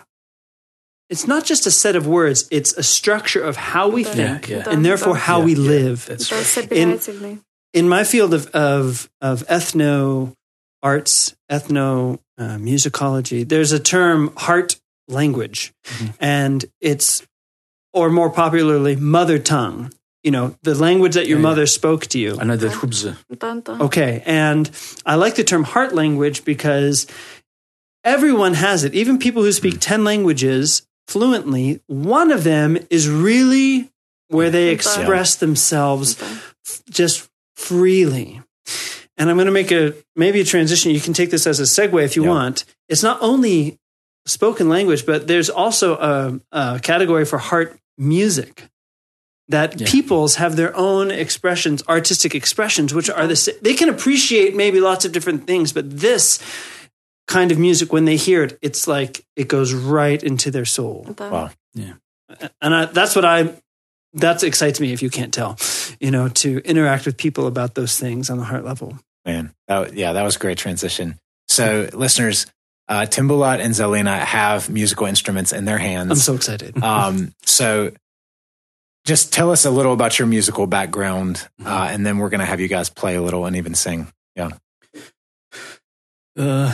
it's 1.09 1.27
not 1.27 1.45
just 1.45 1.65
a 1.65 1.71
set 1.71 1.95
of 1.95 2.05
words, 2.05 2.47
it's 2.51 2.73
a 2.73 2.83
structure 2.83 3.41
of 3.41 3.55
how 3.55 3.87
we 3.87 4.03
think 4.03 4.49
yeah, 4.49 4.57
yeah. 4.57 4.69
and 4.69 4.85
therefore 4.85 5.15
how 5.15 5.39
yeah, 5.39 5.45
we 5.45 5.55
live. 5.55 6.05
that's. 6.05 6.27
In, 7.73 7.83
in, 7.83 7.89
my 7.89 8.03
field 8.03 8.33
of, 8.33 8.47
of, 8.47 9.09
of 9.21 9.45
ethno 9.47 10.33
arts, 10.83 11.35
ethno 11.49 12.19
uh, 12.37 12.57
musicology, 12.57 13.47
there's 13.47 13.71
a 13.71 13.79
term 13.79 14.33
heart 14.35 14.79
language. 15.07 15.73
Mm-hmm. 15.85 16.11
And 16.19 16.65
it's, 16.81 17.25
or 17.93 18.09
more 18.09 18.29
popularly, 18.29 18.95
mother 18.95 19.39
tongue. 19.39 19.91
You 20.23 20.31
know, 20.31 20.57
the 20.63 20.75
language 20.75 21.13
that 21.13 21.27
your 21.27 21.39
mother 21.39 21.65
spoke 21.65 22.07
to 22.07 22.19
you. 22.19 22.37
Another 22.37 22.69
Okay. 23.81 24.23
And 24.25 24.69
I 25.05 25.15
like 25.15 25.35
the 25.35 25.43
term 25.43 25.63
heart 25.63 25.95
language 25.95 26.43
because 26.43 27.07
everyone 28.03 28.55
has 28.55 28.83
it. 28.83 28.93
Even 28.93 29.19
people 29.19 29.43
who 29.43 29.53
speak 29.53 29.77
10 29.79 30.03
languages 30.03 30.86
fluently, 31.07 31.81
one 31.87 32.31
of 32.31 32.43
them 32.43 32.77
is 32.89 33.09
really 33.09 33.89
where 34.29 34.49
they 34.49 34.69
express 34.69 35.35
themselves 35.35 36.21
f- 36.21 36.81
just 36.89 37.29
freely. 37.55 38.41
And 39.17 39.29
I'm 39.29 39.35
going 39.37 39.45
to 39.47 39.51
make 39.51 39.71
a 39.71 39.93
maybe 40.15 40.41
a 40.41 40.45
transition. 40.45 40.91
You 40.91 40.99
can 41.01 41.13
take 41.13 41.31
this 41.31 41.47
as 41.47 41.59
a 41.59 41.63
segue 41.63 42.03
if 42.03 42.15
you 42.15 42.23
Yeah. 42.23 42.29
want. 42.29 42.65
It's 42.89 43.01
not 43.03 43.17
only 43.21 43.79
spoken 44.25 44.69
language, 44.69 45.05
but 45.05 45.27
there's 45.27 45.49
also 45.49 45.95
a, 45.97 46.39
a 46.51 46.79
category 46.81 47.25
for 47.25 47.37
heart 47.37 47.77
music 47.97 48.67
that 49.47 49.79
Yeah. 49.79 49.87
peoples 49.89 50.35
have 50.35 50.55
their 50.57 50.75
own 50.75 51.09
expressions, 51.09 51.81
artistic 51.87 52.35
expressions, 52.35 52.93
which 52.93 53.09
are 53.09 53.25
the 53.25 53.57
they 53.61 53.73
can 53.73 53.87
appreciate 53.89 54.55
maybe 54.55 54.79
lots 54.81 55.05
of 55.05 55.13
different 55.13 55.47
things, 55.47 55.71
but 55.71 55.99
this 55.99 56.39
kind 57.27 57.51
of 57.51 57.59
music, 57.59 57.91
when 57.93 58.05
they 58.05 58.15
hear 58.15 58.43
it, 58.43 58.57
it's 58.61 58.87
like 58.87 59.25
it 59.35 59.47
goes 59.47 59.73
right 59.73 60.23
into 60.23 60.49
their 60.51 60.65
soul 60.65 61.05
Да. 61.15 61.29
Wow. 61.29 61.49
and 62.61 62.75
I, 62.75 62.85
that's 62.85 63.15
what 63.15 63.25
I 63.25 63.53
that 64.13 64.43
excites 64.43 64.79
me 64.79 64.93
if 64.93 65.01
you 65.01 65.09
can't 65.09 65.33
tell 65.33 65.57
you 65.99 66.09
know 66.11 66.29
to 66.29 66.59
interact 66.65 67.05
with 67.05 67.17
people 67.17 67.45
about 67.47 67.75
those 67.75 67.99
things 67.99 68.29
on 68.29 68.37
the 68.37 68.43
heart 68.45 68.63
level 68.65 68.97
Man, 69.25 69.51
that, 69.67 69.93
yeah, 69.93 70.13
that 70.13 70.23
was 70.23 70.37
a 70.37 70.39
great 70.39 70.57
transition. 70.57 71.19
So, 71.49 71.89
listeners, 71.91 72.45
uh, 72.87 73.01
Timbulat 73.05 73.59
and 73.59 73.73
Zelina 73.73 74.17
have 74.19 74.69
musical 74.69 75.05
instruments 75.05 75.51
in 75.51 75.65
their 75.65 75.77
hands. 75.77 76.11
i'm 76.11 76.15
so 76.17 76.33
excited 76.35 76.81
um, 76.83 77.33
so, 77.45 77.91
just 79.05 79.33
tell 79.33 79.51
us 79.51 79.65
a 79.65 79.69
little 79.69 79.91
about 79.91 80.17
your 80.17 80.27
musical 80.27 80.65
background, 80.65 81.45
uh, 81.65 81.89
and 81.91 82.05
then 82.05 82.19
we're 82.19 82.29
going 82.29 82.39
to 82.39 82.45
have 82.45 82.61
you 82.61 82.69
guys 82.69 82.89
play 82.89 83.15
a 83.15 83.21
little 83.21 83.45
and 83.45 83.55
even 83.57 83.75
sing. 83.75 84.07
Yeah. 84.37 84.51
Uh, 86.37 86.73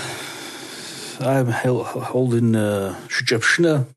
I'm 1.23 1.47
holding 1.47 2.55
uh, 2.55 2.95
Shujabshina 3.07 3.87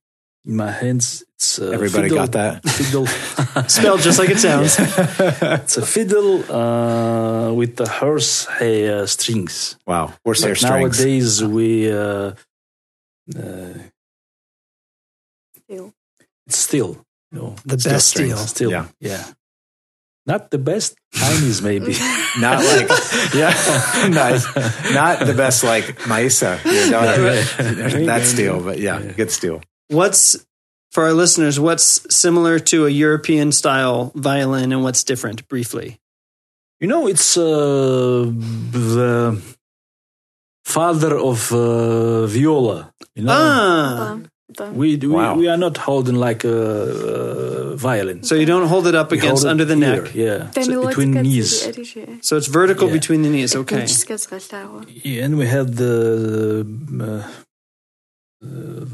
in 0.47 0.57
my 0.57 0.71
hands. 0.71 1.25
It's 1.35 1.59
uh, 1.59 1.71
Everybody 1.71 2.09
fiddle, 2.09 2.19
got 2.19 2.33
that 2.33 2.69
fiddle, 2.69 3.07
spelled 3.69 4.01
just 4.01 4.19
like 4.19 4.31
it 4.31 4.39
sounds. 4.39 4.79
Yeah. 4.79 5.61
It's 5.61 5.77
a 5.77 5.85
fiddle 5.85 6.51
uh, 6.51 7.53
with 7.53 7.77
the 7.77 7.89
horsehair 7.89 9.03
uh, 9.03 9.07
strings. 9.07 9.77
Wow, 9.87 10.15
horsehair 10.25 10.55
like 10.55 10.95
strings. 10.95 10.99
Nowadays 10.99 11.45
we 11.45 11.93
uh, 11.93 12.33
uh, 13.37 13.75
steel. 15.57 15.93
It's 16.47 16.59
steel. 16.59 17.05
You 17.33 17.39
know, 17.39 17.57
the 17.67 17.79
steel 17.79 17.93
best 17.93 18.09
steel. 18.09 18.37
Steel. 18.37 18.71
Yeah. 18.71 18.87
yeah. 19.01 19.25
Not 20.27 20.51
the 20.51 20.59
best 20.59 20.97
Chinese, 21.15 21.63
maybe. 21.63 21.95
Not 22.39 22.59
like, 22.65 22.89
yeah, 23.35 23.55
nice. 24.11 24.45
Not 24.93 25.25
the 25.25 25.35
best 25.37 25.63
like 25.65 25.85
Maisa. 26.11 26.59
You 26.65 26.91
know, 26.91 27.01
Right. 27.01 28.07
That 28.07 28.23
steel, 28.25 28.61
but 28.61 28.79
yeah, 28.79 28.99
Yeah. 29.01 29.13
good 29.13 29.31
steel. 29.31 29.63
what's 29.89 30.37
for 30.93 31.05
our 31.05 31.13
listeners 31.13 31.61
what's 31.61 32.03
similar 32.11 32.59
to 32.59 32.87
a 32.87 32.91
european 32.91 33.53
style 33.53 34.11
violin 34.17 34.73
and 34.73 34.83
what's 34.83 35.05
different 35.05 35.47
briefly 35.49 35.99
You 36.81 36.89
know, 36.89 37.07
it's 37.09 37.37
uh, 37.37 38.27
the 38.77 39.41
father 40.65 41.17
of 41.17 41.53
uh, 41.53 42.27
viola. 42.27 42.93
You 43.15 43.25
know, 43.25 43.33
ah 43.33 44.19
something. 44.57 44.79
We 44.79 44.97
do, 44.97 45.13
wow. 45.13 45.35
we, 45.35 45.43
we, 45.43 45.49
are 45.49 45.57
not 45.57 45.77
holding 45.77 46.17
like 46.17 46.45
a 46.45 47.73
uh, 47.73 47.77
violin. 47.77 48.23
So 48.23 48.35
you 48.35 48.47
don't 48.47 48.69
hold 48.69 48.87
it 48.87 48.95
up 48.95 49.11
we 49.11 49.19
against 49.19 49.45
it 49.45 49.49
under 49.49 49.65
the 49.65 49.77
here, 49.77 50.03
neck. 50.03 50.15
Yeah, 50.15 50.51
so 50.51 50.87
between 50.87 51.13
knees. 51.13 51.63
So 52.23 52.37
it's 52.37 52.47
vertical 52.47 52.89
yeah. 52.89 52.95
between 52.95 53.23
the 53.23 53.31
knees. 53.31 53.55
Okay. 53.55 53.87
Yeah, 55.05 55.25
and 55.25 55.39
we 55.39 55.47
have 55.47 55.77
the 55.77 56.67
uh, 57.01 57.07
uh 58.43 58.85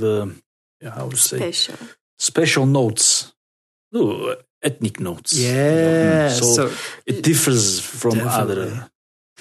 the 0.00 0.34
how 0.82 1.08
to 1.08 1.16
say 1.16 1.38
special 1.52 1.76
special 2.18 2.66
notes. 2.66 3.32
Ooh, 3.96 4.36
ethnic 4.62 5.00
notes. 5.00 5.32
Yeah. 5.38 6.28
Mm, 6.28 6.38
so, 6.38 6.44
so, 6.68 6.76
it 7.06 7.22
differs 7.22 7.80
from 7.80 8.14
definitely. 8.18 8.64
other, 8.64 8.90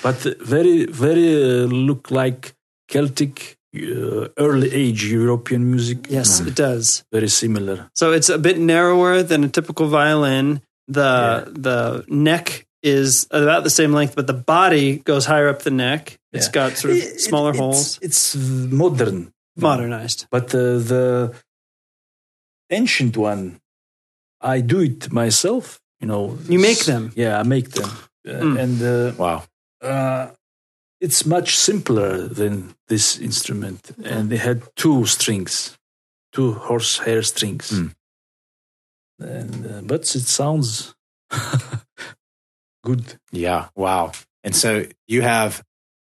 but 0.01 0.15
very 0.39 0.85
very 0.85 1.27
uh, 1.35 1.65
look 1.67 2.11
like 2.11 2.55
Celtic 2.87 3.56
uh, 3.81 4.27
early 4.37 4.69
age 4.73 5.05
European 5.05 5.69
music. 5.71 6.07
yes 6.09 6.39
it 6.39 6.55
does 6.55 7.03
very 7.11 7.29
similar. 7.29 7.89
So 7.95 8.11
it's 8.13 8.29
a 8.29 8.37
bit 8.37 8.57
narrower 8.59 9.23
than 9.23 9.43
a 9.43 9.49
typical 9.49 9.87
violin. 9.87 10.61
The 10.87 11.47
the 11.67 12.03
neck 12.07 12.65
is 12.83 13.27
about 13.31 13.63
the 13.63 13.69
same 13.69 13.91
length, 13.97 14.15
but 14.15 14.27
the 14.27 14.33
body 14.57 14.99
goes 15.03 15.25
higher 15.25 15.49
up 15.49 15.61
the 15.63 15.71
neck. 15.71 16.17
It's 16.31 16.47
Yeah. 16.47 16.53
got 16.69 16.77
sort 16.77 16.91
of 16.93 16.97
It- 16.99 17.19
smaller 17.21 17.49
it's, 17.51 17.59
holes. 17.59 17.99
It's 18.01 18.35
modern, 18.35 19.31
Modernized. 19.55 20.27
but 20.31 20.53
uh, 20.55 20.77
the 20.91 21.33
ancient 22.69 23.17
one, 23.17 23.59
I 24.41 24.61
do 24.61 24.79
it 24.81 25.11
myself. 25.11 25.79
You 25.99 26.07
know, 26.07 26.37
You 26.49 26.59
make 26.59 26.85
them. 26.85 27.11
Yeah, 27.15 27.39
I 27.39 27.43
make 27.43 27.69
them, 27.71 27.89
Uh, 28.27 28.43
Mm. 28.43 28.59
and 28.63 28.77
uh, 28.81 29.11
Wow. 29.17 29.43
uh, 29.81 30.27
it's 30.99 31.25
much 31.25 31.55
simpler 31.55 32.27
than 32.27 32.75
this 32.87 33.19
instrument. 33.19 33.91
And 34.03 34.29
they 34.29 34.37
had 34.37 34.63
two 34.75 35.05
strings 35.05 35.77
two 36.37 36.53
horsehair 36.53 37.23
strings. 37.23 37.71
Mm. 37.71 37.93
and 39.19 39.65
uh, 39.65 39.81
but 39.83 40.01
it 40.15 40.27
sounds 40.27 40.95
good. 42.83 43.17
Yeah 43.31 43.69
wow. 43.75 44.11
And 44.43 44.55
so 44.55 44.85
you 45.07 45.23
have 45.23 45.63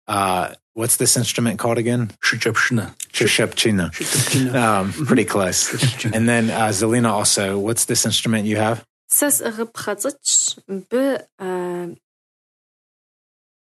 uh, 0.07 0.55
what's 0.74 0.97
this 0.97 1.16
instrument 1.16 1.59
called 1.59 1.78
again? 1.78 2.11
Shchepchina. 2.22 2.95
Shchepchina. 3.12 4.55
Um 4.55 4.93
mhm. 4.93 5.07
pretty 5.07 5.24
close. 5.24 5.61
And 6.05 6.28
then 6.28 6.51
uh, 6.51 6.70
zelina 6.70 7.11
also 7.11 7.59
what's 7.59 7.86
this 7.86 8.07
instrument 8.07 8.47
you 8.47 8.57
have? 8.57 8.84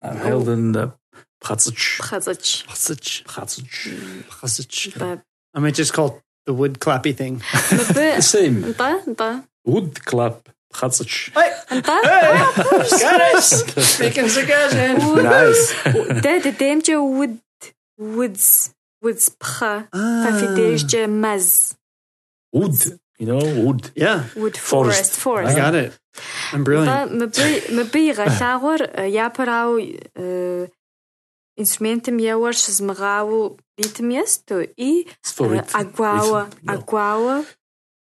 I'm 0.04 0.18
held 0.18 0.50
in 0.50 0.74
the 0.74 0.94
Pchatzich. 1.43 1.99
пхъэцӏыкӏ. 2.01 2.67
Chasich. 2.69 3.25
Pchatzich. 3.25 3.77
Chasich. 4.41 4.93
Да. 4.99 5.23
I 5.55 5.61
might 5.61 5.75
just 5.75 5.93
call 5.93 6.09
it 6.09 6.23
the 6.47 6.53
wood 6.55 6.79
clappy 6.81 7.13
thing. 7.17 7.41
Мыбы 7.71 8.17
The 8.17 8.23
same. 8.23 8.75
Да, 8.77 9.01
да. 9.07 9.43
Wood 9.67 10.05
clap. 10.05 10.49
Pchatzich. 10.73 11.31
Да. 11.35 11.99
Speaking 13.41 14.29
suggestion. 14.29 14.97
Nice. 15.23 15.73
Дэ 16.25 16.33
дэдэмчэ 16.45 16.95
wood 16.99 17.39
woods 17.99 18.71
woods 19.03 19.31
пхъэ. 19.41 19.89
Ah. 19.93 20.25
Фафидежкӏэ 20.25 21.07
мэз. 21.07 21.75
Wood. 22.55 22.99
You 23.19 23.27
know, 23.27 23.43
wood. 23.65 23.91
Yeah, 23.97 24.23
Wood 24.37 24.57
Forest. 24.57 25.15
forest 25.15 25.15
forest. 25.17 25.57
I 25.57 25.61
got 25.61 25.75
it. 25.75 25.93
I'm 26.53 26.63
Да, 26.63 26.71
brilliant. 26.71 27.11
мыбы 27.19 27.47
мыбы 27.77 27.99
игъэлъагъуэр 28.11 28.83
э, 28.95 29.09
япэрауэ 29.11 29.83
э, 30.15 30.67
Instrumental 31.56 32.16
miauar 32.18 32.56
shzmghawu 32.58 33.58
ditëm 33.78 34.08
mjestu 34.10 34.62
eh, 34.62 34.70
i 34.78 35.06
aguaua 35.74 36.48
aguaua 36.68 37.44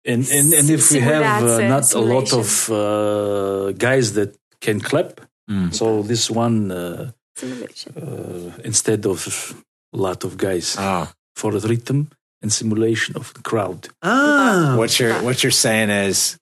and 0.06 0.28
and, 0.30 0.52
and 0.52 0.70
if 0.70 0.90
we 0.92 1.00
have 1.00 1.42
uh, 1.42 1.68
not 1.68 1.92
a 1.94 2.00
lot 2.00 2.32
of 2.32 2.70
uh, 2.70 3.72
guys 3.72 4.12
that 4.14 4.36
can 4.60 4.80
clap 4.80 5.20
mm. 5.50 5.74
so 5.74 6.02
this 6.02 6.30
one 6.30 6.70
uh, 6.70 7.10
uh 7.42 8.52
instead 8.64 9.06
of 9.06 9.54
a 9.92 9.96
lot 9.96 10.24
of 10.24 10.36
guys 10.36 10.76
ah. 10.78 11.12
for 11.34 11.52
the 11.52 11.68
rhythm 11.68 12.08
and 12.42 12.52
simulation 12.52 13.16
of 13.16 13.34
the 13.34 13.42
crowd 13.42 13.88
ah. 14.02 14.74
what 14.78 14.98
you're 14.98 15.14
what 15.22 15.42
you're 15.42 15.50
saying 15.66 15.90
is 15.90 16.38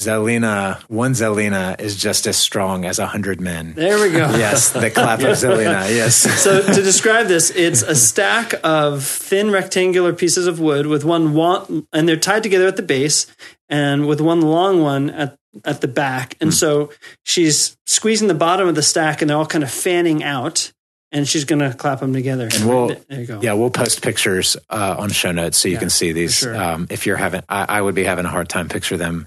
Zelina, 0.00 0.80
one 0.88 1.12
Zelina 1.12 1.78
is 1.80 1.94
just 1.96 2.26
as 2.26 2.36
strong 2.36 2.84
as 2.84 2.98
a 2.98 3.06
hundred 3.06 3.40
men. 3.40 3.74
there 3.74 4.00
we 4.00 4.10
go. 4.10 4.30
Yes, 4.36 4.70
the 4.70 4.90
clap 4.94 5.20
of 5.20 5.26
Zelina. 5.26 5.88
Yes. 5.94 6.16
So 6.16 6.62
to 6.62 6.82
describe 6.82 7.26
this, 7.26 7.50
it's 7.50 7.82
a 7.82 7.94
stack 7.94 8.54
of 8.64 9.04
thin 9.04 9.50
rectangular 9.50 10.12
pieces 10.14 10.46
of 10.46 10.58
wood 10.58 10.86
with 10.86 11.04
one 11.04 11.86
and 11.92 12.08
they're 12.08 12.16
tied 12.16 12.42
together 12.42 12.66
at 12.66 12.76
the 12.76 12.82
base, 12.82 13.26
and 13.68 14.06
with 14.08 14.20
one 14.20 14.40
long 14.40 14.82
one 14.82 15.10
at 15.10 15.36
at 15.64 15.80
the 15.80 15.88
back. 15.88 16.36
And 16.40 16.54
so 16.54 16.90
she's 17.24 17.76
squeezing 17.86 18.28
the 18.28 18.34
bottom 18.34 18.68
of 18.68 18.74
the 18.74 18.82
stack, 18.82 19.20
and 19.20 19.28
they're 19.28 19.36
all 19.36 19.46
kind 19.46 19.64
of 19.64 19.70
fanning 19.70 20.22
out. 20.24 20.72
and 21.12 21.26
she's 21.26 21.44
gonna 21.44 21.74
clap 21.74 21.98
them 21.98 22.12
together. 22.12 22.48
And 22.54 22.68
we'll- 22.68 22.94
there 23.08 23.20
you 23.22 23.26
go. 23.26 23.40
Yeah, 23.42 23.54
we'll 23.54 23.70
post 23.70 24.00
pictures 24.00 24.56
uh, 24.70 24.94
on 24.96 25.10
show 25.10 25.32
notes 25.32 25.58
so 25.58 25.66
you 25.66 25.74
Yeah, 25.74 25.80
can 25.80 25.90
see 25.90 26.12
these. 26.12 26.36
sure. 26.36 26.54
Um, 26.56 26.86
if 26.88 27.04
you're 27.04 27.16
having, 27.16 27.42
I, 27.48 27.66
I 27.68 27.82
would 27.82 27.96
be 27.96 28.04
having 28.04 28.26
a 28.26 28.28
hard 28.28 28.48
time 28.48 28.68
picture 28.68 28.96
them. 28.96 29.26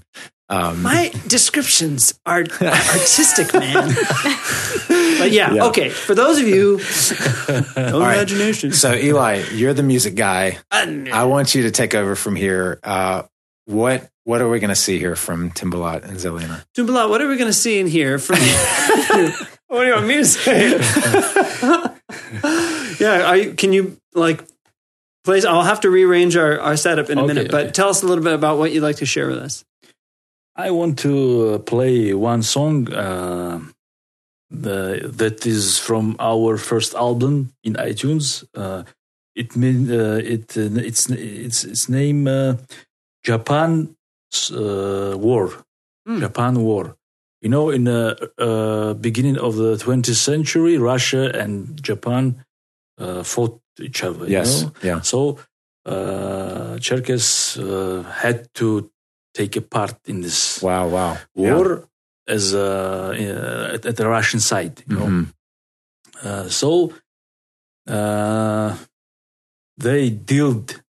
Um, 0.50 0.82
My 0.82 1.10
descriptions 1.26 2.18
are 2.26 2.40
artistic, 2.40 3.54
man. 3.54 3.88
but 5.18 5.30
yeah, 5.32 5.54
Yeah. 5.54 5.64
okay. 5.66 5.88
For 5.88 6.14
those 6.14 6.38
of 6.38 6.46
you, 6.46 6.78
no 7.76 8.00
right. 8.00 8.14
imagination. 8.16 8.72
so 8.72 8.94
Eli, 8.94 9.42
you're 9.52 9.72
the 9.72 9.82
music 9.82 10.14
guy. 10.16 10.58
I 10.70 11.08
I 11.12 11.24
want 11.24 11.54
you 11.54 11.62
to 11.62 11.70
take 11.70 11.94
over 11.94 12.14
from 12.14 12.36
here. 12.36 12.78
Uh, 12.82 13.22
what 13.64 14.10
what 14.24 14.42
are 14.42 14.48
we 14.48 14.58
going 14.60 14.68
to 14.70 14.76
see 14.76 14.98
here 14.98 15.16
from 15.16 15.50
Timbulat 15.50 16.04
and 16.04 16.18
Zelina? 16.18 16.62
Dumbala, 16.76 17.08
what 17.08 17.22
are 17.22 17.28
we 17.28 17.36
going 17.36 17.48
to 17.48 17.52
see 17.54 17.78
in 17.78 17.86
here 17.86 18.18
from 18.18 18.36
What 19.68 19.80
do 19.82 19.86
you 19.88 19.94
want 19.94 20.06
me 20.06 20.16
to 20.16 20.24
say? 20.26 20.70
yeah, 23.00 23.22
are 23.28 23.36
you, 23.36 23.54
can 23.54 23.72
you 23.72 23.96
like 24.14 24.44
please 25.24 25.44
I'll 25.44 25.62
have 25.62 25.80
to 25.80 25.90
rearrange 25.90 26.36
our, 26.36 26.60
our 26.60 26.76
setup 26.76 27.10
in 27.10 27.18
a 27.18 27.22
Okay, 27.22 27.34
minute, 27.34 27.50
but 27.50 27.62
okay. 27.64 27.72
tell 27.72 27.88
us 27.88 28.02
a 28.02 28.06
little 28.06 28.22
bit 28.24 28.34
about 28.34 28.58
what 28.58 28.72
you'd 28.72 28.82
like 28.82 28.96
to 28.96 29.06
share 29.06 29.28
with 29.28 29.38
us. 29.38 29.64
I 30.56 30.70
want 30.70 30.98
to 31.00 31.54
uh, 31.54 31.58
play 31.58 32.14
one 32.14 32.42
song 32.42 32.92
uh, 32.92 33.60
the, 34.50 35.10
that 35.16 35.46
is 35.46 35.78
from 35.78 36.16
our 36.20 36.56
first 36.56 36.94
album 36.94 37.52
in 37.64 37.74
iTunes. 37.74 38.44
Uh, 38.54 38.84
it 39.34 39.56
mean 39.56 39.90
uh, 39.90 40.20
it 40.22 40.56
uh, 40.56 40.70
it's 40.76 41.10
it's 41.10 41.64
its 41.64 41.88
name 41.88 42.28
uh, 42.28 42.54
Japan 43.24 43.96
uh, 44.52 45.16
War. 45.18 45.50
Hmm. 46.06 46.20
Japan 46.20 46.60
War. 46.62 46.96
You 47.42 47.50
know, 47.50 47.70
in 47.70 47.84
the 47.84 48.30
uh, 48.38 48.94
beginning 48.94 49.36
of 49.38 49.56
the 49.56 49.76
20th 49.76 50.14
century, 50.14 50.78
Russia 50.78 51.30
and 51.34 51.82
Japan 51.82 52.44
uh, 52.98 53.22
fought 53.22 53.60
each 53.80 54.02
other. 54.04 54.24
you 54.26 54.32
Yes, 54.32 54.62
know? 54.62 54.72
yeah, 54.82 55.00
So 55.02 55.38
uh, 55.84 56.78
Cherkess 56.78 57.58
uh, 57.58 58.02
had 58.04 58.48
to 58.54 58.88
take 59.34 59.56
a 59.56 59.64
part 59.76 59.96
in 60.06 60.20
this 60.22 60.62
wow, 60.62 60.86
wow, 60.88 61.14
Yeah. 61.34 61.54
war 61.54 61.88
as 62.36 62.54
uh, 62.54 62.60
uh, 63.24 63.74
at, 63.74 63.82
at 63.90 63.96
the 63.96 64.06
Russian 64.16 64.40
side. 64.40 64.74
You 64.88 64.96
know? 64.96 65.08
Mhm. 65.12 65.26
Uh, 66.26 66.48
so 66.48 66.70
uh, 67.96 68.70
they 69.76 70.02
dealt 70.10 70.80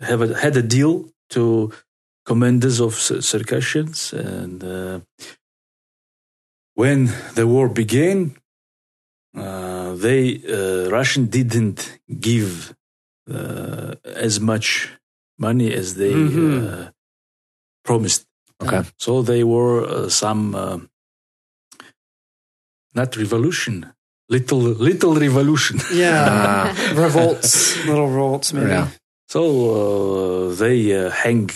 have 0.00 0.20
a, 0.22 0.28
had 0.44 0.56
a 0.56 0.62
deal 0.76 0.94
to 1.34 1.70
commanders 2.24 2.80
of 2.80 2.94
Circassians, 3.32 4.12
and 4.12 4.64
uh, 4.64 5.00
when 6.74 6.98
the 7.34 7.46
war 7.46 7.68
began, 7.68 8.36
uh, 9.36 9.94
they 9.94 10.40
uh, 10.48 10.88
Russian 10.90 11.26
didn't 11.26 11.98
give 12.28 12.74
uh, 13.30 13.94
as 14.04 14.40
much 14.40 14.66
money 15.38 15.72
as 15.72 15.94
they 15.94 16.14
Mhm. 16.14 16.92
Uh, 17.90 17.96
promised. 17.98 18.26
Okay. 18.62 18.82
So 18.98 19.22
they 19.22 19.42
were 19.44 19.84
uh, 19.84 20.08
some 20.08 20.54
uh, 20.54 20.78
not 22.94 23.16
revolution, 23.16 23.86
little 24.28 24.58
little 24.58 25.14
revolution. 25.14 25.78
Yeah. 25.92 26.74
revolts, 26.94 27.76
little 27.86 28.08
revolts 28.08 28.52
maybe. 28.52 28.70
Yeah. 28.70 28.88
So 29.28 29.42
uh, 30.50 30.54
they 30.54 30.92
uh, 30.92 31.10
hang 31.10 31.50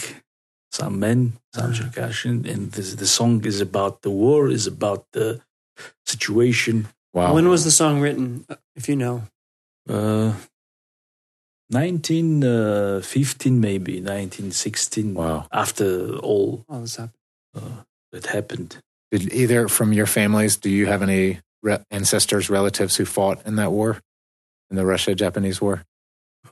some 0.72 0.98
men, 0.98 1.32
some 1.54 1.70
Ah. 1.70 1.74
Circassian, 1.74 2.46
and 2.46 2.72
this, 2.72 2.94
the 2.94 3.06
song 3.06 3.44
is 3.46 3.60
about 3.60 4.02
the 4.02 4.10
war, 4.10 4.48
is 4.50 4.66
about 4.66 5.04
the 5.12 5.40
situation. 6.06 6.86
wow. 7.12 7.34
When 7.34 7.48
was 7.48 7.62
the 7.64 7.70
song 7.70 8.00
written, 8.00 8.44
if 8.76 8.88
you 8.88 8.96
know? 8.96 9.22
Uh, 9.88 10.32
1915, 11.74 13.60
maybe 13.60 13.94
1916. 14.00 15.14
Wow. 15.14 15.46
After 15.52 16.16
all 16.18 16.64
All 16.68 16.80
this 16.80 16.96
happened. 16.96 17.18
uh, 17.54 17.82
that 18.12 18.26
happened. 18.26 18.78
Did 19.10 19.32
either 19.32 19.68
from 19.68 19.92
your 19.92 20.06
families, 20.06 20.56
do 20.56 20.70
you 20.70 20.86
have 20.86 21.02
any 21.02 21.40
re- 21.62 21.84
ancestors, 21.90 22.48
relatives 22.50 22.96
who 22.96 23.04
fought 23.04 23.44
in 23.46 23.56
that 23.56 23.70
war, 23.72 24.00
in 24.70 24.76
the 24.76 24.84
Russia-Japanese 24.86 25.60
war? 25.60 25.84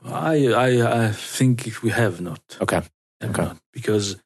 I, 0.05 0.47
I, 0.47 1.05
I 1.07 1.11
think 1.11 1.81
we 1.83 1.89
have 1.91 2.21
not. 2.21 2.41
Okay. 2.61 2.81
Have 3.21 3.29
Okay. 3.29 3.41
not, 3.43 3.57
because 3.71 4.17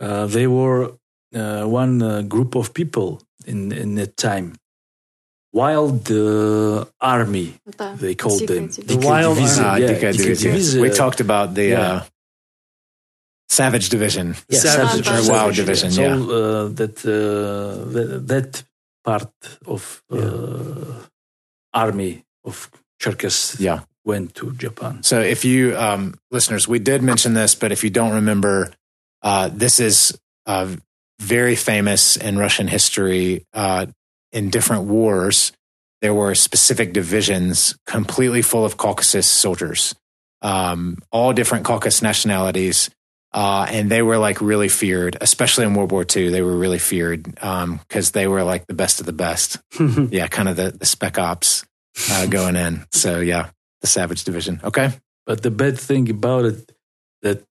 uh, 0.00 0.26
they 0.26 0.46
were 0.46 0.92
uh, 1.34 1.64
one 1.64 2.00
uh, 2.02 2.22
group 2.22 2.54
of 2.56 2.72
people 2.72 3.20
in 3.46 3.72
in 3.72 3.94
that 3.96 4.16
time. 4.16 4.54
Wild 5.62 6.02
uh, 6.10 6.84
army, 7.00 7.48
Да. 7.78 7.86
they 8.04 8.14
called 8.22 8.44
them. 8.52 8.64
The 8.90 8.98
wild 9.10 9.36
Divisie, 9.36 9.62
Ah, 9.64 9.76
yeah, 9.76 9.88
Dika 9.90 10.08
Dike 10.12 10.16
Divisie. 10.22 10.48
Divisie, 10.48 10.80
We 10.84 10.90
talked 11.02 11.20
about 11.26 11.48
the 11.58 11.66
yeah. 11.74 11.80
uh, 11.80 12.04
Savage 13.48 13.88
Division. 13.88 14.26
yeah, 14.48 14.58
Savage. 14.58 15.04
Savage, 15.04 15.08
Or 15.08 15.32
Wild 15.32 15.54
Savage, 15.54 15.56
Division, 15.62 15.90
So 15.92 16.02
yeah. 16.02 16.14
uh, 16.14 16.68
that, 16.78 16.94
uh, 17.06 17.12
that 17.94 18.08
that 18.32 18.50
part 19.04 19.32
of 19.74 20.02
uh, 20.10 20.18
army 21.72 22.12
of 22.44 22.70
Cherkess 23.02 23.56
Yeah. 23.58 23.80
went 24.04 24.34
to 24.34 24.52
Japan. 24.64 25.02
So, 25.02 25.20
if 25.20 25.44
you 25.44 25.76
um, 25.76 26.02
listeners, 26.30 26.66
we 26.68 26.78
did 26.78 27.02
mention 27.02 27.34
this, 27.34 27.54
but 27.54 27.70
if 27.72 27.80
you 27.84 27.90
don't 27.90 28.12
remember, 28.14 28.72
uh, 29.22 29.48
this 29.52 29.80
is 29.80 29.96
uh, 30.46 30.68
very 31.20 31.56
famous 31.56 32.16
in 32.16 32.38
Russian 32.38 32.68
history. 32.68 33.44
In 34.36 34.50
different 34.50 34.84
wars, 34.84 35.52
there 36.02 36.12
were 36.12 36.34
specific 36.34 36.92
divisions 36.92 37.74
completely 37.86 38.42
full 38.42 38.66
of 38.66 38.76
Caucasus 38.76 39.26
soldiers, 39.26 39.94
um, 40.42 40.98
all 41.10 41.32
different 41.32 41.64
Caucasus 41.64 42.02
nationalities. 42.02 42.90
Uh, 43.32 43.66
and 43.70 43.90
they 43.90 44.02
were 44.02 44.18
like 44.18 44.42
really 44.42 44.68
feared, 44.68 45.16
especially 45.22 45.64
in 45.64 45.72
World 45.72 45.90
War 45.90 46.04
II. 46.04 46.28
They 46.28 46.42
were 46.42 46.56
really 46.56 46.78
feared 46.78 47.24
because 47.24 48.10
they 48.10 48.26
were 48.26 48.44
like 48.44 48.66
the 48.66 48.74
best 48.74 49.00
of 49.00 49.06
the 49.06 49.14
best. 49.14 49.58
yeah, 50.10 50.26
kind 50.26 50.50
of 50.50 50.56
the, 50.56 50.70
the 50.70 50.86
spec 50.86 51.18
ops 51.18 51.64
uh, 52.10 52.26
going 52.26 52.56
in. 52.56 52.84
So, 52.92 53.20
yeah, 53.20 53.50
the 53.80 53.86
Savage 53.86 54.24
Division. 54.24 54.60
Okay. 54.62 54.92
But 55.24 55.42
the 55.42 55.50
bad 55.50 55.78
thing 55.78 56.10
about 56.10 56.44
it 56.44 56.72
that 57.22 57.42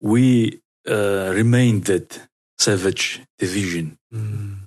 we 0.00 0.60
uh, 0.86 1.32
remained 1.34 1.84
that 1.86 2.20
savage 2.64 3.20
division. 3.38 3.86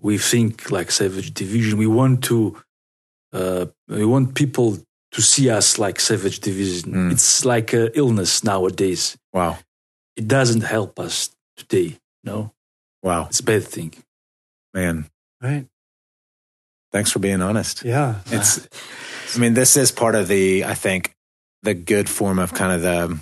We 0.01 0.17
think 0.17 0.71
like 0.71 0.91
savage 0.91 1.29
division. 1.33 1.77
We 1.79 1.87
want 1.87 2.23
to 2.25 2.37
uh, 3.33 3.65
we 3.87 4.05
want 4.05 4.35
people 4.35 4.77
to 5.15 5.21
see 5.21 5.49
us 5.57 5.77
like 5.79 5.99
savage 5.99 6.39
division. 6.39 6.91
Mm. 6.93 7.11
It's 7.13 7.45
like 7.45 7.73
an 7.73 7.89
illness 7.95 8.43
nowadays. 8.43 9.17
Wow. 9.33 9.57
It 10.15 10.27
doesn't 10.27 10.63
help 10.63 10.99
us 10.99 11.29
today. 11.55 11.97
No, 12.23 12.51
Wow. 13.03 13.27
it's 13.29 13.39
a 13.39 13.43
bad 13.43 13.63
thing. 13.63 13.93
Man, 14.73 15.05
Right. 15.41 15.65
thanks 16.91 17.11
for 17.11 17.19
being 17.19 17.41
honest. 17.41 17.83
Yeah. 17.85 18.15
It's, 18.31 18.67
I 19.35 19.39
mean, 19.39 19.53
this 19.53 19.77
is 19.77 19.91
part 19.91 20.15
of 20.15 20.27
the, 20.27 20.65
I 20.65 20.73
think, 20.75 21.15
the 21.63 21.73
good 21.73 22.09
form 22.09 22.39
of 22.39 22.53
kind 22.53 22.71
of 22.73 22.81
the 22.81 23.19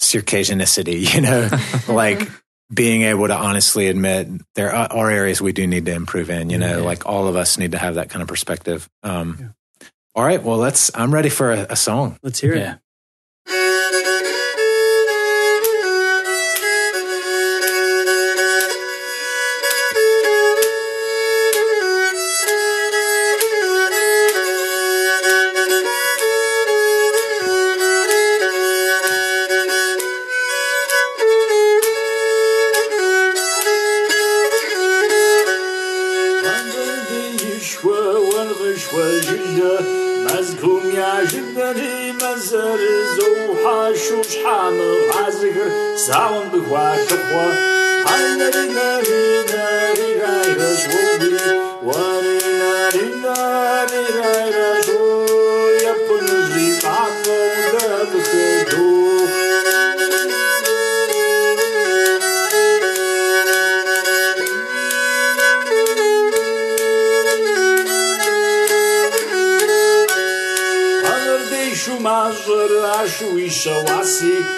Circassianicity, 0.00 0.98
you 1.14 1.20
know, 1.20 1.48
like 1.92 2.28
being 2.72 3.02
able 3.02 3.26
to 3.28 3.34
honestly 3.34 3.88
admit 3.88 4.28
there 4.54 4.74
are, 4.74 4.92
are 4.92 5.10
areas 5.10 5.40
we 5.40 5.52
do 5.52 5.66
need 5.66 5.86
to 5.86 5.92
improve 5.94 6.28
in, 6.30 6.50
you 6.50 6.58
know, 6.58 6.78
Yeah. 6.78 6.84
like 6.84 7.06
all 7.06 7.26
of 7.28 7.34
us 7.36 7.56
need 7.58 7.72
to 7.72 7.78
have 7.78 7.94
that 7.94 8.10
kind 8.10 8.20
of 8.22 8.28
perspective. 8.28 8.88
Um, 9.02 9.54
All 10.14 10.24
right. 10.24 10.42
Well, 10.42 10.58
let's, 10.58 10.90
I'm 10.94 11.14
ready 11.14 11.28
for 11.30 11.52
a, 11.52 11.66
a 11.70 11.76
song. 11.76 12.18
Let's 12.22 12.40
hear 12.40 12.52
it. 12.54 12.58
Yeah. 12.58 12.74
całą 46.08 46.50
była 46.50 46.92
ciepła. 47.08 47.46
Ale 48.06 48.50
rina, 48.50 49.00
rina, 49.06 49.64
rina, 49.98 50.32
rozłowi, 50.58 51.32
łary, 51.82 52.38
na 52.58 52.90
rina, 52.90 53.34
com 54.86 55.90
o 55.90 55.94
ponudzi 56.08 56.68
taką 56.82 57.36
dawkę 57.72 58.64
duch. 58.70 58.98
Marzor, 72.00 72.70
acho 73.00 73.38
isso, 73.38 73.70
assim 74.00 74.57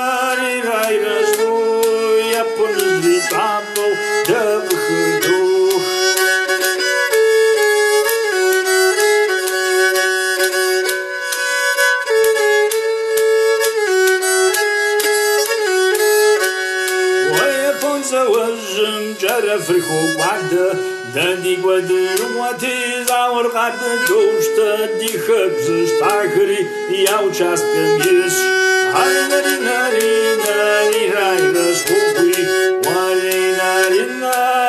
Iguadeiro 21.61 22.25
um 22.35 22.43
atizá 22.43 23.29
orgada 23.29 23.77
Gousta 24.07 24.97
de 24.97 25.15
rabzes 25.15 25.91
Tahri 25.99 26.67
e 26.89 27.07
ao 27.07 27.31
chas 27.31 27.61
cambies 27.61 28.35
Ai 28.95 29.27
nari 29.29 29.57
nari 29.59 30.37
nari 30.41 31.09
Rai 31.11 31.51
das 31.53 31.81
rupui 31.81 32.33
Wari 32.83 33.57
nari 33.57 34.19
nari 34.19 34.60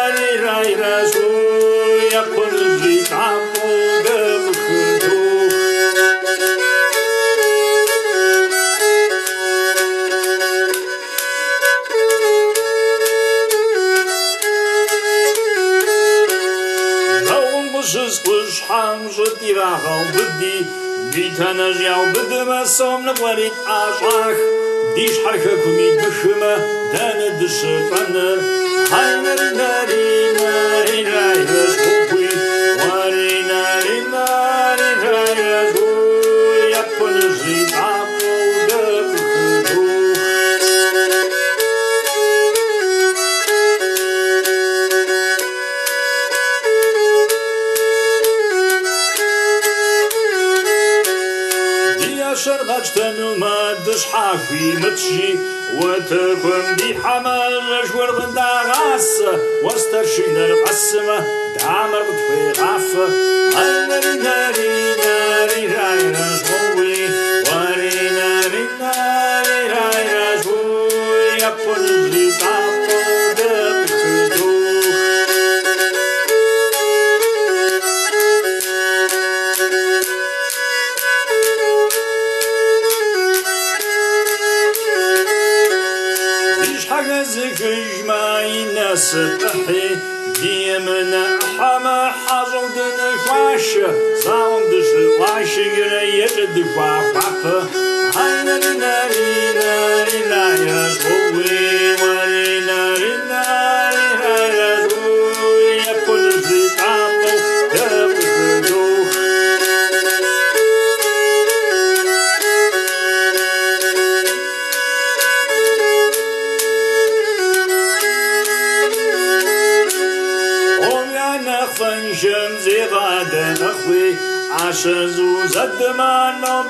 Итанажьял 21.35 22.05
быдыма 22.13 22.67
сомны 22.67 23.15
пларит 23.15 23.55
ашах 23.67 24.37
Диш 24.95 25.15
харха 25.25 25.57
кумит 25.63 25.95
бышыма 26.03 26.55
даны 26.93 27.29
дышы 27.39 27.75
паныр 27.91 28.39
Хайныр 28.91 29.41
дарина 29.59 30.53
инайдыш 30.99 31.72
في 54.37 54.73
متشي 54.77 55.35
وتكون 55.75 56.77
دي 56.77 56.95
حمل 56.95 57.83
جور 57.93 58.11
بن 58.19 58.35
داغاس 58.35 59.23
واسترشينا 59.63 60.47
القسمة 60.47 61.25
دعمر 61.59 62.03
بطفي 62.03 62.61
غاف 62.63 62.97
هل 63.57 63.89
ناري 63.89 64.19
ناري 64.19 64.95
de 96.55 96.63
voir 96.75 97.03
papa. 97.15 97.67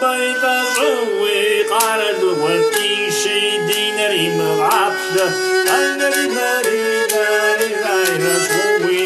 Zwi 0.02 1.62
qarad 1.70 2.22
wati 2.42 2.90
shay 3.20 3.50
dinari 3.68 4.24
mabd 4.38 5.16
anari 5.76 6.24
nari 6.36 6.80
nari 7.14 7.68
nari 7.84 8.16
raswi 8.24 9.02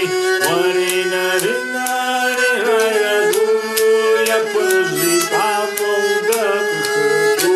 wari 0.47 0.95
nari 1.13 1.53
nari 1.75 2.49
nari 2.65 2.99
raswi 3.05 4.29
yapuzli 4.31 5.15
papo 5.33 5.91
gakhu 6.29 7.55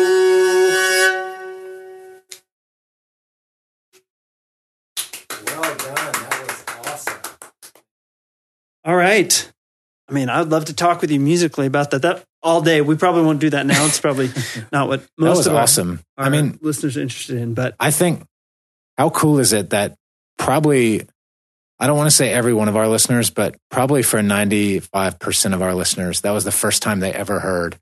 Well 5.45 5.61
done. 5.61 6.13
That 6.13 6.35
was 6.47 6.65
awesome. 6.85 7.21
All 8.85 8.95
right. 8.95 9.50
I 10.11 10.13
mean, 10.13 10.29
I'd 10.29 10.49
love 10.49 10.65
to 10.65 10.73
talk 10.73 11.01
with 11.01 11.09
you 11.09 11.19
musically 11.19 11.67
about 11.67 11.91
that. 11.91 12.01
That 12.01 12.25
all 12.43 12.61
day. 12.61 12.81
We 12.81 12.95
probably 12.95 13.23
won't 13.23 13.39
do 13.39 13.49
that 13.51 13.65
now. 13.65 13.85
It's 13.85 13.99
probably 13.99 14.29
not 14.71 14.89
what 14.89 15.03
most 15.17 15.47
of 15.47 15.55
awesome. 15.55 16.01
our, 16.17 16.25
I 16.25 16.29
mean, 16.29 16.59
listeners 16.61 16.97
are 16.97 17.01
interested 17.01 17.37
in. 17.37 17.53
But 17.53 17.75
I 17.79 17.91
think 17.91 18.23
how 18.97 19.09
cool 19.09 19.39
is 19.39 19.53
it 19.53 19.69
that 19.69 19.95
probably 20.37 21.07
I 21.79 21.87
don't 21.87 21.97
want 21.97 22.09
to 22.09 22.15
say 22.15 22.31
every 22.31 22.53
one 22.53 22.67
of 22.67 22.75
our 22.75 22.87
listeners, 22.87 23.29
but 23.29 23.55
probably 23.71 24.03
for 24.03 24.19
95% 24.19 25.53
of 25.53 25.61
our 25.61 25.73
listeners, 25.73 26.21
that 26.21 26.31
was 26.31 26.43
the 26.43 26.51
first 26.51 26.83
time 26.83 26.99
they 26.99 27.11
ever 27.11 27.39
heard 27.39 27.77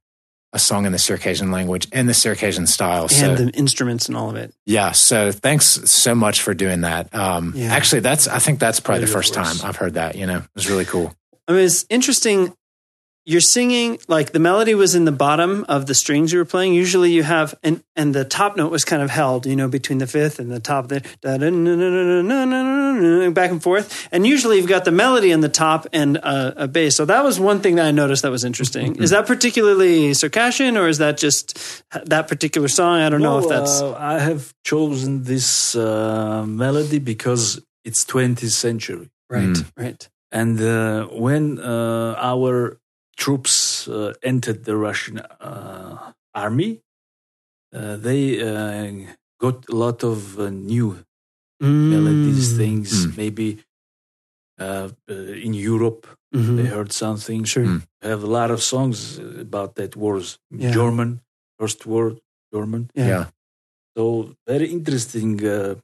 a 0.53 0.59
song 0.59 0.85
in 0.85 0.91
the 0.91 0.97
Circassian 0.97 1.51
language 1.51 1.87
and 1.91 2.07
the 2.07 2.13
Circassian 2.13 2.65
style. 2.65 3.03
and 3.03 3.11
So 3.11 3.35
the 3.35 3.49
instruments 3.51 4.07
and 4.07 4.15
all 4.15 4.29
of 4.29 4.35
it. 4.35 4.53
yeah, 4.65 4.93
so 4.93 5.31
thanks 5.31 5.65
so 5.65 6.15
much 6.15 6.41
for 6.41 6.53
doing 6.53 6.81
that. 6.81 7.13
Um, 7.13 7.53
Yeah. 7.55 7.73
Actually, 7.73 8.01
that's 8.01 8.27
I 8.27 8.39
think 8.39 8.59
that's 8.59 8.79
probably 8.79 9.01
the 9.05 9.11
first 9.11 9.33
time. 9.33 9.55
I've 9.63 9.75
heard 9.75 9.95
that. 9.95 10.15
You 10.15 10.25
know, 10.27 10.37
it 10.37 10.49
was 10.55 10.69
really 10.69 10.85
cool. 10.85 11.13
I 11.49 11.53
mean, 11.53 11.65
it's 11.65 11.85
interesting. 11.89 12.53
You're 13.25 13.41
singing 13.41 13.99
like 14.07 14.31
the 14.31 14.39
melody 14.39 14.75
was 14.75 14.95
in 14.95 15.05
the 15.05 15.11
bottom 15.11 15.65
of 15.67 15.87
the 15.87 15.93
strings 15.95 16.31
you 16.31 16.39
were 16.39 16.45
playing. 16.45 16.73
Usually, 16.73 17.11
you 17.11 17.23
have 17.23 17.55
and 17.63 17.83
and 17.95 18.13
the 18.13 18.23
top 18.23 18.55
note 18.55 18.71
was 18.71 18.85
kind 18.85 19.01
of 19.01 19.09
held, 19.09 19.45
you 19.45 19.55
know, 19.55 19.67
between 19.67 19.97
the 19.97 20.07
fifth 20.07 20.39
and 20.39 20.51
the 20.51 20.59
top 20.59 20.87
there, 20.87 21.01
back 23.31 23.51
and 23.51 23.61
forth. 23.61 24.07
And 24.11 24.25
usually, 24.25 24.57
you've 24.57 24.67
got 24.67 24.85
the 24.85 24.91
melody 24.91 25.31
in 25.31 25.41
the 25.41 25.49
top 25.49 25.87
and 25.91 26.17
a, 26.17 26.63
a 26.63 26.67
bass. 26.67 26.95
So 26.95 27.05
that 27.05 27.23
was 27.23 27.39
one 27.39 27.61
thing 27.61 27.75
that 27.75 27.85
I 27.85 27.91
noticed 27.91 28.21
that 28.21 28.31
was 28.31 28.43
interesting. 28.43 28.95
is 28.95 29.09
that 29.09 29.27
particularly 29.27 30.13
Circassian, 30.13 30.77
or 30.77 30.87
is 30.87 30.99
that 30.99 31.17
just 31.17 31.83
that 32.05 32.27
particular 32.27 32.67
song? 32.67 32.99
I 32.99 33.09
don't 33.09 33.21
know 33.21 33.39
if 33.39 33.49
that's 33.49 33.81
uh, 33.81 33.95
I 33.95 34.19
have 34.19 34.53
chosen 34.63 35.23
this 35.23 35.75
uh, 35.75 36.45
melody 36.47 36.99
because 36.99 37.59
it's 37.83 38.05
20th 38.05 38.49
century, 38.49 39.09
right. 39.29 39.49
Mm. 39.49 39.71
Right. 39.75 40.09
And 40.31 40.59
uh, 40.61 41.07
when 41.25 41.59
uh, 41.59 42.15
our 42.17 42.77
troops 43.17 43.87
uh, 43.87 44.13
entered 44.23 44.63
the 44.65 44.75
Russian 44.77 45.19
uh, 45.19 46.13
army, 46.33 46.81
uh, 47.73 47.97
they 47.97 48.39
uh, 48.41 49.13
got 49.39 49.67
a 49.69 49.75
lot 49.75 50.03
of 50.03 50.39
uh, 50.39 50.49
new 50.49 51.03
melodies, 51.61 52.53
Mm. 52.53 52.57
things. 52.57 52.89
Mm. 53.05 53.17
Maybe 53.17 53.47
uh, 54.59 54.89
uh, 55.09 55.13
in 55.45 55.53
Europe 55.53 56.07
Mhm. 56.35 56.55
they 56.57 56.65
heard 56.75 56.91
something. 56.91 57.43
Sure. 57.45 57.65
Mm. 57.65 57.81
Have 58.01 58.23
a 58.23 58.27
lot 58.39 58.51
of 58.51 58.61
songs 58.61 59.17
about 59.45 59.75
that 59.75 59.95
wars. 59.95 60.37
Yeah. 60.51 60.71
German, 60.71 61.21
first 61.59 61.85
word, 61.85 62.19
German. 62.53 62.89
Yeah. 62.93 63.07
Yeah. 63.07 63.25
So 63.97 64.03
very 64.47 64.67
interesting 64.67 65.31
uh, 65.45 65.75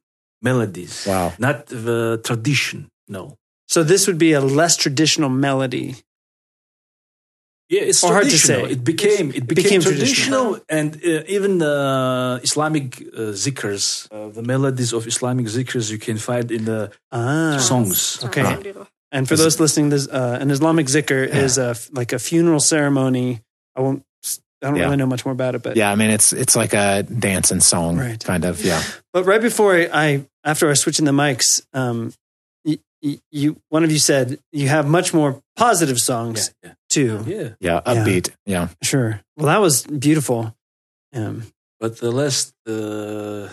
melodies. 0.42 1.06
Wow. 1.08 1.34
Not 1.40 1.66
the 1.68 2.20
tradition. 2.24 2.80
No. 3.08 3.24
So 3.68 3.84
this 3.84 4.08
would 4.08 4.18
be 4.18 4.34
a 4.34 4.42
less 4.42 4.78
traditional 4.78 5.30
melody. 5.30 5.96
Yeah, 7.68 7.82
it's 7.82 8.04
Or 8.04 8.14
hard 8.14 8.26
to 8.30 8.38
say. 8.38 8.62
It 8.70 8.84
became 8.84 9.30
it 9.34 9.48
became, 9.48 9.56
became 9.56 9.82
traditional, 9.82 10.60
and 10.70 10.96
uh, 11.04 11.24
even 11.28 11.64
uh, 11.64 12.40
Islamic 12.44 13.02
uh, 13.02 13.34
zikrs, 13.34 14.08
uh, 14.12 14.30
the 14.30 14.44
melodies 14.44 14.94
of 14.94 15.08
Islamic 15.08 15.48
zikrs, 15.48 15.90
you 15.90 15.98
can 15.98 16.18
find 16.18 16.52
in 16.52 16.66
the 16.66 16.92
Ah. 17.12 17.58
songs. 17.58 18.24
Okay. 18.24 18.46
And 19.12 19.28
for 19.28 19.36
those 19.36 19.60
listening, 19.60 19.90
this, 19.90 20.08
uh, 20.08 20.38
an 20.42 20.52
Islamic 20.52 20.86
zikr 20.88 21.26
is 21.26 21.58
a, 21.58 21.76
like 21.92 22.14
a 22.14 22.20
funeral 22.20 22.60
ceremony. 22.60 23.42
I 23.76 23.82
won't. 23.82 24.04
I 24.62 24.68
don't 24.70 24.76
Yeah. 24.78 24.86
really 24.86 24.98
know 24.98 25.06
much 25.08 25.26
more 25.26 25.34
about 25.34 25.56
it, 25.56 25.62
but 25.64 25.76
Yeah, 25.76 25.92
I 25.92 25.96
mean 25.96 26.12
it's 26.12 26.34
it's 26.34 26.56
like 26.56 26.74
a 26.74 27.04
dance 27.04 27.50
and 27.52 27.62
song 27.64 27.98
Right. 27.98 28.24
kind 28.24 28.46
of. 28.46 28.64
Yeah, 28.64 28.82
But 29.14 29.26
right 29.26 29.42
before 29.42 29.74
I, 29.92 30.26
after 30.44 30.68
I 30.68 30.70
was 30.70 30.80
switching 30.82 31.06
the 31.06 31.12
mics, 31.14 31.62
um, 31.74 32.14
you, 33.02 33.62
one 33.70 33.84
of 33.84 33.92
you 33.92 34.00
said 34.00 34.40
you 34.52 34.68
have 34.68 34.88
much 34.88 35.14
more 35.14 35.42
positive 35.56 36.00
songs 36.00 36.54
yeah, 36.64 36.70
yeah. 36.70 36.76
too. 36.90 37.24
Yeah. 37.28 37.50
Yeah. 37.60 37.82
Upbeat. 37.86 38.30
Yeah. 38.46 38.70
Sure. 38.82 39.22
Well, 39.38 39.48
that 39.48 39.62
was 39.62 39.86
beautiful. 39.86 40.56
Um, 41.14 41.44
but 41.80 41.98
the 41.98 42.12
last 42.12 42.54
uh, 42.68 43.50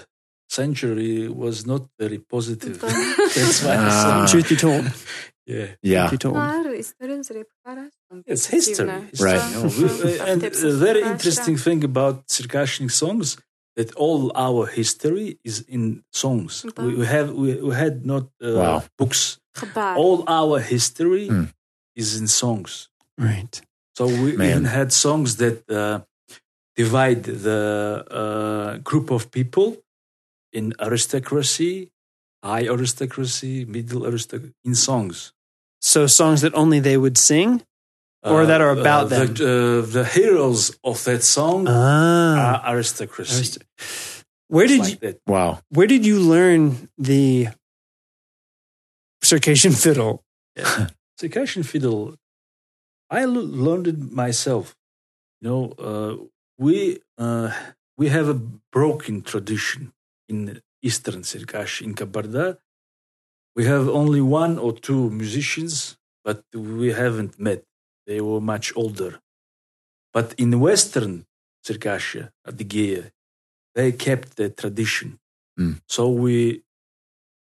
century 0.48 1.28
was 1.28 1.66
not 1.66 1.82
very 1.98 2.18
positive. 2.18 2.80
That's 3.36 3.62
why. 3.62 3.74
Uh, 3.76 4.26
truth 4.30 4.48
be 4.48 4.56
told. 4.56 4.84
Yeah. 5.46 5.66
Yeah. 5.82 6.08
Truth 6.08 6.20
told. 6.20 6.36
It's 8.26 8.46
history. 8.46 8.86
Right. 9.20 9.42
and 10.28 10.40
the 10.40 10.76
very 10.78 11.02
interesting 11.02 11.56
thing 11.56 11.84
about 11.84 12.30
Circassian 12.30 12.88
songs 12.88 13.36
that 13.76 13.94
all 13.94 14.30
our 14.34 14.66
history 14.66 15.38
is 15.44 15.60
in 15.68 16.02
songs. 16.12 16.64
We, 16.78 16.94
we 16.96 17.06
have 17.06 17.32
we, 17.32 17.54
we 17.68 17.74
had 17.74 18.04
not 18.06 18.24
uh, 18.42 18.52
Wow. 18.62 18.82
books. 18.98 19.38
Gebaar. 19.56 19.96
All 19.96 20.24
our 20.26 20.60
history 20.60 21.28
Hmm. 21.28 21.44
is 21.94 22.16
in 22.20 22.26
songs. 22.28 22.88
Right. 23.18 23.54
So 23.96 24.06
we 24.06 24.36
Man. 24.36 24.48
even 24.50 24.64
had 24.64 24.92
songs 24.92 25.36
that 25.36 25.58
uh, 25.70 26.00
divide 26.76 27.22
the 27.24 28.04
uh, 28.10 28.78
group 28.78 29.10
of 29.10 29.30
people 29.30 29.76
in 30.52 30.72
aristocracy, 30.80 31.90
high 32.42 32.66
aristocracy, 32.66 33.64
middle 33.66 34.06
aristocracy, 34.06 34.54
in 34.64 34.74
songs. 34.74 35.32
So 35.80 36.06
songs 36.06 36.40
that 36.42 36.54
only 36.54 36.80
they 36.80 36.96
would 36.96 37.18
sing, 37.18 37.62
Or 38.24 38.46
that 38.46 38.60
are 38.60 38.70
about 38.70 39.08
the, 39.10 39.22
uh, 39.24 39.86
the 39.90 40.04
heroes 40.04 40.78
of 40.84 41.02
that 41.04 41.24
song 41.24 41.66
ah, 41.68 42.62
are 42.62 42.74
aristocracy. 42.74 43.34
Arist- 43.36 43.58
where 44.48 44.64
It's 44.64 44.72
did 44.72 44.80
like 44.80 44.90
you, 44.90 44.96
that. 45.08 45.18
Wow. 45.26 45.60
where 45.70 45.86
did 45.88 46.06
you 46.06 46.20
learn 46.20 46.88
the 46.98 47.48
circassian 49.22 49.72
fiddle? 49.72 50.22
Circassian 51.18 51.62
fiddle, 51.62 52.16
I 53.10 53.22
l- 53.22 53.30
learned 53.32 53.86
it 53.86 54.12
myself. 54.12 54.76
You 55.40 55.48
know, 55.48 55.62
uh, 55.78 56.16
we 56.58 56.98
uh, 57.18 57.50
we 57.96 58.08
have 58.08 58.28
a 58.28 58.34
broken 58.72 59.22
tradition 59.22 59.92
in 60.28 60.60
Eastern 60.82 61.22
Circassia, 61.22 61.82
in 61.82 61.94
Kabarda. 61.94 62.58
We 63.56 63.64
have 63.66 63.88
only 63.88 64.20
one 64.20 64.58
or 64.58 64.72
two 64.72 65.10
musicians, 65.10 65.96
but 66.24 66.42
we 66.54 66.92
haven't 66.92 67.38
met. 67.38 67.64
They 68.06 68.20
were 68.20 68.40
much 68.40 68.72
older. 68.76 69.20
But 70.12 70.34
in 70.36 70.58
Western 70.60 71.24
Circassia, 71.64 72.30
Adygea, 72.46 73.10
they 73.74 73.92
kept 73.92 74.36
the 74.36 74.50
tradition. 74.50 75.18
Hmm. 75.56 75.74
So 75.88 76.08
we 76.10 76.62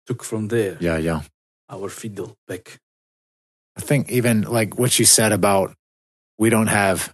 took 0.05 0.23
from 0.23 0.47
there 0.47 0.77
Yeah, 0.79 0.97
yeah. 0.97 1.21
our 1.69 1.89
fiddle 1.89 2.37
back. 2.47 2.79
I 3.77 3.81
think 3.81 4.11
even 4.11 4.43
like 4.43 4.77
what 4.77 4.99
you 4.99 5.05
said 5.05 5.31
about 5.31 5.75
we 6.37 6.49
don't 6.49 6.67
have 6.67 7.13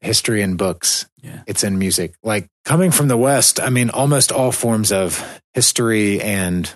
history 0.00 0.42
in 0.42 0.56
books. 0.56 1.06
Yeah. 1.22 1.42
It's 1.46 1.64
in 1.64 1.78
music. 1.78 2.14
Like 2.22 2.48
coming 2.64 2.90
from 2.90 3.08
the 3.08 3.16
West, 3.16 3.60
I 3.60 3.70
mean, 3.70 3.90
almost 3.90 4.32
all 4.32 4.52
forms 4.52 4.92
of 4.92 5.40
history 5.54 6.20
and 6.20 6.70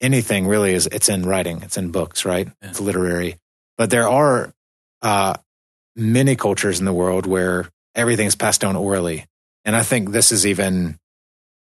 anything 0.00 0.46
really 0.46 0.72
is 0.72 0.86
it's 0.90 1.08
in 1.08 1.24
writing. 1.24 1.62
It's 1.62 1.76
in 1.76 1.90
books, 1.92 2.24
right? 2.24 2.48
Yeah. 2.62 2.70
It's 2.70 2.80
literary. 2.80 3.36
But 3.78 3.90
there 3.90 4.08
are 4.08 4.52
uh, 5.02 5.34
many 5.96 6.36
cultures 6.36 6.78
in 6.78 6.84
the 6.84 6.92
world 6.92 7.26
where 7.26 7.68
everything's 7.94 8.36
passed 8.36 8.60
down 8.60 8.76
orally. 8.76 9.26
And 9.64 9.76
I 9.76 9.82
think 9.82 10.10
this 10.10 10.32
is 10.32 10.46
even 10.46 10.98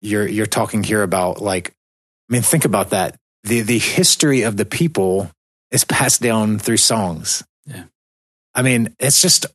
you're 0.01 0.27
you're 0.27 0.47
talking 0.47 0.83
here 0.83 1.03
about 1.03 1.41
like 1.41 1.75
I 2.29 2.33
mean, 2.33 2.43
think 2.43 2.65
about 2.65 2.91
that. 2.91 3.17
The 3.45 3.61
the 3.61 3.79
history 3.79 4.43
of 4.43 4.57
the 4.57 4.65
people 4.65 5.31
is 5.71 5.85
passed 5.85 6.23
down 6.23 6.59
through 6.59 6.79
songs. 6.79 7.45
Yeah. 7.67 7.85
I 8.55 8.63
mean, 8.63 8.95
it's 8.99 9.21
just 9.21 9.47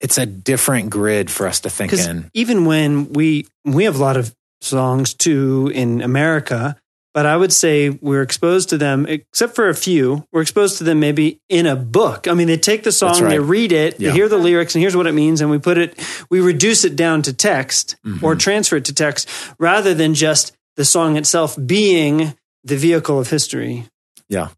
it's 0.00 0.18
a 0.18 0.26
different 0.26 0.90
grid 0.90 1.30
for 1.30 1.46
us 1.46 1.60
to 1.60 1.70
think 1.70 1.92
in. 1.92 2.30
even 2.34 2.64
when 2.64 3.12
we 3.12 3.46
we 3.64 3.84
have 3.84 3.96
a 3.96 4.02
lot 4.02 4.16
of 4.16 4.34
songs 4.60 5.14
too 5.14 5.70
in 5.74 6.00
America, 6.00 6.76
but 7.14 7.26
I 7.26 7.36
would 7.36 7.52
say 7.52 7.90
we're 7.90 8.22
exposed 8.22 8.68
to 8.70 8.78
them, 8.78 9.06
except 9.06 9.54
for 9.56 9.68
a 9.68 9.74
few. 9.74 10.24
We're 10.32 10.42
exposed 10.42 10.78
to 10.78 10.84
them 10.84 11.00
maybe 11.00 11.40
in 11.48 11.66
a 11.66 11.74
book. 11.76 12.28
I 12.28 12.34
mean, 12.34 12.46
they 12.48 12.56
take 12.58 12.82
the 12.84 12.92
song, 12.92 13.20
right. 13.22 13.30
they 13.30 13.38
read 13.38 13.72
it, 13.72 13.98
Yeah. 13.98 14.10
they 14.10 14.14
hear 14.14 14.28
the 14.28 14.36
lyrics, 14.38 14.74
and 14.74 14.82
here's 14.82 14.96
what 14.96 15.06
it 15.06 15.12
means, 15.14 15.40
and 15.40 15.50
we 15.50 15.58
put 15.58 15.78
it, 15.78 15.98
we 16.30 16.40
reduce 16.40 16.84
it 16.84 16.96
down 16.96 17.22
to 17.22 17.32
text 17.32 17.96
Mm-hmm. 18.04 18.24
or 18.24 18.34
transfer 18.36 18.76
it 18.76 18.84
to 18.86 18.94
text, 18.94 19.28
rather 19.58 19.94
than 19.94 20.14
just 20.14 20.52
the 20.76 20.84
song 20.84 21.16
itself 21.16 21.56
being 21.66 22.34
the 22.64 22.76
vehicle 22.76 23.18
of 23.18 23.30
history. 23.30 23.86
Yeah. 24.28 24.48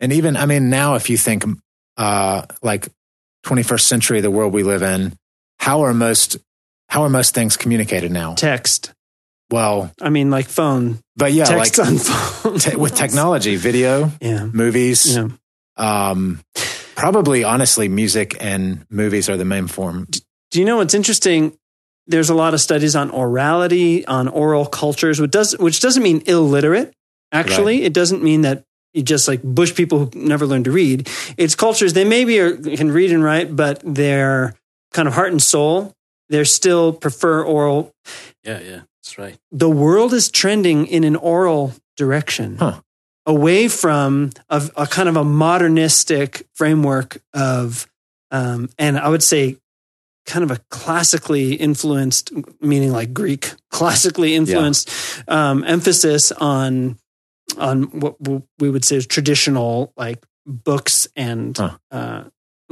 And 0.00 0.12
even 0.12 0.36
I 0.36 0.46
mean, 0.46 0.70
now 0.70 0.94
if 0.96 1.08
you 1.10 1.16
think 1.16 1.44
uh 1.96 2.42
like 2.62 2.88
21st 3.46 3.80
century, 3.80 4.20
the 4.20 4.30
world 4.30 4.52
we 4.52 4.62
live 4.62 4.82
in, 4.82 5.14
how 5.58 5.82
are 5.82 5.94
most 5.94 6.36
how 6.88 7.02
are 7.02 7.08
most 7.10 7.34
things 7.34 7.56
communicated 7.56 8.12
now? 8.12 8.34
Text. 8.34 8.92
Well, 9.50 9.92
I 10.00 10.10
mean, 10.10 10.30
like 10.30 10.46
phone. 10.46 10.98
but 11.16 11.32
yeah, 11.32 11.44
text 11.44 11.78
like 11.78 11.86
on 11.86 11.96
phone. 11.98 12.58
te- 12.58 12.76
with 12.76 12.94
technology, 12.94 13.56
video, 13.56 14.10
yeah. 14.20 14.44
movies, 14.46 15.14
Yeah. 15.14 15.28
um, 15.76 16.40
probably 16.96 17.44
honestly, 17.44 17.88
music 17.88 18.36
and 18.40 18.84
movies 18.90 19.28
are 19.28 19.36
the 19.36 19.44
main 19.44 19.66
form. 19.66 20.06
Do 20.50 20.58
you 20.58 20.64
know 20.64 20.76
what's 20.78 20.94
interesting? 20.94 21.56
There's 22.06 22.30
a 22.30 22.34
lot 22.34 22.54
of 22.54 22.60
studies 22.60 22.96
on 22.96 23.10
orality, 23.10 24.04
on 24.08 24.28
oral 24.28 24.66
cultures, 24.66 25.20
which 25.20 25.30
does 25.30 25.56
which 25.58 25.80
doesn't 25.80 26.02
mean 26.02 26.22
illiterate. 26.26 26.92
Actually, 27.32 27.82
it 27.82 27.92
doesn't 27.92 28.22
mean 28.22 28.42
that 28.42 28.62
you 28.92 29.02
just 29.02 29.26
like 29.26 29.42
bush 29.42 29.74
people 29.74 29.98
who 29.98 30.10
never 30.14 30.46
learned 30.46 30.66
to 30.66 30.70
read. 30.70 31.08
It's 31.36 31.54
cultures 31.54 31.92
they 31.94 32.04
maybe 32.04 32.38
are, 32.40 32.56
can 32.56 32.92
read 32.92 33.10
and 33.10 33.24
write, 33.24 33.54
but 33.56 33.82
their 33.84 34.54
kind 34.92 35.08
of 35.08 35.14
heart 35.14 35.32
and 35.32 35.42
soul, 35.42 35.92
they 36.28 36.44
still 36.44 36.92
prefer 36.92 37.42
oral. 37.42 37.90
Yeah, 38.44 38.60
yeah, 38.60 38.80
that's 39.02 39.18
right. 39.18 39.38
The 39.52 39.70
world 39.70 40.12
is 40.12 40.30
trending 40.30 40.86
in 40.86 41.04
an 41.04 41.16
oral 41.16 41.74
direction. 41.96 42.56
Huh. 42.58 42.80
Away 43.26 43.68
from 43.68 44.30
a, 44.50 44.62
a 44.76 44.86
kind 44.86 45.08
of 45.08 45.16
a 45.16 45.24
modernistic 45.24 46.46
framework 46.52 47.22
of, 47.32 47.86
um, 48.30 48.68
and 48.78 48.98
I 48.98 49.08
would 49.08 49.22
say 49.22 49.56
kind 50.26 50.42
of 50.44 50.50
a 50.50 50.60
classically 50.70 51.54
influenced, 51.54 52.32
meaning 52.60 52.92
like 52.92 53.14
Greek, 53.14 53.52
classically 53.70 54.34
influenced 54.34 54.90
um, 55.28 55.64
emphasis 55.64 56.32
on 56.32 56.98
on 57.58 57.84
what 58.00 58.16
we 58.58 58.68
would 58.70 58.84
say 58.84 58.96
is 58.96 59.06
traditional 59.06 59.92
like 59.96 60.24
books 60.46 61.06
and 61.16 61.56
Huh. 61.56 61.76
uh, 61.90 62.24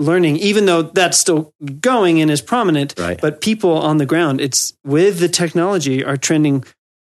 learning, 0.03 0.37
even 0.39 0.67
though 0.67 0.83
that's 0.83 1.17
still 1.19 1.53
going 1.81 2.21
and 2.21 2.31
is 2.31 2.43
prominent. 2.43 2.95
Right. 2.99 3.21
But 3.21 3.41
people 3.41 3.73
on 3.79 3.97
the 3.99 4.07
ground, 4.07 4.41
it's 4.41 4.75
with 4.85 5.19
the 5.19 5.29
technology, 5.29 6.05
are 6.05 6.17
trending 6.17 6.65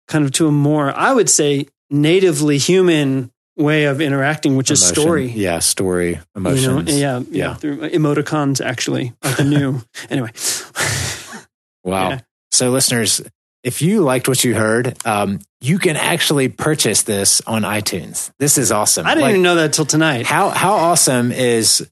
kind 0.08 0.24
of 0.26 0.32
to 0.34 0.48
a 0.48 0.52
more, 0.52 0.92
I 0.96 1.14
would 1.14 1.30
say, 1.30 1.68
natively 1.90 2.58
human 2.58 3.32
way 3.56 3.86
of 3.86 4.02
interacting, 4.02 4.58
which 4.58 4.72
is 4.72 4.84
story. 4.84 5.28
Yeah, 5.28 5.60
story, 5.60 6.10
You 6.36 6.42
know, 6.42 6.50
emotions. 6.50 6.98
yeah, 7.00 7.20
yeah, 7.20 7.24
Yeah. 7.30 7.54
Through 7.54 7.90
emoticons, 7.92 8.60
actually, 8.66 9.14
are 9.24 9.32
the 9.34 9.44
new. 9.44 9.82
anyway, 10.10 10.32
Wow. 11.84 12.10
Yeah. 12.10 12.20
So, 12.52 12.70
listeners, 12.72 13.22
if 13.64 13.82
you 13.82 14.02
liked 14.02 14.28
what 14.28 14.44
you 14.44 14.56
heard, 14.56 14.98
um, 15.06 15.40
you 15.62 15.80
can 15.80 15.96
actually 15.96 16.50
purchase 16.50 17.04
this 17.04 17.42
on 17.48 17.64
iTunes. 17.64 18.32
This 18.40 18.58
is 18.58 18.72
awesome. 18.72 19.06
I 19.06 19.12
didn't 19.12 19.22
Like, 19.24 19.30
even 19.32 19.42
know 19.42 19.56
that 19.56 19.74
till 19.74 19.86
tonight. 19.86 20.26
how 20.26 20.50
how 20.50 20.74
awesome 20.74 21.32
is 21.32 21.88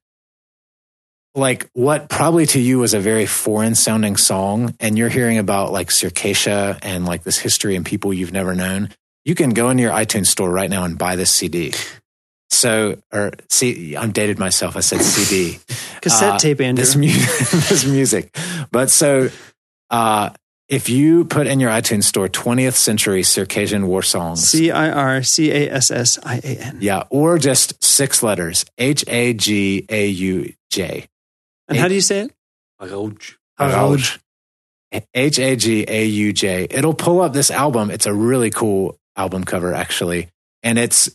like 1.36 1.70
what 1.74 2.10
probably 2.10 2.46
to 2.48 2.60
you 2.60 2.80
was 2.80 2.94
a 2.94 3.00
very 3.00 3.26
foreign 3.26 3.76
sounding 3.76 4.18
song, 4.18 4.76
and 4.80 4.98
you're 4.98 5.10
hearing 5.10 5.38
about 5.38 5.72
like 5.72 5.90
Circassia 5.90 6.78
and 6.82 7.06
like 7.06 7.24
this 7.24 7.38
history 7.38 7.76
and 7.76 7.86
people 7.86 8.14
you've 8.14 8.34
never 8.34 8.54
known. 8.54 8.90
You 9.24 9.36
can 9.36 9.52
go 9.52 9.70
into 9.70 9.84
your 9.84 9.92
iTunes 9.92 10.28
store 10.28 10.50
right 10.50 10.70
now 10.70 10.84
and 10.84 10.98
buy 10.98 11.16
this 11.16 11.32
CD. 11.32 11.74
So, 12.50 12.98
or 13.14 13.32
see, 13.50 13.96
I'm 13.96 14.12
dated 14.12 14.40
myself. 14.40 14.76
I 14.76 14.82
said 14.82 15.02
CD. 15.02 15.60
Cassette 16.02 16.34
uh, 16.34 16.38
tape, 16.38 16.60
Andrew. 16.60 16.84
this, 16.84 16.96
mu- 16.96 17.08
this 17.70 17.86
music. 17.86 18.36
But 18.72 18.90
so, 18.90 19.30
uh, 19.90 20.32
if 20.68 20.90
you 20.90 21.26
put 21.26 21.48
in 21.48 21.60
your 21.60 21.70
iTunes 21.70 22.04
store 22.06 22.28
20th 22.28 22.74
century 22.74 23.24
Circassian 23.24 23.88
war 23.88 24.02
songs, 24.02 24.46
C 24.48 24.72
I 24.72 24.90
R 24.90 25.24
C 25.24 25.52
A 25.52 25.70
S 25.72 25.92
S 25.92 26.20
I 26.24 26.38
A 26.44 26.58
N. 26.58 26.78
yeah, 26.82 27.04
or 27.10 27.38
just 27.38 27.82
six 27.84 28.22
letters, 28.24 28.66
H 28.78 29.06
A 29.08 29.34
G 29.34 29.86
A 29.90 30.08
U 30.08 30.54
J. 30.70 31.08
And 31.72 31.80
how 31.80 31.88
do 31.88 31.96
you 31.96 32.02
say 32.02 32.20
it? 32.22 32.34
Hagauj. 32.80 33.36
Hagauj. 33.60 34.20
H 35.14 35.40
A 35.40 35.56
G 35.56 35.86
A 35.88 36.06
U 36.06 36.34
J. 36.34 36.68
It'll 36.70 36.94
pull 36.94 37.22
up 37.22 37.34
this 37.34 37.50
album. 37.50 37.92
It's 37.92 38.06
a 38.06 38.14
really 38.14 38.50
cool 38.50 38.98
album 39.16 39.44
cover, 39.44 39.74
actually. 39.74 40.28
And 40.64 40.78
it's 40.78 41.10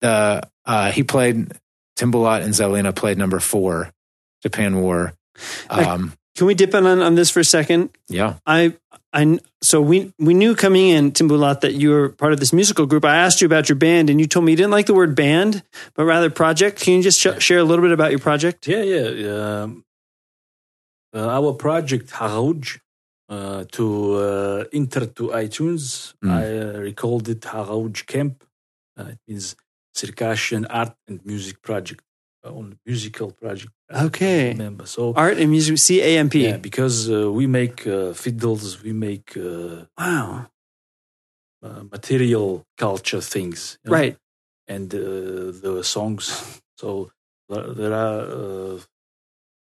the, 0.00 0.42
uh, 0.66 0.90
he 0.92 1.02
played, 1.02 1.52
Timbulat 1.96 2.42
and 2.42 2.52
Zelina 2.52 2.94
played 2.94 3.18
number 3.18 3.40
four, 3.40 3.90
Japan 4.42 4.80
War. 4.80 5.14
Um, 5.70 6.12
Can 6.36 6.46
we 6.46 6.54
dip 6.54 6.74
in 6.74 6.86
on, 6.86 7.00
on 7.00 7.14
this 7.14 7.30
for 7.30 7.40
a 7.40 7.44
second? 7.44 7.90
yeah. 8.08 8.34
I, 8.46 8.74
I, 9.14 9.38
so 9.60 9.80
we 9.82 10.12
we 10.18 10.32
knew 10.32 10.54
coming 10.56 10.88
in 10.88 11.12
Timbulat 11.12 11.60
that 11.60 11.74
you 11.74 11.90
were 11.90 12.08
part 12.08 12.32
of 12.32 12.40
this 12.40 12.52
musical 12.52 12.86
group. 12.86 13.04
I 13.04 13.16
asked 13.16 13.42
you 13.42 13.46
about 13.46 13.68
your 13.68 13.76
band, 13.76 14.08
and 14.08 14.18
you 14.18 14.26
told 14.26 14.44
me 14.46 14.52
you 14.52 14.56
didn't 14.56 14.70
like 14.70 14.86
the 14.86 14.94
word 14.94 15.14
band, 15.14 15.62
but 15.94 16.04
rather 16.06 16.30
project. 16.30 16.80
Can 16.80 16.94
you 16.94 17.02
just 17.02 17.20
sh- 17.20 17.38
share 17.42 17.58
a 17.58 17.64
little 17.64 17.84
bit 17.84 17.92
about 17.92 18.10
your 18.10 18.20
project? 18.20 18.66
Yeah, 18.66 18.82
yeah. 18.82 19.62
Um, 19.62 19.84
our 21.14 21.52
project 21.54 22.10
Hagauj 22.10 22.78
uh, 23.28 23.64
to 23.72 24.14
uh, 24.14 24.64
enter 24.72 25.06
to 25.06 25.28
iTunes, 25.28 26.14
Mm. 26.24 26.30
I 26.30 26.44
uh, 26.58 26.78
recalled 26.80 27.28
it 27.28 27.40
Hagauj 27.40 28.06
Camp. 28.06 28.44
Uh, 28.98 29.04
it 29.14 29.18
means 29.28 29.56
Circassian 29.94 30.64
Art 30.66 30.94
and 31.08 31.24
Music 31.24 31.60
Project, 31.62 32.02
uh, 32.44 32.52
on 32.58 32.78
musical 32.86 33.30
project. 33.30 33.72
Okay. 33.90 34.48
remember. 34.52 34.86
So 34.86 35.12
Art 35.14 35.38
and 35.38 35.50
music, 35.50 35.78
C 35.78 36.00
A 36.00 36.18
M 36.18 36.28
P. 36.28 36.44
yeah, 36.46 36.56
because 36.56 37.10
uh, 37.10 37.30
we 37.30 37.46
make 37.46 37.86
uh, 37.86 38.12
fiddles, 38.14 38.82
we 38.82 38.92
make 38.92 39.36
uh, 39.36 39.84
Wow. 39.98 40.46
uh, 41.62 41.82
material 41.90 42.64
culture 42.76 43.20
things, 43.20 43.78
you 43.84 43.90
know, 43.90 43.96
Right. 43.98 44.16
and 44.68 44.92
uh, 44.94 44.98
the 45.64 45.82
songs. 45.84 46.60
So 46.76 47.10
there 47.48 47.68
there 47.80 47.92
are 47.92 48.20
uh, 48.40 48.78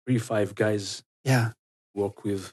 three, 0.06 0.18
five 0.18 0.54
guys 0.54 1.02
Yeah. 1.24 1.52
work 1.94 2.24
with. 2.24 2.52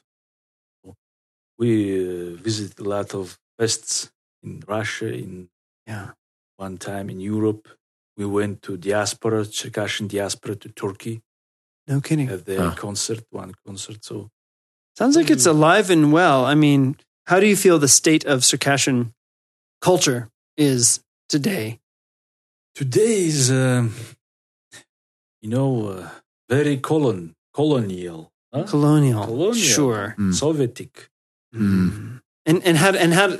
We 1.58 2.32
uh, 2.32 2.36
visit 2.42 2.78
a 2.80 2.82
lot 2.84 3.14
of 3.14 3.38
fests 3.60 4.10
in 4.42 4.62
Russia. 4.66 5.12
In 5.12 5.48
Yeah. 5.86 6.12
one 6.56 6.78
time 6.78 7.10
in 7.10 7.20
Europe, 7.20 7.68
we 8.16 8.24
went 8.24 8.62
to 8.62 8.76
diaspora, 8.76 9.44
Circassian 9.44 10.08
diaspora 10.08 10.54
to 10.56 10.68
Turkey, 10.70 11.22
No 11.86 12.00
kidding. 12.00 12.28
at 12.28 12.44
their 12.46 12.70
Huh. 12.70 12.74
concert, 12.76 13.24
one 13.30 13.52
concert. 13.66 14.04
So 14.04 14.30
Sounds 14.96 15.16
like 15.16 15.30
it's 15.30 15.46
alive 15.46 15.90
and 15.90 16.12
well. 16.12 16.44
I 16.44 16.54
mean, 16.54 16.96
how 17.26 17.40
do 17.40 17.46
you 17.46 17.56
feel 17.56 17.78
the 17.78 17.88
state 17.88 18.24
of 18.26 18.44
Circassian 18.44 19.14
culture 19.80 20.30
is 20.56 21.00
today? 21.28 21.78
today 22.74 23.24
is, 23.26 23.50
um, 23.50 23.94
you 25.42 25.48
know, 25.50 25.88
uh, 25.88 26.08
very 26.48 26.76
colon 26.78 27.34
colonial, 27.52 28.31
Huh? 28.52 28.64
Colonial. 28.64 29.24
Colonial. 29.24 29.54
Sure. 29.54 30.14
Mm. 30.18 30.32
Sovietic. 30.32 31.08
Mm. 31.54 32.20
And 32.46 32.62
and 32.64 32.76
how 32.76 32.90
and 32.90 33.14
how 33.14 33.38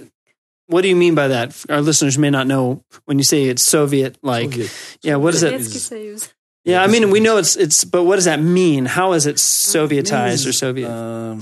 what 0.66 0.82
do 0.82 0.88
you 0.88 0.96
mean 0.96 1.14
by 1.14 1.28
that? 1.28 1.64
Our 1.68 1.80
listeners 1.80 2.16
may 2.16 2.30
not 2.30 2.46
know 2.46 2.82
when 3.04 3.18
you 3.18 3.24
say 3.24 3.44
it's 3.44 3.62
Soviet 3.62 4.18
like. 4.22 4.56
Yeah, 5.02 5.16
what 5.16 5.34
is 5.34 5.42
it? 5.42 6.32
Yeah, 6.64 6.82
I 6.82 6.86
mean 6.86 7.10
we 7.10 7.20
know 7.20 7.36
it's 7.36 7.56
it's 7.56 7.84
but 7.84 8.04
what 8.04 8.16
does 8.16 8.24
that 8.26 8.40
mean? 8.40 8.86
How 8.86 9.12
is 9.12 9.26
it 9.26 9.36
Sovietized 9.36 10.46
or 10.48 10.52
Soviet? 10.52 10.90
Um, 11.32 11.40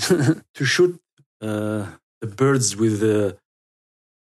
to 0.55 0.65
shoot 0.65 0.99
uh, 1.43 1.87
the 2.21 2.27
birds 2.27 2.77
with 2.77 3.01
the 3.01 3.37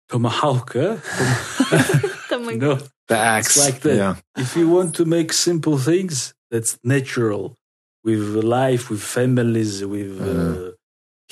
tomahawk. 0.09 0.75
No, 2.61 2.79
the 3.09 3.17
axe. 3.17 3.57
It's 3.57 3.67
like 3.67 3.81
that. 3.83 3.97
Yeah. 3.97 4.15
If 4.37 4.57
you 4.57 4.69
want 4.69 4.95
to 4.97 5.05
make 5.05 5.33
simple 5.33 5.79
things, 5.79 6.35
that's 6.51 6.79
natural. 6.83 7.57
With 8.05 8.25
life, 8.59 8.91
with 8.91 9.03
families, 9.19 9.85
with 9.95 10.13
uh, 10.21 10.27
Mhm. 10.27 10.73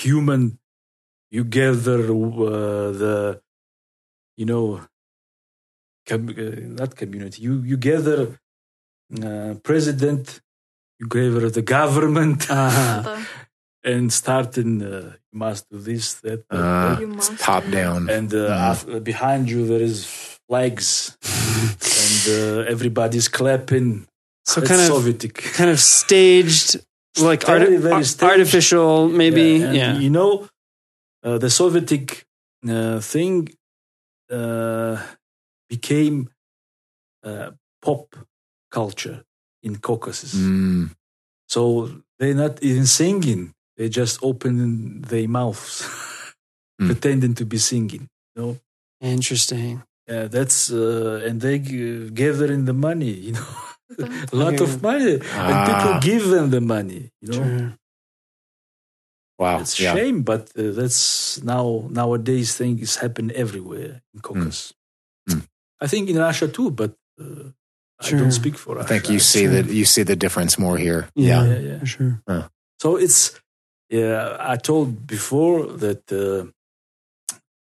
human, 0.04 0.42
you 1.36 1.42
gather 1.44 2.00
uh, 2.10 2.90
the, 3.02 3.14
you 4.40 4.46
know, 4.46 4.64
com- 6.08 6.28
uh, 6.44 6.60
not 6.80 6.90
community. 7.00 7.38
You 7.46 7.54
you 7.70 7.76
gather 7.76 8.20
uh, 9.28 9.54
president, 9.68 10.40
you 11.00 11.06
gather 11.16 11.50
the 11.50 11.62
government, 11.76 12.40
Uh-huh. 12.50 13.02
Да. 13.02 13.16
and 13.92 14.12
starting. 14.12 14.72
Uh, 14.82 15.16
you 15.32 15.38
must 15.44 15.62
do 15.72 15.78
this, 15.90 16.04
that, 16.24 16.40
that, 16.48 16.60
Uh, 16.60 17.00
You 17.02 17.08
must. 17.18 17.32
top 17.48 17.64
down. 17.80 18.00
and 18.16 18.30
uh, 18.34 18.40
Mhm. 18.46 18.70
af- 18.70 19.04
behind 19.10 19.42
you 19.52 19.60
there 19.66 19.82
is 19.90 19.98
flags 20.46 20.88
and 22.04 22.22
uh, 22.38 22.72
everybody's 22.74 23.28
clapping 23.38 24.06
So 24.50 24.56
It's 24.60 24.68
kind 24.70 24.80
of 24.82 24.88
Sovietic. 24.92 25.34
kind 25.60 25.70
of 25.70 25.80
staged 25.80 26.70
like 27.28 27.42
Very, 27.46 27.60
arti- 27.62 27.76
very 27.90 28.04
staged. 28.04 28.30
artificial 28.32 29.08
maybe 29.22 29.46
and 29.62 29.76
yeah. 29.76 29.98
you 30.04 30.10
know 30.10 30.32
uh, 31.26 31.38
the 31.44 31.50
Sovietic 31.58 32.06
uh, 32.74 32.98
thing 33.12 33.36
uh, 34.38 34.96
became 35.68 36.16
uh, 37.28 37.50
pop 37.84 38.04
culture 38.70 39.18
in 39.66 39.72
Caucasus 39.86 40.34
Mm. 40.34 40.90
so 41.54 41.60
they're 42.18 42.34
not 42.44 42.54
even 42.62 42.86
singing 42.86 43.52
they 43.76 43.88
just 43.88 44.14
open 44.22 45.02
their 45.10 45.28
mouths 45.28 45.74
Mm. 46.80 46.86
pretending 46.88 47.34
to 47.40 47.44
be 47.44 47.58
singing 47.58 48.04
you 48.34 48.36
know 48.42 48.52
Interesting. 49.02 49.82
Yeah, 50.08 50.26
that's 50.36 50.58
uh, 50.70 51.24
and 51.26 51.40
they 51.40 51.58
g- 51.58 52.10
gathering 52.22 52.64
the 52.66 52.74
money, 52.88 53.12
you 53.26 53.32
know, 53.32 53.48
a 53.98 54.36
lot 54.36 54.54
Yeah. 54.54 54.62
of 54.66 54.82
money, 54.82 55.12
and 55.20 55.56
people 55.68 55.92
Ah. 55.96 56.00
give 56.02 56.24
them 56.28 56.50
the 56.50 56.60
money, 56.60 57.10
you 57.20 57.28
know. 57.32 57.42
True. 57.42 57.72
Wow. 59.38 59.60
It's 59.60 59.80
Yeah. 59.80 59.94
shame, 59.96 60.22
but 60.22 60.50
uh, 60.56 60.70
that's 60.78 61.40
now 61.42 61.88
nowadays 61.90 62.56
things 62.56 62.96
happen 62.96 63.32
everywhere 63.34 64.02
in 64.14 64.20
Caucasus. 64.20 64.74
Mm. 65.28 65.42
I 65.80 65.86
think 65.86 66.08
in 66.10 66.16
Russia 66.18 66.46
too, 66.48 66.70
but 66.70 66.92
uh, 67.18 67.48
I 68.00 68.10
don't 68.10 68.32
speak 68.32 68.56
for 68.58 68.78
I 68.78 68.84
think 68.84 69.08
you 69.08 69.18
see 69.18 69.44
Sure. 69.44 69.52
that 69.62 69.66
you 69.72 69.84
see 69.84 70.04
the 70.04 70.16
difference 70.16 70.58
more 70.58 70.76
here. 70.78 71.08
Yeah. 71.14 71.44
yeah, 71.46 71.58
yeah. 71.68 71.78
For 71.80 71.86
sure. 71.86 72.14
So 72.82 72.96
it's 72.96 73.40
yeah. 73.88 74.36
I 74.38 74.56
told 74.56 75.06
before 75.06 75.66
that 75.84 76.02
uh, 76.12 76.44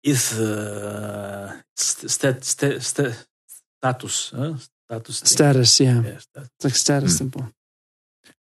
if 0.02 0.34
uh, 0.38 1.52
st- 1.76 2.10
stat, 2.10 2.44
st- 2.44 2.82
st- 2.82 3.26
status, 3.78 4.32
huh? 4.34 4.54
Status, 4.90 5.20
thing. 5.20 5.26
Status, 5.26 5.80
yeah. 5.80 6.02
Yeah, 6.02 6.18
stat- 6.18 6.44
It's 6.56 6.64
like 6.64 6.74
status 6.74 7.14
Mm. 7.14 7.18
symbol. 7.18 7.48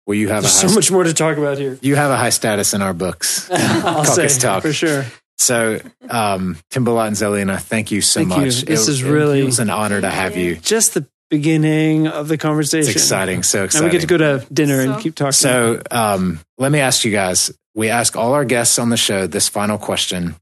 Well, 0.07 0.15
you 0.17 0.29
have 0.29 0.39
a 0.39 0.41
There's 0.41 0.61
high, 0.61 0.67
so 0.67 0.73
much 0.75 0.91
more 0.91 1.03
to 1.03 1.13
talk 1.13 1.37
about 1.37 1.57
here. 1.59 1.77
you 1.81 1.95
have 1.95 2.09
a 2.11 2.17
high 2.17 2.31
status 2.31 2.73
in 2.73 2.81
our 2.81 2.93
books. 2.93 3.49
I'll 3.51 4.03
say 4.05 4.27
Talk. 4.27 4.63
for 4.63 4.73
sure. 4.73 5.05
So, 5.37 5.79
um, 6.09 6.57
Timbulat 6.71 7.07
and 7.07 7.15
Zelina, 7.15 7.59
thank 7.61 7.91
you 7.91 8.01
so 8.01 8.19
Thank 8.21 8.31
you. 8.31 8.45
much. 8.45 8.61
This 8.63 8.87
It- 8.87 8.91
is 8.91 9.01
it 9.03 9.09
really- 9.09 9.43
was 9.43 9.59
an 9.59 9.69
honor 9.69 10.01
to 10.01 10.09
have 10.09 10.35
you. 10.37 10.55
Just 10.55 10.95
the 10.95 11.05
beginning 11.29 12.07
of 12.07 12.27
the 12.27 12.37
conversation. 12.37 12.89
It's 12.89 12.95
exciting. 12.95 13.43
So 13.43 13.59
Now 13.59 13.63
exciting. 13.65 13.85
we 13.87 13.91
get 13.91 14.01
to 14.01 14.07
go 14.07 14.17
to 14.17 14.45
dinner 14.51 14.81
and 14.81 14.99
keep 15.01 15.15
talking. 15.15 15.31
So, 15.33 15.81
um, 15.91 16.39
let 16.57 16.71
me 16.71 16.79
ask 16.79 17.05
you 17.05 17.11
guys. 17.11 17.51
We 17.75 17.89
ask 17.89 18.17
all 18.17 18.33
our 18.33 18.43
guests 18.45 18.77
on 18.79 18.89
the 18.89 18.97
show 18.97 19.27
this 19.27 19.47
final 19.47 19.77
question. 19.77 20.35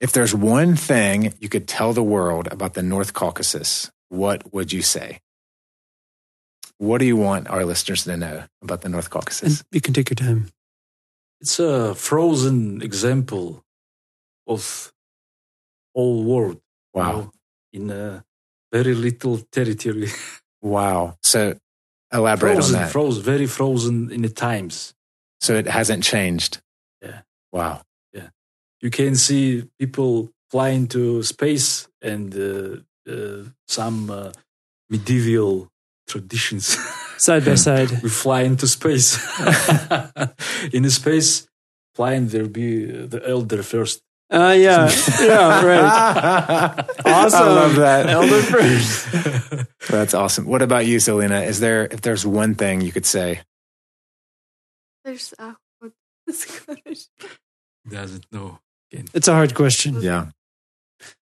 If 0.00 0.12
there's 0.12 0.34
one 0.34 0.76
thing 0.76 1.34
you 1.40 1.48
could 1.48 1.66
tell 1.68 1.92
the 1.92 2.02
world 2.02 2.48
about 2.50 2.74
the 2.74 2.82
North 2.82 3.12
Caucasus, 3.12 3.90
what 4.08 4.52
would 4.52 4.72
you 4.72 4.82
say? 4.82 5.20
What 6.78 6.98
do 6.98 7.06
you 7.06 7.16
want 7.16 7.48
our 7.48 7.64
listeners 7.64 8.04
to 8.04 8.16
know 8.16 8.44
about 8.62 8.82
the 8.82 8.88
North 8.88 9.10
Caucasus? 9.10 9.60
and 9.60 9.66
you 9.72 9.80
can 9.80 9.94
take 9.94 10.10
your 10.10 10.16
time. 10.16 10.48
It's 11.40 11.58
a 11.58 11.94
frozen 11.94 12.82
example 12.82 13.64
of 14.46 14.92
whole 15.94 16.24
world. 16.24 16.60
you 16.94 17.00
Wow. 17.00 17.12
know, 17.12 17.32
in 17.72 17.90
a 17.90 18.24
very 18.72 18.94
little 18.94 19.38
territory. 19.52 20.08
Wow. 20.62 21.16
So, 21.22 21.54
elaborate 22.12 22.54
frozen, 22.54 22.74
on 22.76 22.82
that. 22.82 22.90
frozen, 22.92 23.22
very 23.22 23.46
frozen 23.46 24.10
in 24.10 24.22
the 24.22 24.28
times. 24.30 24.94
so, 25.40 25.54
it 25.54 25.66
hasn't 25.68 26.02
changed. 26.02 26.60
Yeah. 27.02 27.20
Wow. 27.52 27.82
Yeah. 28.12 28.30
You 28.80 28.90
can 28.90 29.14
see 29.14 29.68
people 29.78 30.30
flying 30.50 30.88
to 30.88 31.22
space 31.22 31.86
and 32.02 32.34
uh, 32.34 32.80
uh, 33.08 33.44
some 33.68 34.10
uh, 34.10 34.32
medieval 34.90 35.68
traditions. 36.08 36.76
Side 37.18 37.44
by 37.44 37.54
side, 37.54 37.90
we 38.02 38.08
fly 38.08 38.42
into 38.42 38.66
space. 38.66 39.18
in 40.72 40.88
space, 40.90 41.46
flying 41.94 42.28
there 42.28 42.46
be 42.46 42.84
uh, 42.86 43.06
the 43.06 43.22
elder 43.26 43.62
first. 43.62 44.02
Uh, 44.28 44.56
yeah, 44.58 44.90
yeah, 45.20 45.64
right. 45.64 46.84
awesome. 47.04 47.42
I 47.42 47.46
love 47.46 47.76
that. 47.76 48.08
Elder 48.08 48.42
first. 48.42 49.78
That's 49.88 50.14
awesome. 50.14 50.46
What 50.46 50.62
about 50.62 50.84
you, 50.84 50.98
Selena? 50.98 51.42
Is 51.42 51.60
there 51.60 51.86
if 51.86 52.00
there's 52.00 52.26
one 52.26 52.56
thing 52.56 52.80
you 52.80 52.90
could 52.90 53.06
say? 53.06 53.42
There's 55.04 55.32
a 55.38 55.56
Doesn't 57.88 58.26
know. 58.32 58.58
It's 58.90 59.28
a 59.28 59.32
hard 59.32 59.54
question. 59.54 60.02
Yeah. 60.02 60.30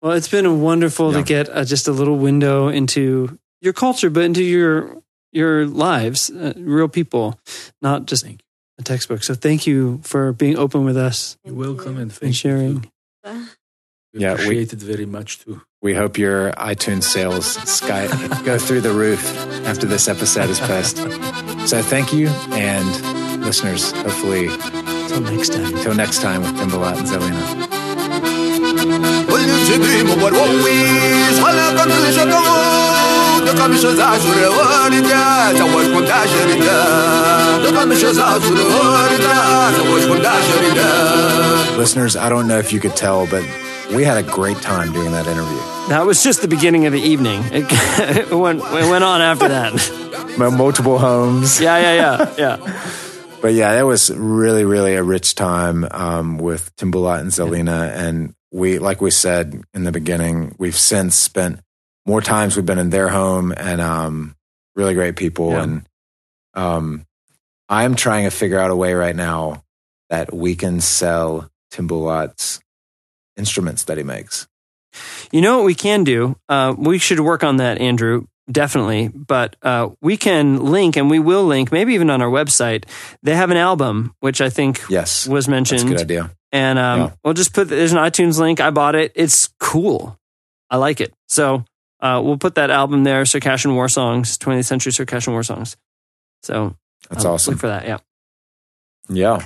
Well, 0.02 0.14
it's 0.14 0.28
been 0.28 0.62
wonderful 0.62 1.12
Yeah. 1.12 1.20
to 1.20 1.24
get 1.24 1.50
uh, 1.50 1.64
just 1.64 1.88
a 1.88 1.92
little 1.92 2.18
window 2.18 2.68
into 2.70 3.38
your 3.62 3.74
culture, 3.74 4.10
but 4.10 4.24
into 4.24 4.44
your 4.44 4.98
your 5.32 5.66
lives, 5.66 6.30
uh, 6.30 6.54
real 6.58 6.88
people, 6.90 7.40
not 7.82 8.06
just 8.06 8.26
a 8.26 8.84
textbook. 8.84 9.24
So 9.24 9.34
thank 9.36 9.66
you 9.68 10.02
for 10.04 10.34
being 10.34 10.58
open 10.58 10.84
with 10.84 10.98
us 10.98 11.38
You're 11.46 11.56
welcome 11.56 11.94
and 11.98 12.12
and 12.12 12.14
thank 12.14 12.36
sharing. 12.36 12.84
you. 13.24 13.48
We 14.14 14.20
Yeah, 14.20 14.36
we- 14.36 14.44
appreciate 14.44 14.74
it 14.74 14.80
very 14.80 15.06
much 15.06 15.40
too. 15.40 15.62
We 15.82 15.94
hope 15.96 16.18
your 16.18 16.52
iTunes 16.54 17.04
sales 17.04 17.46
sky 17.70 18.08
go 18.44 18.58
through 18.60 18.82
the 18.82 18.92
roof 18.92 19.24
after 19.66 19.88
this 19.88 20.08
episode 20.08 20.50
is 20.50 20.60
posted. 20.60 21.10
So 21.68 21.82
thank 21.82 22.12
you, 22.14 22.28
and 22.52 23.42
listeners, 23.46 23.92
hopefully, 23.92 24.48
Until 24.48 25.22
next 25.22 25.54
time. 25.54 25.74
until 25.76 25.94
next 25.96 26.22
time 26.22 26.42
with 26.42 26.52
Timbulat 26.60 26.98
and 26.98 27.08
Zelina. 27.08 27.71
Shaza 33.82 34.08
shure 34.22 34.50
warida 34.58 35.54
Da 35.58 35.66
was 35.76 35.88
kun 35.94 36.06
da 36.06 36.20
sharida 36.32 36.78
Da 37.64 37.70
kam 37.72 37.90
shaza 37.92 38.28
shure 38.44 38.66
warida 38.74 39.34
Da 39.76 39.92
was 39.92 40.06
kun 40.06 40.22
da 40.22 40.34
sharida 40.48 41.78
Listeners, 41.78 42.16
I 42.16 42.30
don't 42.30 42.48
know 42.48 42.60
if 42.60 42.72
you 42.74 42.80
could 42.80 42.96
tell, 42.96 43.26
but 43.28 43.44
we 43.96 44.04
had 44.04 44.18
a 44.18 44.24
great 44.24 44.58
time 44.58 44.94
doing 44.94 45.12
that 45.12 45.26
interview. 45.26 45.58
That 45.90 46.06
was 46.06 46.24
just 46.24 46.42
the 46.42 46.48
beginning 46.48 46.86
of 46.86 46.94
the 46.94 47.02
evening. 47.02 47.42
It, 47.52 47.66
it 47.70 48.32
went 48.46 48.62
it 48.62 48.90
went 48.90 49.04
on 49.04 49.22
after 49.22 49.48
that. 49.48 49.74
Multiple 50.38 50.98
homes. 51.00 51.60
Yeah, 51.60 51.78
yeah, 51.78 51.94
yeah, 51.94 52.36
yeah. 52.38 52.84
But 53.42 53.56
yeah, 53.56 53.74
that 53.74 53.88
was 53.88 54.12
really, 54.16 54.66
really 54.66 54.94
a 54.94 55.02
rich 55.02 55.34
time 55.34 55.84
um, 55.90 56.38
with 56.38 56.76
Timbulat 56.76 57.22
and 57.22 57.32
Zelina. 57.32 57.92
And 57.92 58.36
we, 58.52 58.80
like 58.80 59.02
we 59.02 59.12
said 59.12 59.62
in 59.74 59.84
the 59.84 59.92
beginning, 59.92 60.56
we've 60.58 60.76
since 60.76 61.16
spent 61.16 61.60
more 62.06 62.22
times 62.22 62.56
we've 62.56 62.66
been 62.66 62.80
in 62.80 62.90
their 62.90 63.10
home 63.10 63.54
and 63.56 63.80
um, 63.80 64.36
really 64.76 64.94
great 64.94 65.16
people. 65.16 65.52
Yeah. 65.52 65.64
And 65.64 65.88
um, 66.54 67.06
I'm 67.70 67.96
trying 67.96 68.26
to 68.26 68.32
figure 68.32 68.60
out 68.60 68.72
a 68.72 68.76
way 68.76 68.94
right 68.94 69.16
now 69.16 69.64
that 70.10 70.34
we 70.34 70.56
can 70.56 70.82
sell 70.82 71.50
Timbulat's 71.72 72.60
instruments 73.38 73.86
that 73.86 73.98
he 73.98 74.04
makes. 74.04 74.48
You 75.32 75.40
know 75.42 75.58
what 75.58 75.66
we 75.66 75.76
can 75.76 76.04
do? 76.04 76.36
Uh, 76.50 76.76
we 76.78 76.98
should 76.98 77.20
work 77.22 77.44
on 77.44 77.58
that, 77.58 77.80
Andrew. 77.80 78.26
Definitely, 78.52 79.08
but 79.08 79.56
uh, 79.62 79.90
we 80.02 80.18
can 80.18 80.66
link, 80.66 80.98
and 80.98 81.10
we 81.10 81.20
will 81.20 81.46
link, 81.46 81.72
maybe 81.72 81.94
even 81.94 82.10
on 82.10 82.22
our 82.22 82.30
website. 82.30 82.84
They 83.24 83.34
have 83.36 83.50
an 83.52 83.56
album, 83.56 84.14
which 84.20 84.42
I 84.42 84.50
think 84.50 84.82
Yes. 84.90 85.26
was 85.26 85.46
That's 85.46 85.48
a 85.48 85.52
mentioned. 85.52 85.88
good 85.90 86.02
idea. 86.02 86.32
And 86.52 86.78
um, 86.80 87.00
Yeah. 87.00 87.12
we'll 87.24 87.34
just 87.34 87.54
put 87.54 87.70
there's 87.70 87.94
an 87.94 87.98
iTunes 88.00 88.38
link. 88.40 88.60
I 88.60 88.70
bought 88.72 88.96
it. 88.96 89.12
It's 89.16 89.50
cool. 89.60 90.18
I 90.70 90.78
like 90.78 91.02
it. 91.02 91.14
So 91.28 91.66
uh, 92.02 92.22
we'll 92.24 92.38
put 92.38 92.56
that 92.56 92.70
album 92.72 93.04
there, 93.04 93.26
Circassian 93.26 93.76
War 93.76 93.88
Songs, 93.90 94.38
20th 94.38 94.66
Century 94.66 94.92
Circassian 94.92 95.34
War 95.34 95.44
Songs. 95.44 95.78
So 96.44 96.76
That's 97.10 97.26
uh, 97.26 97.34
awesome. 97.34 97.54
Look 97.54 97.62
for 97.62 97.68
that. 97.68 97.86
Yeah. 97.86 97.98
Yeah. 99.10 99.46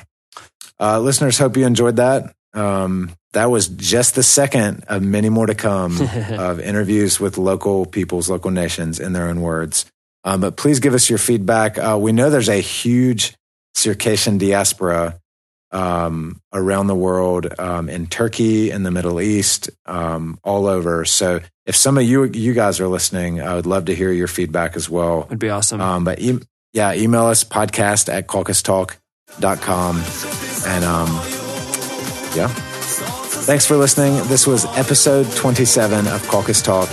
Uh, 0.80 1.00
listeners, 1.00 1.38
hope 1.38 1.58
you 1.58 1.66
enjoyed 1.66 1.98
that. 1.98 2.34
Um, 2.54 3.12
that 3.34 3.52
was 3.52 3.68
just 3.68 4.16
the 4.16 4.24
second 4.24 4.86
of 4.88 5.02
many 5.02 5.30
more 5.30 5.46
to 5.46 5.56
come 5.56 6.00
of 6.32 6.60
interviews 6.60 7.20
with 7.20 7.38
local 7.38 7.86
peoples, 7.86 8.30
local 8.30 8.52
nations 8.52 9.00
in 9.00 9.14
their 9.14 9.28
own 9.28 9.42
words. 9.42 9.86
Um, 10.24 10.42
but 10.42 10.56
please 10.58 10.80
give 10.80 10.94
us 10.94 11.10
your 11.10 11.20
feedback. 11.20 11.78
Uh, 11.78 11.98
we 12.00 12.12
know 12.14 12.30
there's 12.30 12.50
a 12.50 12.62
huge 12.62 13.36
Circassian 13.76 14.38
diaspora 14.38 15.20
um, 15.72 16.42
around 16.54 16.88
the 16.88 16.96
world, 16.96 17.48
um, 17.60 17.90
in 17.90 18.08
Turkey, 18.08 18.72
in 18.72 18.84
the 18.84 18.92
Middle 18.92 19.20
East, 19.20 19.70
um, 19.86 20.40
all 20.44 20.68
over. 20.68 21.06
So 21.06 21.40
if 21.66 21.76
some 21.76 21.98
of 21.98 22.04
you 22.04 22.24
you 22.26 22.54
guys 22.54 22.80
are 22.80 22.88
listening, 22.88 23.42
I 23.42 23.56
would 23.56 23.66
love 23.66 23.86
to 23.86 23.96
hear 23.96 24.12
your 24.12 24.28
feedback 24.28 24.76
as 24.76 24.90
well. 24.90 25.24
It 25.24 25.30
would 25.32 25.40
be 25.40 25.50
awesome. 25.50 25.82
Um, 25.82 26.04
but 26.04 26.20
e- 26.20 26.40
yeah, 26.74 26.94
email 26.94 27.26
us 27.26 27.44
podcast 27.44 28.12
at 28.14 28.28
caucasustalk.com. 28.28 29.98
And 30.68 30.84
um, 30.86 31.08
yeah. 32.36 32.48
Thanks 33.46 33.66
for 33.68 33.78
listening. 33.78 34.16
This 34.28 34.48
was 34.48 34.66
episode 34.76 35.32
27 35.34 36.08
of 36.08 36.28
Caucasus 36.28 36.64
Talk, 36.64 36.90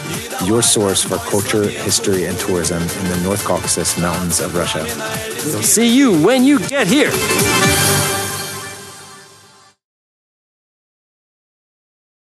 your 0.46 0.60
source 0.60 1.02
for 1.02 1.16
culture, 1.16 1.66
history, 1.66 2.26
and 2.26 2.38
tourism 2.38 2.82
in 2.82 3.08
the 3.08 3.20
North 3.24 3.42
Caucasus 3.44 3.98
Mountains 3.98 4.38
of 4.40 4.54
Russia. 4.54 4.84
we'll 5.46 5.62
see 5.62 5.96
you 5.96 6.22
when 6.22 6.44
you 6.44 6.58
get 6.68 6.86
here. 6.86 7.10